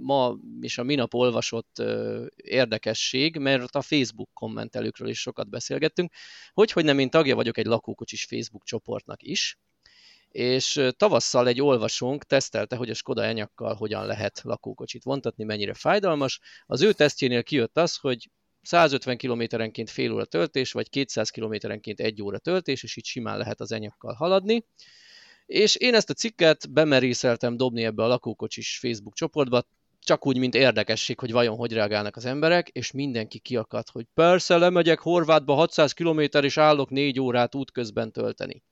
[0.00, 6.12] ma és a minap olvasott ö, érdekesség, mert a Facebook kommentelőkről is sokat beszélgettünk,
[6.52, 9.58] hogy, hogy nem én tagja vagyok egy lakókocsis Facebook csoportnak is,
[10.28, 16.40] és tavasszal egy olvasónk tesztelte, hogy a Skoda enyakkal hogyan lehet lakókocsit vontatni, mennyire fájdalmas.
[16.66, 18.30] Az ő tesztjénél kijött az, hogy
[18.62, 23.60] 150 kilométerenként fél óra töltés, vagy 200 kilométerenként egy óra töltés, és így simán lehet
[23.60, 24.64] az enyakkal haladni.
[25.46, 29.62] És én ezt a cikket bemerészeltem dobni ebbe a lakókocsis Facebook csoportba,
[30.00, 34.56] csak úgy, mint érdekesség, hogy vajon hogy reagálnak az emberek, és mindenki kiakadt, hogy persze
[34.56, 38.62] lemegyek Horvátba 600 km és állok 4 órát útközben tölteni.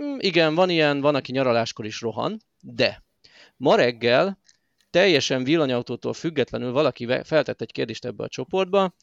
[0.00, 3.04] Mm, igen, van ilyen, van, aki nyaraláskor is rohan, de
[3.56, 4.38] ma reggel
[4.90, 8.94] teljesen villanyautótól függetlenül valaki feltett egy kérdést ebbe a csoportba,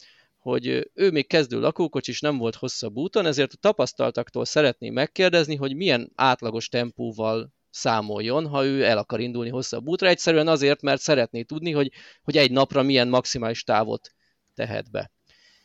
[0.43, 5.75] hogy ő még kezdő lakókocsis, nem volt hosszabb úton, ezért a tapasztaltaktól szeretném megkérdezni, hogy
[5.75, 10.07] milyen átlagos tempóval számoljon, ha ő el akar indulni hosszabb útra.
[10.07, 11.91] Egyszerűen azért, mert szeretné tudni, hogy,
[12.23, 14.13] hogy egy napra milyen maximális távot
[14.53, 15.11] tehet be.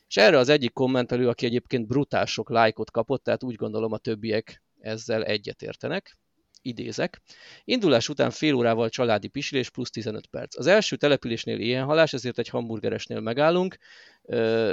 [0.08, 3.98] És erre az egyik kommentelő, aki egyébként brutál sok lájkot kapott, tehát úgy gondolom a
[3.98, 6.18] többiek ezzel egyetértenek,
[6.62, 7.22] idézek.
[7.64, 10.58] Indulás után fél órával családi pisilés plusz 15 perc.
[10.58, 13.78] Az első településnél ilyen halás, ezért egy hamburgeresnél megállunk,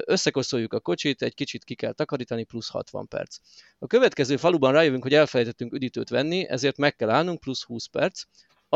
[0.05, 3.37] összekoszoljuk a kocsit, egy kicsit ki kell takarítani, plusz 60 perc.
[3.79, 8.23] A következő faluban rájövünk, hogy elfelejtettünk üdítőt venni, ezért meg kell állnunk, plusz 20 perc.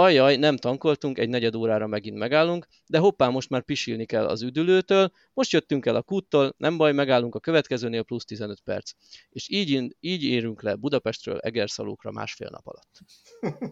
[0.01, 4.41] Ajaj, nem tankoltunk, egy negyed órára megint megállunk, de hoppá, most már pisilni kell az
[4.41, 8.91] üdülőtől, most jöttünk el a kúttól, nem baj, megállunk a következőnél plusz 15 perc.
[9.29, 12.99] És így, így érünk le Budapestről Egerszalókra másfél nap alatt.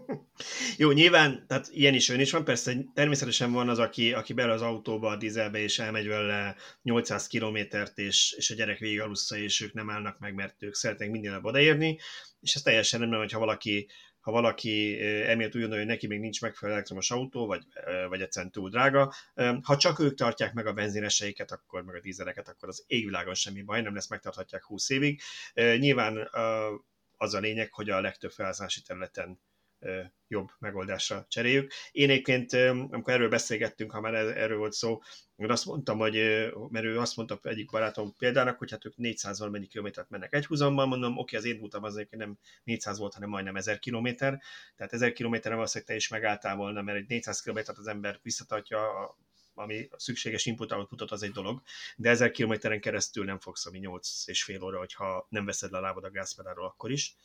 [0.78, 4.54] Jó, nyilván, tehát ilyen is ön is van, persze természetesen van az, aki, aki bele
[4.54, 9.38] az autóba, a dízelbe, és elmegy vele 800 kilométert, és, és a gyerek végig alussza,
[9.38, 12.00] és ők nem állnak meg, mert ők szeretnék minden odaérni,
[12.40, 13.88] és ez teljesen nem, hogyha valaki
[14.28, 17.64] ha valaki emiatt úgy gondolja, hogy neki még nincs megfelelő elektromos autó, vagy,
[18.10, 19.14] vagy egyszerűen túl drága,
[19.62, 23.62] ha csak ők tartják meg a benzineseiket, akkor meg a dízeleket, akkor az égvilágon semmi
[23.62, 25.22] baj, nem lesz, megtarthatják 20 évig.
[25.54, 26.30] Nyilván
[27.18, 29.40] az a lényeg, hogy a legtöbb felhasználási területen
[30.28, 31.72] jobb megoldásra cseréljük.
[31.92, 35.02] Én egyébként, amikor erről beszélgettünk, ha már erről volt szó,
[35.36, 36.14] én azt mondtam, hogy,
[36.70, 40.46] mert ő azt mondta egyik barátom példának, hogy hát ők 400 mennyi kilométert mennek egy
[40.46, 44.42] húzamban, mondom, oké, az én utam az egyébként nem 400 volt, hanem majdnem 1000 kilométer,
[44.76, 49.16] tehát 1000 kilométerre valószínűleg te is megálltál volna, mert egy 400 kilométert az ember visszatartja,
[49.54, 51.62] ami szükséges input outputot az egy dolog,
[51.96, 55.78] de 1000 kilométeren keresztül nem fogsz, ami 8 és fél óra, hogyha nem veszed le
[55.78, 57.16] a lábad a gázpedáról akkor is.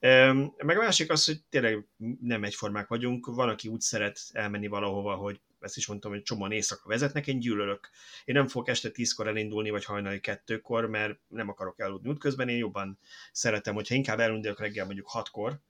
[0.00, 1.86] Meg a másik az, hogy tényleg
[2.20, 6.52] nem egyformák vagyunk, van, aki úgy szeret elmenni valahova, hogy ezt is mondtam, hogy csomóan
[6.52, 7.90] éjszaka vezetnek, én gyűlölök.
[8.24, 12.56] Én nem fogok este tízkor elindulni, vagy hajnali kettőkor, mert nem akarok eludni útközben, én
[12.56, 12.98] jobban
[13.32, 15.60] szeretem, hogyha inkább elindulok reggel mondjuk hatkor,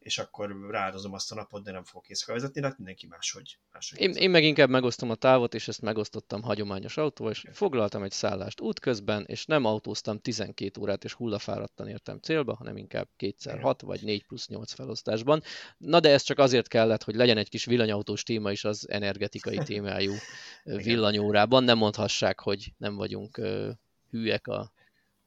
[0.00, 3.58] és akkor rááldozom azt a napot, de nem fogok éjszaka vezetni, de hát mindenki máshogy.
[3.72, 8.02] máshogy én, én meg inkább megosztom a távot, és ezt megosztottam hagyományos autóval, és foglaltam
[8.02, 13.60] egy szállást útközben, és nem autóztam 12 órát, és hullafáradtan értem célba, hanem inkább kétszer
[13.60, 15.42] 6 vagy 4 plusz 8 felosztásban.
[15.76, 19.58] Na de ez csak azért kellett, hogy legyen egy kis villanyautós téma is az energetikai
[19.58, 20.12] témájú
[20.84, 21.64] villanyórában.
[21.64, 23.40] Nem mondhassák, hogy nem vagyunk
[24.10, 24.72] hűek a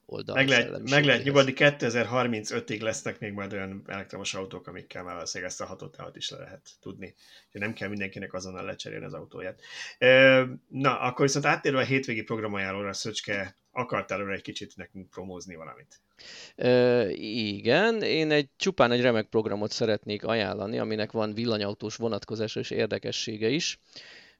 [0.06, 0.34] oldal.
[0.34, 5.52] Meg lehet, meg lehet nyugodni, 2035-ig lesznek még majd olyan elektromos autók, amikkel már valószínűleg
[5.52, 7.14] ezt a hatótávot is le lehet tudni.
[7.46, 9.60] Úgyhogy nem kell mindenkinek azonnal lecserélni az autóját.
[10.68, 16.00] Na, akkor viszont áttérve a hétvégi programajánlóra, Szöcske, akartál arra egy kicsit nekünk promózni valamit?
[16.56, 22.70] Ö, igen, én egy csupán egy remek programot szeretnék ajánlani, aminek van villanyautós vonatkozása és
[22.70, 23.78] érdekessége is.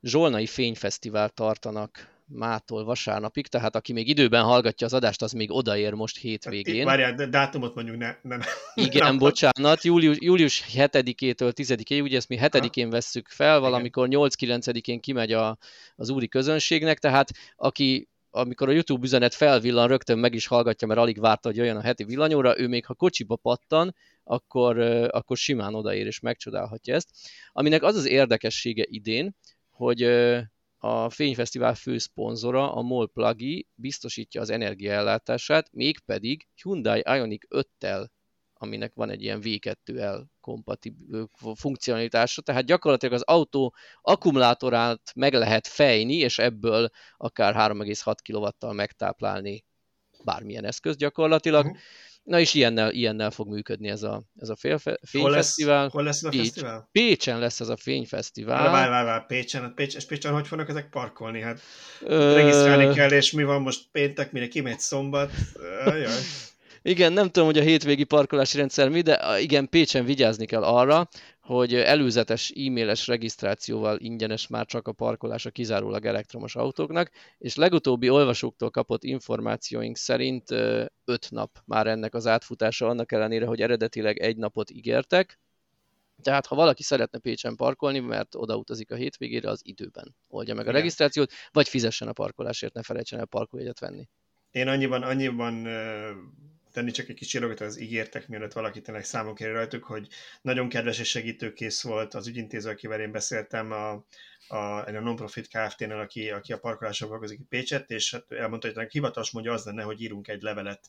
[0.00, 5.92] Zsolnai Fényfesztivál tartanak mától vasárnapig, tehát aki még időben hallgatja az adást, az még odaér
[5.92, 6.84] most hétvégén.
[6.84, 8.44] Várjál, de dátumot mondjuk ne, ne, ne
[8.74, 15.00] Igen, ne, bocsánat, július, július 7-től 10-ig, ugye ezt mi 7-én vesszük fel, valamikor 8-9-én
[15.00, 15.58] kimegy a,
[15.96, 21.00] az úri közönségnek, tehát aki amikor a YouTube üzenet felvillan, rögtön meg is hallgatja, mert
[21.00, 23.94] alig várta, hogy jöjjön a heti villanyóra, ő még ha kocsiba pattan,
[24.24, 24.78] akkor,
[25.10, 27.08] akkor simán odaér és megcsodálhatja ezt.
[27.52, 29.36] Aminek az az érdekessége idén,
[29.70, 30.02] hogy
[30.84, 38.06] a Fényfesztivál főszponzora, a MOL Plagi biztosítja az energiaellátását, mégpedig Hyundai Ioniq 5-tel,
[38.52, 46.14] aminek van egy ilyen V2L kompatibil funkcionalitása, tehát gyakorlatilag az autó akkumulátorát meg lehet fejni,
[46.14, 49.64] és ebből akár 3,6 kW-tal megtáplálni
[50.24, 51.64] bármilyen eszköz gyakorlatilag.
[51.64, 51.80] Uh-huh.
[52.24, 55.88] Na és ilyennel, ilyennel fog működni ez a, ez a félfe, fényfesztivál.
[55.88, 56.88] Hol lesz, hol lesz a Pécs, fesztivál?
[56.92, 58.70] Pécsen lesz ez a fényfesztivál.
[58.70, 61.40] Várj, várj, várj, Pécsen, Pécs, és Pécsen hogy fognak ezek parkolni?
[61.40, 61.60] Hát
[62.00, 62.34] Ö...
[62.34, 65.30] regisztrálni kell, és mi van most péntek, mire kimegy szombat?
[66.82, 71.08] Igen, nem tudom, hogy a hétvégi parkolási rendszer mi, de igen, Pécsen vigyázni kell arra,
[71.44, 78.08] hogy előzetes e-mailes regisztrációval ingyenes már csak a parkolás a kizárólag elektromos autóknak, és legutóbbi
[78.08, 80.90] olvasóktól kapott információink szerint 5
[81.30, 85.38] nap már ennek az átfutása, annak ellenére, hogy eredetileg egy napot ígértek,
[86.22, 90.68] tehát ha valaki szeretne Pécsen parkolni, mert odautazik a hétvégére, az időben oldja meg a
[90.68, 90.80] Igen.
[90.80, 94.08] regisztrációt, vagy fizessen a parkolásért, ne felejtsen el parkolójegyet venni.
[94.50, 95.66] Én annyiban, annyiban
[96.74, 100.08] tenni csak egy kis csillagot, az ígértek, mielőtt valaki tényleg számon kér rajtuk, hogy
[100.42, 103.90] nagyon kedves és segítőkész volt az ügyintéző, akivel én beszéltem a,
[104.48, 109.30] a, a non-profit Kft-nél, aki, aki a parkoláson dolgozik Pécset, és hát elmondta, hogy hivatalos
[109.30, 110.88] mondja az lenne, hogy írunk egy levelet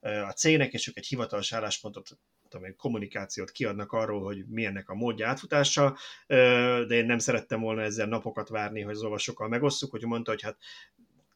[0.00, 2.08] a cégnek, és ők egy hivatalos álláspontot,
[2.48, 7.82] tudom, egy kommunikációt kiadnak arról, hogy milyennek a módja átfutása, de én nem szerettem volna
[7.82, 10.56] ezzel napokat várni, hogy az olvasókkal megosszuk, hogy mondta, hogy hát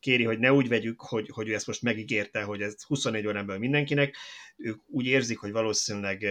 [0.05, 3.59] kéri, hogy ne úgy vegyük, hogy, hogy ő ezt most megígérte, hogy ez 24 órában
[3.59, 4.17] mindenkinek,
[4.57, 6.27] ők úgy érzik, hogy valószínűleg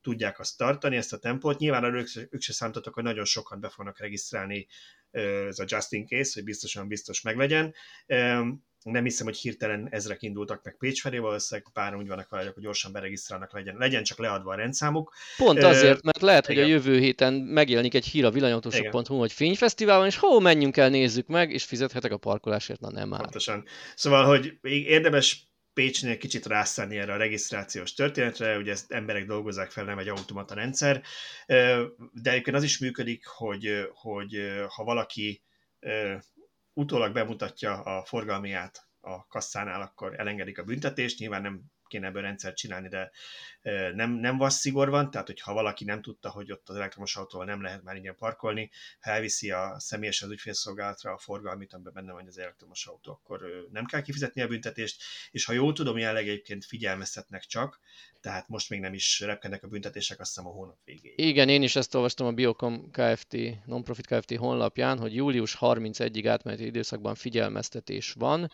[0.00, 1.58] tudják azt tartani, ezt a tempót.
[1.58, 4.66] Nyilván ők, ők se számítottak, hogy nagyon sokan be fognak regisztrálni
[5.10, 7.74] ez a just case, hogy biztosan biztos meglegyen
[8.82, 12.62] nem hiszem, hogy hirtelen ezrek indultak meg Pécs felé, valószínűleg pár úgy vannak vele, hogy
[12.62, 15.12] gyorsan beregisztrálnak, legyen, legyen csak leadva a rendszámuk.
[15.36, 16.62] Pont azért, mert lehet, Igen.
[16.62, 20.88] hogy a jövő héten megjelenik egy hír a villanyautósok.hu, hogy fényfesztiválon, és hó, menjünk el,
[20.88, 23.20] nézzük meg, és fizethetek a parkolásért, na nem már.
[23.20, 23.64] Pontosan.
[23.94, 29.84] Szóval, hogy érdemes Pécsnél kicsit rászállni erre a regisztrációs történetre, ugye ezt emberek dolgozzák fel,
[29.84, 31.02] nem egy automata rendszer,
[32.12, 35.42] de egyébként az is működik, hogy, hogy ha valaki
[36.74, 41.62] utólag bemutatja a forgalmiát a kasszánál, akkor elengedik a büntetést, nyilván nem
[41.92, 43.10] kéne ebből rendszert csinálni, de
[43.94, 47.46] nem, nem vas szigor van, tehát hogyha valaki nem tudta, hogy ott az elektromos autóval
[47.46, 48.70] nem lehet már ingyen parkolni,
[49.00, 53.66] ha elviszi a személyes az ügyfélszolgálatra a forgalmit, amiben benne van az elektromos autó, akkor
[53.70, 57.80] nem kell kifizetni a büntetést, és ha jól tudom, jelenleg egyébként figyelmeztetnek csak,
[58.22, 61.18] tehát most még nem is repkednek a büntetések, azt hiszem a hónap végéig.
[61.18, 63.36] Igen, én is ezt olvastam a Biocom Kft.
[63.64, 64.36] Nonprofit Kft.
[64.36, 68.50] honlapján, hogy július 31-ig átmeneti időszakban figyelmeztetés van.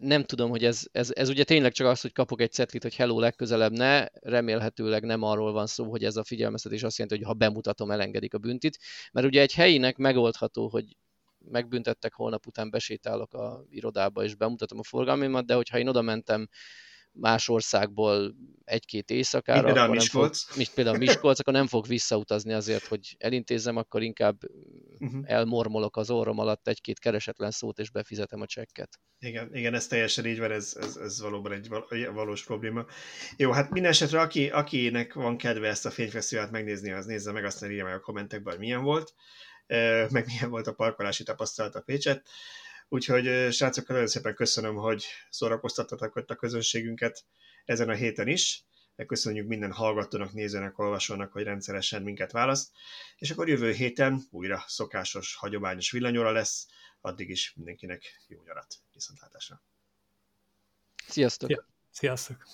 [0.00, 2.94] Nem tudom, hogy ez, ez, ez ugye tényleg csak az, hogy kapok egy cetlit, hogy
[2.94, 7.32] hello, legközelebb ne, remélhetőleg nem arról van szó, hogy ez a figyelmeztetés azt jelenti, hogy
[7.32, 8.78] ha bemutatom, elengedik a büntit,
[9.12, 10.96] mert ugye egy helyinek megoldható, hogy
[11.38, 16.48] megbüntettek, holnap után besétálok a irodába és bemutatom a forgalmimat, de hogyha én oda mentem
[17.12, 18.34] más országból
[18.64, 20.42] egy-két éjszakára, mint például Miskolc.
[20.42, 24.38] Fog, mint például Miskolc, akkor nem fog visszautazni azért, hogy elintézzem, akkor inkább
[24.98, 25.22] uh-huh.
[25.24, 29.00] elmormolok az orrom alatt egy-két keresetlen szót, és befizetem a csekket.
[29.18, 31.68] Igen, igen ez teljesen így van, ez, ez, ez valóban egy
[32.12, 32.86] valós probléma.
[33.36, 37.44] Jó, hát minden esetre, aki, akinek van kedve ezt a fényfesztivált megnézni, az nézze meg,
[37.44, 39.14] aztán írja meg a kommentekben, hogy milyen volt,
[40.10, 42.28] meg milyen volt a parkolási tapasztalat a Pécset.
[42.92, 47.24] Úgyhogy srácok, nagyon szépen köszönöm, hogy szórakoztattatok ott a közönségünket
[47.64, 48.64] ezen a héten is.
[48.96, 52.70] Megköszönjük minden hallgatónak, nézőnek, olvasónak, hogy rendszeresen minket választ.
[53.16, 56.68] És akkor jövő héten újra szokásos, hagyományos villanyóra lesz.
[57.00, 58.74] Addig is mindenkinek jó nyarat.
[58.92, 59.62] Viszontlátásra.
[61.06, 61.64] Sziasztok!
[61.90, 62.46] Sziasztok!